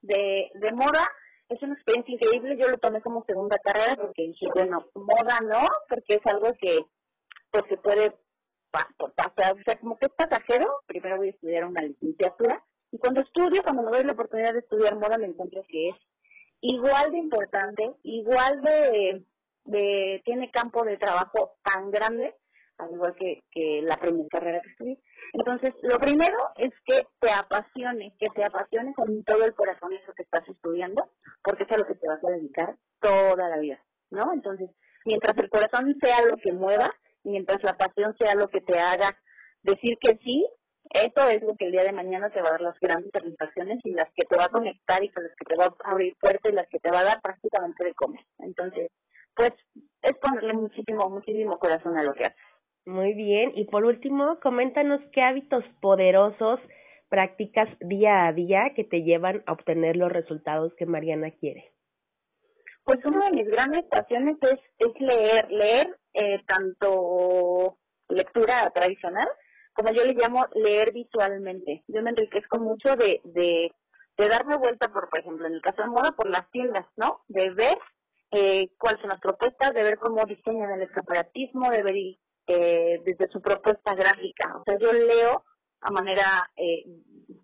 de, 0.00 0.72
moda, 0.72 1.08
es 1.48 1.62
una 1.62 1.74
experiencia 1.74 2.14
increíble. 2.14 2.56
Yo 2.58 2.68
lo 2.68 2.78
tomé 2.78 3.00
como 3.00 3.24
segunda 3.24 3.56
carrera 3.58 3.96
porque 3.96 4.22
dije, 4.22 4.46
bueno, 4.54 4.86
moda 4.94 5.40
no, 5.42 5.68
porque 5.88 6.14
es 6.14 6.26
algo 6.26 6.52
que 6.60 6.80
pues 7.50 7.64
se 7.68 7.76
puede 7.76 8.14
pasar, 8.70 9.54
o 9.54 9.62
sea, 9.64 9.78
como 9.78 9.98
que 9.98 10.06
es 10.06 10.12
pasajero. 10.12 10.80
Primero 10.86 11.18
voy 11.18 11.28
a 11.28 11.32
estudiar 11.32 11.64
una 11.66 11.82
licenciatura 11.82 12.64
y 12.90 12.98
cuando 12.98 13.20
estudio, 13.20 13.62
cuando 13.62 13.82
me 13.82 13.90
doy 13.90 14.04
la 14.04 14.12
oportunidad 14.12 14.52
de 14.52 14.60
estudiar 14.60 14.96
moda, 14.96 15.18
me 15.18 15.26
encuentro 15.26 15.62
que 15.68 15.90
es 15.90 15.96
igual 16.60 17.10
de 17.10 17.18
importante, 17.18 17.94
igual 18.02 18.62
de, 18.62 19.24
de 19.64 20.22
tiene 20.24 20.50
campo 20.50 20.84
de 20.84 20.96
trabajo 20.96 21.56
tan 21.62 21.90
grande 21.90 22.34
al 22.82 22.92
igual 22.92 23.14
que, 23.14 23.42
que 23.50 23.80
la 23.82 23.96
primera 23.96 24.28
carrera 24.30 24.60
que 24.60 24.70
estudié. 24.70 24.98
Entonces, 25.32 25.74
lo 25.82 25.98
primero 25.98 26.36
es 26.56 26.70
que 26.84 27.06
te 27.20 27.30
apasione, 27.30 28.14
que 28.18 28.28
te 28.34 28.44
apasione 28.44 28.92
con 28.94 29.22
todo 29.24 29.44
el 29.44 29.54
corazón 29.54 29.92
eso 29.92 30.12
que 30.14 30.22
estás 30.22 30.46
estudiando, 30.48 31.10
porque 31.42 31.64
es 31.64 31.72
a 31.72 31.78
lo 31.78 31.86
que 31.86 31.94
te 31.94 32.08
vas 32.08 32.22
a 32.24 32.30
dedicar 32.30 32.76
toda 33.00 33.48
la 33.48 33.58
vida, 33.58 33.82
¿no? 34.10 34.32
Entonces, 34.32 34.70
mientras 35.04 35.36
el 35.38 35.48
corazón 35.48 35.96
sea 36.00 36.24
lo 36.26 36.36
que 36.36 36.52
mueva, 36.52 36.90
mientras 37.24 37.62
la 37.62 37.76
pasión 37.76 38.16
sea 38.18 38.34
lo 38.34 38.48
que 38.48 38.60
te 38.60 38.78
haga 38.78 39.16
decir 39.62 39.96
que 40.00 40.18
sí, 40.22 40.46
eso 40.90 41.28
es 41.28 41.42
lo 41.42 41.56
que 41.56 41.66
el 41.66 41.72
día 41.72 41.84
de 41.84 41.92
mañana 41.92 42.28
te 42.30 42.42
va 42.42 42.48
a 42.48 42.52
dar 42.52 42.60
las 42.60 42.78
grandes 42.80 43.10
satisfacciones 43.12 43.78
y 43.84 43.92
las 43.92 44.08
que 44.14 44.26
te 44.26 44.36
va 44.36 44.44
a 44.44 44.48
conectar 44.48 45.02
y 45.02 45.08
con 45.10 45.22
las 45.22 45.32
que 45.36 45.44
te 45.44 45.56
va 45.56 45.66
a 45.66 45.90
abrir 45.90 46.14
puertas 46.20 46.52
y 46.52 46.54
las 46.54 46.68
que 46.68 46.78
te 46.80 46.90
va 46.90 47.00
a 47.00 47.04
dar 47.04 47.22
prácticamente 47.22 47.84
de 47.84 47.94
comer. 47.94 48.24
Entonces, 48.38 48.90
pues 49.34 49.52
es 50.02 50.12
ponerle 50.18 50.52
muchísimo, 50.54 51.08
muchísimo 51.08 51.58
corazón 51.58 51.96
a 51.96 52.02
lo 52.02 52.12
que 52.12 52.24
haces. 52.24 52.51
Muy 52.84 53.14
bien. 53.14 53.52
Y 53.54 53.66
por 53.66 53.84
último, 53.84 54.38
coméntanos 54.40 55.00
qué 55.12 55.22
hábitos 55.22 55.64
poderosos 55.80 56.60
practicas 57.08 57.68
día 57.80 58.26
a 58.26 58.32
día 58.32 58.72
que 58.74 58.84
te 58.84 59.02
llevan 59.02 59.42
a 59.46 59.52
obtener 59.52 59.96
los 59.96 60.10
resultados 60.10 60.72
que 60.76 60.86
Mariana 60.86 61.30
quiere. 61.30 61.72
Pues 62.84 63.04
una 63.04 63.26
de 63.26 63.32
mis 63.32 63.48
grandes 63.48 63.84
pasiones 63.84 64.36
es, 64.42 64.58
es 64.78 65.00
leer, 65.00 65.50
leer 65.50 65.98
eh, 66.14 66.42
tanto 66.46 67.78
lectura 68.08 68.70
tradicional 68.74 69.28
como 69.74 69.92
yo 69.92 70.04
le 70.04 70.14
llamo 70.14 70.46
leer 70.54 70.92
visualmente. 70.92 71.84
Yo 71.88 72.02
me 72.02 72.10
enriquezco 72.10 72.58
mucho 72.58 72.96
de, 72.96 73.20
de, 73.24 73.72
de 74.18 74.28
darme 74.28 74.56
vuelta, 74.56 74.88
por, 74.88 75.08
por 75.08 75.20
ejemplo, 75.20 75.46
en 75.46 75.54
el 75.54 75.62
caso 75.62 75.82
de 75.82 75.88
moda, 75.88 76.12
por 76.12 76.28
las 76.28 76.50
tiendas, 76.50 76.86
¿no? 76.96 77.22
De 77.28 77.50
ver 77.50 77.78
eh, 78.32 78.68
cuáles 78.78 79.00
son 79.00 79.10
las 79.10 79.20
propuestas, 79.20 79.72
de 79.72 79.82
ver 79.82 79.98
cómo 79.98 80.24
diseñan 80.24 80.72
el 80.72 80.82
escaparatismo, 80.82 81.70
de 81.70 81.82
ver 81.82 81.94
eh, 82.46 83.00
desde 83.04 83.28
su 83.28 83.40
propuesta 83.40 83.94
gráfica. 83.94 84.56
O 84.56 84.62
sea, 84.64 84.78
yo 84.78 84.92
leo 84.92 85.44
a 85.80 85.90
manera, 85.90 86.50
eh, 86.56 86.84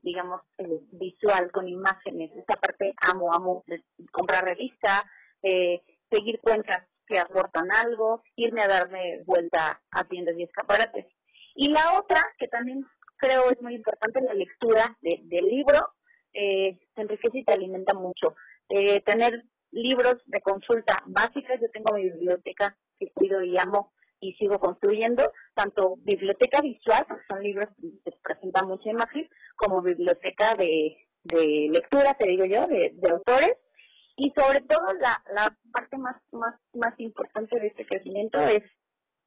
digamos, 0.03 0.43
eh, 0.59 0.81
visual, 0.93 1.51
con 1.51 1.69
imágenes. 1.69 2.31
Esta 2.37 2.57
parte 2.57 2.95
amo, 3.01 3.33
amo 3.35 3.65
comprar 4.13 4.45
revista, 4.45 5.05
eh, 5.43 5.83
seguir 6.11 6.41
cuentas 6.41 6.87
que 7.07 7.19
aportan 7.19 7.71
algo, 7.73 8.23
irme 8.37 8.63
a 8.63 8.69
darme 8.69 9.23
vuelta 9.25 9.81
a 9.91 10.05
tiendas 10.05 10.37
y 10.39 10.45
escaparates. 10.45 11.07
Y 11.55 11.71
la 11.71 11.99
otra, 11.99 12.23
que 12.39 12.49
también 12.49 12.85
creo 13.17 13.51
es 13.51 13.61
muy 13.61 13.75
importante, 13.75 14.21
la 14.21 14.35
lectura 14.35 14.97
de, 15.01 15.21
del 15.25 15.47
libro, 15.47 15.95
eh, 16.33 16.79
te 16.95 17.03
enriquece 17.03 17.39
y 17.39 17.45
te 17.45 17.53
alimenta 17.53 17.95
mucho. 17.95 18.37
Eh, 18.69 19.01
tener 19.01 19.43
libros 19.71 20.17
de 20.27 20.41
consulta 20.41 21.03
básicas, 21.07 21.61
yo 21.61 21.69
tengo 21.71 21.95
mi 21.95 22.05
biblioteca 22.05 22.77
que 22.99 23.11
cuido 23.13 23.43
y 23.43 23.59
amo 23.59 23.93
y 24.21 24.35
sigo 24.35 24.59
construyendo 24.59 25.33
tanto 25.55 25.97
biblioteca 25.99 26.61
visual, 26.61 27.05
porque 27.09 27.25
son 27.29 27.43
libros 27.43 27.69
que 28.05 28.13
presentan 28.23 28.69
mucha 28.69 28.91
imagen, 28.91 29.29
como 29.57 29.83
biblioteca 29.83 30.55
de, 30.55 30.97
de 31.25 31.69
lectura, 31.71 32.15
te 32.15 32.27
digo 32.27 32.45
yo, 32.45 32.67
de, 32.67 32.93
de 32.95 33.11
autores. 33.11 33.57
Y 34.17 34.33
sobre 34.37 34.61
todo 34.63 34.83
la, 35.01 35.23
la 35.33 35.57
parte 35.73 35.97
más, 35.97 36.17
más, 36.33 36.55
más 36.75 36.99
importante 36.99 37.59
de 37.61 37.69
este 37.69 37.87
crecimiento 37.87 38.41
es 38.41 38.65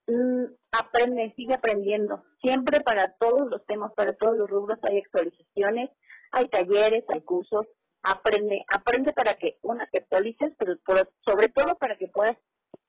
mm, 0.07 0.45
aprende, 0.71 1.33
sigue 1.35 1.53
aprendiendo. 1.53 2.23
Siempre 2.41 2.81
para 2.81 3.13
todos 3.13 3.49
los 3.49 3.65
temas, 3.65 3.93
para 3.93 4.13
todos 4.13 4.37
los 4.37 4.49
rubros 4.49 4.79
hay 4.83 4.97
actualizaciones, 4.97 5.91
hay 6.31 6.49
talleres, 6.49 7.05
hay 7.07 7.21
cursos. 7.21 7.67
Aprende, 8.03 8.65
aprende 8.67 9.13
para 9.13 9.35
que, 9.35 9.59
una, 9.61 9.87
te 9.87 9.99
actualices, 9.99 10.53
pero 10.57 10.75
sobre 11.23 11.49
todo 11.49 11.75
para 11.75 11.97
que 11.97 12.07
puedas 12.07 12.35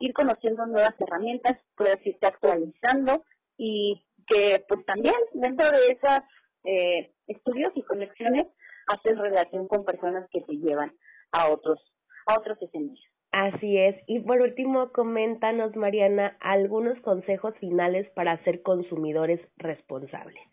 ir 0.03 0.13
conociendo 0.13 0.67
nuevas 0.67 0.95
herramientas, 1.01 1.57
puedes 1.77 2.05
irte 2.05 2.27
actualizando 2.27 3.25
y 3.57 4.05
que 4.27 4.65
pues 4.69 4.85
también 4.85 5.15
dentro 5.33 5.71
de 5.71 5.93
esos 5.93 6.19
eh, 6.65 7.13
estudios 7.29 7.73
y 7.77 7.83
conexiones 7.83 8.47
haces 8.89 9.17
relación 9.17 9.69
con 9.69 9.85
personas 9.85 10.29
que 10.31 10.41
te 10.41 10.57
llevan 10.57 10.93
a 11.31 11.51
otros 11.51 11.79
a 12.27 12.39
otros 12.39 12.61
escenarios. 12.61 13.05
Así 13.33 13.79
es. 13.79 13.97
Y 14.07 14.21
por 14.21 14.41
último, 14.41 14.93
coméntanos, 14.93 15.75
Mariana, 15.75 16.37
algunos 16.41 17.01
consejos 17.01 17.55
finales 17.59 18.09
para 18.11 18.43
ser 18.45 18.63
consumidores 18.63 19.41
responsables 19.57 20.52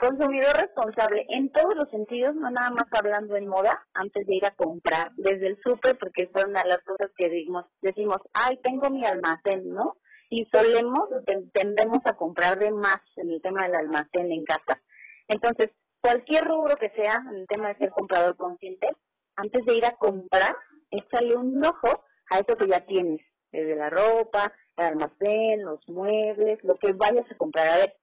consumidor 0.00 0.56
responsable 0.56 1.26
en 1.28 1.52
todos 1.52 1.74
los 1.76 1.88
sentidos, 1.90 2.34
no 2.34 2.50
nada 2.50 2.70
más 2.70 2.86
hablando 2.90 3.36
en 3.36 3.46
moda, 3.46 3.86
antes 3.94 4.26
de 4.26 4.36
ir 4.36 4.46
a 4.46 4.54
comprar, 4.54 5.12
desde 5.16 5.48
el 5.48 5.58
súper, 5.62 5.98
porque 5.98 6.22
es 6.22 6.30
una 6.44 6.62
de 6.62 6.70
las 6.70 6.82
cosas 6.84 7.10
que 7.16 7.28
decimos, 7.28 7.66
decimos, 7.82 8.16
ay, 8.32 8.58
tengo 8.62 8.90
mi 8.90 9.04
almacén, 9.04 9.68
¿no? 9.68 9.98
Y 10.30 10.46
solemos, 10.46 11.08
tendemos 11.52 12.00
a 12.04 12.14
comprar 12.14 12.58
de 12.58 12.70
más 12.70 13.00
en 13.16 13.30
el 13.30 13.42
tema 13.42 13.64
del 13.64 13.74
almacén 13.74 14.32
en 14.32 14.44
casa. 14.44 14.80
Entonces, 15.28 15.70
cualquier 16.00 16.44
rubro 16.44 16.76
que 16.76 16.90
sea, 16.90 17.22
en 17.30 17.40
el 17.40 17.46
tema 17.46 17.68
de 17.68 17.76
ser 17.76 17.90
comprador 17.90 18.36
consciente, 18.36 18.88
antes 19.36 19.64
de 19.64 19.74
ir 19.74 19.84
a 19.84 19.96
comprar, 19.96 20.56
échale 20.90 21.36
un 21.36 21.64
ojo 21.64 22.04
a 22.30 22.38
eso 22.38 22.56
que 22.56 22.68
ya 22.68 22.80
tienes, 22.86 23.20
desde 23.52 23.76
la 23.76 23.90
ropa, 23.90 24.52
el 24.76 24.84
almacén, 24.84 25.62
los 25.62 25.80
muebles, 25.88 26.62
lo 26.62 26.76
que 26.76 26.92
vayas 26.92 27.30
a 27.30 27.36
comprar. 27.36 27.68
A 27.68 27.76
ver, 27.76 27.94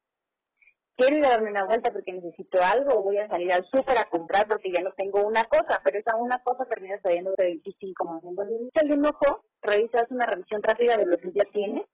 quiero 0.97 1.17
ir 1.17 1.25
a 1.25 1.29
darme 1.29 1.51
una 1.51 1.65
vuelta 1.65 1.91
porque 1.93 2.11
necesito 2.11 2.59
algo, 2.61 3.03
voy 3.03 3.17
a 3.17 3.29
salir 3.29 3.53
al 3.53 3.65
súper 3.65 3.97
a 3.97 4.09
comprar 4.09 4.47
porque 4.47 4.71
ya 4.71 4.81
no 4.81 4.91
tengo 4.93 5.25
una 5.25 5.45
cosa, 5.45 5.79
pero 5.83 5.99
esa 5.99 6.17
una 6.17 6.39
cosa 6.39 6.65
termina 6.65 6.99
saliendo 7.01 7.33
de 7.37 7.45
25 7.45 8.05
más. 8.05 8.23
Entonces, 8.23 8.57
échale 8.67 8.95
un 8.95 9.05
ojo, 9.05 9.43
revisas 9.61 10.09
una 10.09 10.25
revisión 10.25 10.61
rápida 10.63 10.97
de 10.97 11.05
lo 11.05 11.17
que 11.17 11.31
ya 11.31 11.45
tienes 11.53 11.85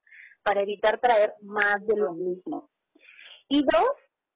para 0.42 0.62
evitar 0.62 0.98
traer 0.98 1.34
más 1.42 1.86
de 1.86 1.96
lo 1.96 2.12
mismo. 2.12 2.70
Y 3.48 3.62
dos, 3.62 3.90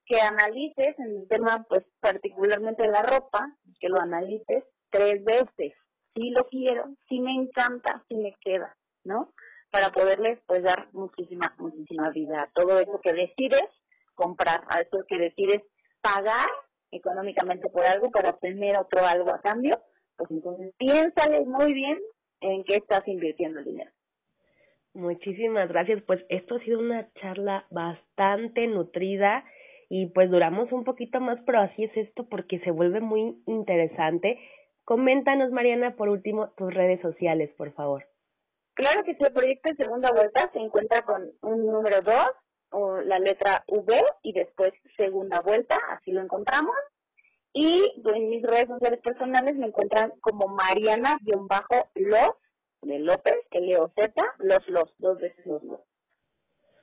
que 0.05 0.21
analices 0.21 0.99
en 0.99 1.19
el 1.19 1.29
tema, 1.29 1.67
pues 1.69 1.85
particularmente 2.01 2.83
de 2.83 2.91
la 2.91 3.03
ropa, 3.03 3.55
que 3.81 3.89
lo 3.89 4.01
analices 4.01 4.65
tres 4.91 5.23
veces. 5.25 5.75
Si 6.15 6.31
lo 6.31 6.47
quiero, 6.49 6.85
si 7.09 7.21
me 7.21 7.33
encanta, 7.33 8.05
si 8.09 8.17
me 8.17 8.35
queda, 8.41 8.75
¿no? 9.05 9.33
Para 9.71 9.91
poderles 9.91 10.41
pues 10.47 10.63
dar 10.63 10.89
muchísima, 10.93 11.55
muchísima 11.59 12.11
vida 12.11 12.51
todo 12.55 12.79
eso 12.81 12.99
que 13.03 13.13
decides 13.13 13.69
comprar, 14.19 14.63
a 14.69 14.81
eso 14.81 14.99
que 15.09 15.19
decides 15.19 15.63
pagar 16.03 16.49
económicamente 16.91 17.69
por 17.71 17.85
algo 17.85 18.11
para 18.11 18.31
obtener 18.31 18.79
otro 18.79 19.05
algo 19.07 19.31
a 19.31 19.41
cambio, 19.41 19.81
pues 20.17 20.31
entonces 20.31 20.75
piénsale 20.77 21.45
muy 21.47 21.73
bien 21.73 21.99
en 22.41 22.65
qué 22.65 22.77
estás 22.77 23.07
invirtiendo 23.07 23.61
el 23.61 23.65
dinero. 23.65 23.91
Muchísimas 24.95 25.69
gracias. 25.69 26.03
Pues 26.03 26.25
esto 26.29 26.57
ha 26.57 26.65
sido 26.65 26.81
una 26.81 27.09
charla 27.15 27.67
bastante 27.71 28.67
nutrida 28.67 29.45
y 29.89 30.07
pues 30.07 30.31
duramos 30.31 30.73
un 30.73 30.85
poquito 30.85 31.21
más, 31.21 31.39
pero 31.47 31.61
así 31.61 31.85
es 31.85 31.97
esto 31.97 32.29
porque 32.29 32.59
se 32.61 32.73
vuelve 32.73 33.01
muy 33.01 33.41
interesante. 33.47 34.39
Coméntanos, 34.85 35.53
Mariana, 35.53 35.95
por 35.97 36.09
último, 36.09 36.51
tus 36.57 36.73
redes 36.75 37.01
sociales, 37.01 37.51
por 37.57 37.73
favor. 37.73 38.07
Claro 38.75 39.03
que 39.05 39.15
sí, 39.15 39.25
el 39.25 39.33
proyecto 39.33 39.71
de 39.71 39.85
segunda 39.85 40.11
vuelta 40.13 40.51
se 40.53 40.59
encuentra 40.59 41.03
con 41.03 41.31
un 41.43 41.67
número 41.67 42.01
2 42.01 42.15
o 42.71 43.01
la 43.01 43.19
letra 43.19 43.65
V 43.67 44.03
y 44.23 44.33
después 44.33 44.73
segunda 44.97 45.41
vuelta, 45.41 45.79
así 45.91 46.13
lo 46.13 46.23
encontramos. 46.23 46.75
Y 47.53 47.93
en 48.15 48.29
mis 48.29 48.43
redes 48.43 48.69
sociales 48.69 49.01
personales 49.01 49.57
me 49.57 49.67
encuentran 49.67 50.13
como 50.21 50.49
Mariana-Los 50.49 52.37
de 52.83 52.99
López, 53.01 53.35
L-O-Z, 53.51 54.13
los, 54.39 54.69
los, 54.69 54.95
dos 54.99 55.19
veces 55.19 55.45
los, 55.47 55.63
los. 55.65 55.81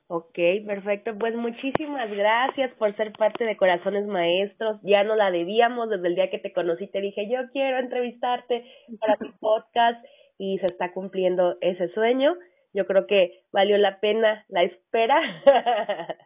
Ok, 0.08 0.38
perfecto. 0.68 1.18
Pues 1.18 1.34
muchísimas 1.36 2.12
gracias 2.12 2.72
por 2.76 2.96
ser 2.96 3.12
parte 3.14 3.44
de 3.44 3.58
Corazones 3.58 4.06
Maestros. 4.06 4.80
Ya 4.84 5.04
no 5.04 5.16
la 5.16 5.32
debíamos 5.32 5.90
desde 5.90 6.08
el 6.08 6.16
día 6.16 6.30
que 6.30 6.38
te 6.38 6.54
conocí. 6.54 6.88
Te 6.88 7.02
dije, 7.02 7.28
yo 7.30 7.40
quiero 7.52 7.80
entrevistarte 7.80 8.66
para 9.00 9.16
tu 9.18 9.32
podcast 9.40 10.06
y 10.38 10.60
se 10.60 10.68
está 10.68 10.94
cumpliendo 10.94 11.58
ese 11.62 11.90
sueño. 11.94 12.36
Yo 12.76 12.86
creo 12.86 13.08
que 13.08 13.46
valió 13.54 13.78
la 13.78 14.02
pena 14.02 14.44
la 14.50 14.64
espera. 14.64 15.16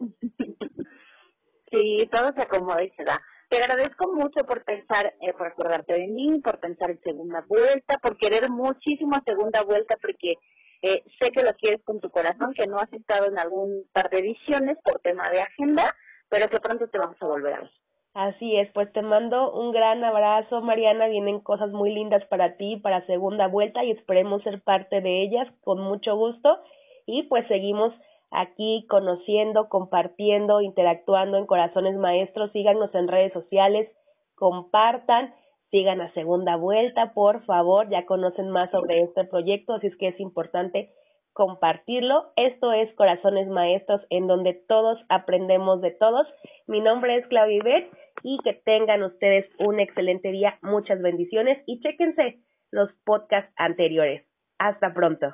sí, 1.72 2.10
todo 2.12 2.34
se 2.34 2.42
acomoda 2.42 2.84
y 2.84 2.90
se 2.92 3.04
da. 3.04 3.22
Te 3.50 3.58
agradezco 3.58 4.12
mucho 4.12 4.44
por 4.48 4.64
pensar, 4.64 5.14
eh, 5.22 5.34
por 5.34 5.46
acordarte 5.46 5.94
de 5.94 6.08
mí, 6.08 6.42
por 6.42 6.60
pensar 6.60 6.90
en 6.90 7.02
segunda 7.02 7.46
vuelta, 7.48 8.00
por 8.00 8.18
querer 8.18 8.50
muchísimo 8.50 9.22
segunda 9.24 9.62
vuelta, 9.62 9.96
porque 10.02 10.34
eh, 10.82 11.04
sé 11.20 11.30
que 11.32 11.44
lo 11.44 11.54
quieres 11.54 11.84
con 11.84 12.00
tu 12.00 12.10
corazón, 12.10 12.54
que 12.56 12.66
no 12.66 12.78
has 12.78 12.92
estado 12.94 13.28
en 13.28 13.38
algún 13.38 13.88
par 13.94 14.10
de 14.10 14.18
ediciones 14.18 14.80
por 14.84 15.00
tema 15.02 15.30
de 15.30 15.42
agenda, 15.42 15.96
pero 16.30 16.50
que 16.50 16.60
pronto 16.60 16.88
te 16.88 16.98
vamos 16.98 17.18
a 17.22 17.28
volver 17.28 17.54
a 17.54 17.62
ver. 17.62 17.72
Así 18.14 18.56
es, 18.58 18.70
pues 18.74 18.92
te 18.92 19.02
mando 19.02 19.52
un 19.54 19.72
gran 19.72 20.04
abrazo, 20.04 20.62
Mariana. 20.62 21.08
Vienen 21.08 21.40
cosas 21.40 21.72
muy 21.72 21.94
lindas 21.94 22.26
para 22.26 22.58
ti, 22.58 22.78
para 22.78 23.06
segunda 23.06 23.48
vuelta 23.48 23.84
y 23.84 23.92
esperemos 23.92 24.44
ser 24.44 24.62
parte 24.62 25.02
de 25.02 25.22
ellas 25.22 25.48
con 25.62 25.80
mucho 25.80 26.16
gusto. 26.16 26.58
Y 27.06 27.24
pues 27.24 27.48
seguimos 27.48 27.94
aquí 28.32 28.86
conociendo, 28.90 29.70
compartiendo, 29.70 30.62
interactuando 30.62 31.38
en 31.38 31.46
Corazones 31.46 31.96
Maestros. 31.98 32.52
Síganos 32.52 32.94
en 32.96 33.08
redes 33.08 33.34
sociales, 33.34 33.90
compartan 34.36 35.34
sigan 35.72 36.02
a 36.02 36.12
segunda 36.14 36.56
vuelta, 36.56 37.14
por 37.14 37.46
favor, 37.46 37.90
ya 37.90 38.06
conocen 38.06 38.50
más 38.50 38.72
sobre 38.72 39.02
este 39.02 39.24
proyecto, 39.26 39.74
así 39.74 39.88
es 39.88 39.96
que 39.98 40.08
es 40.10 40.20
importante 40.20 40.92
compartirlo. 41.40 42.34
Esto 42.36 42.74
es 42.74 42.94
Corazones 42.96 43.48
Maestros, 43.48 44.02
en 44.10 44.28
donde 44.28 44.62
todos 44.68 45.00
aprendemos 45.08 45.80
de 45.80 45.92
todos. 45.92 46.28
Mi 46.68 46.82
nombre 46.82 47.16
es 47.16 47.26
Claudia 47.28 47.56
Ibet 47.56 47.90
y 48.24 48.40
que 48.44 48.56
tengan 48.66 49.04
ustedes 49.04 49.46
un 49.58 49.80
excelente 49.80 50.32
día, 50.32 50.60
muchas 50.62 51.02
bendiciones 51.02 51.58
y 51.66 51.80
chéquense 51.80 52.42
los 52.72 52.90
podcasts 53.06 53.54
anteriores. 53.56 54.28
Hasta 54.58 54.94
pronto. 54.94 55.34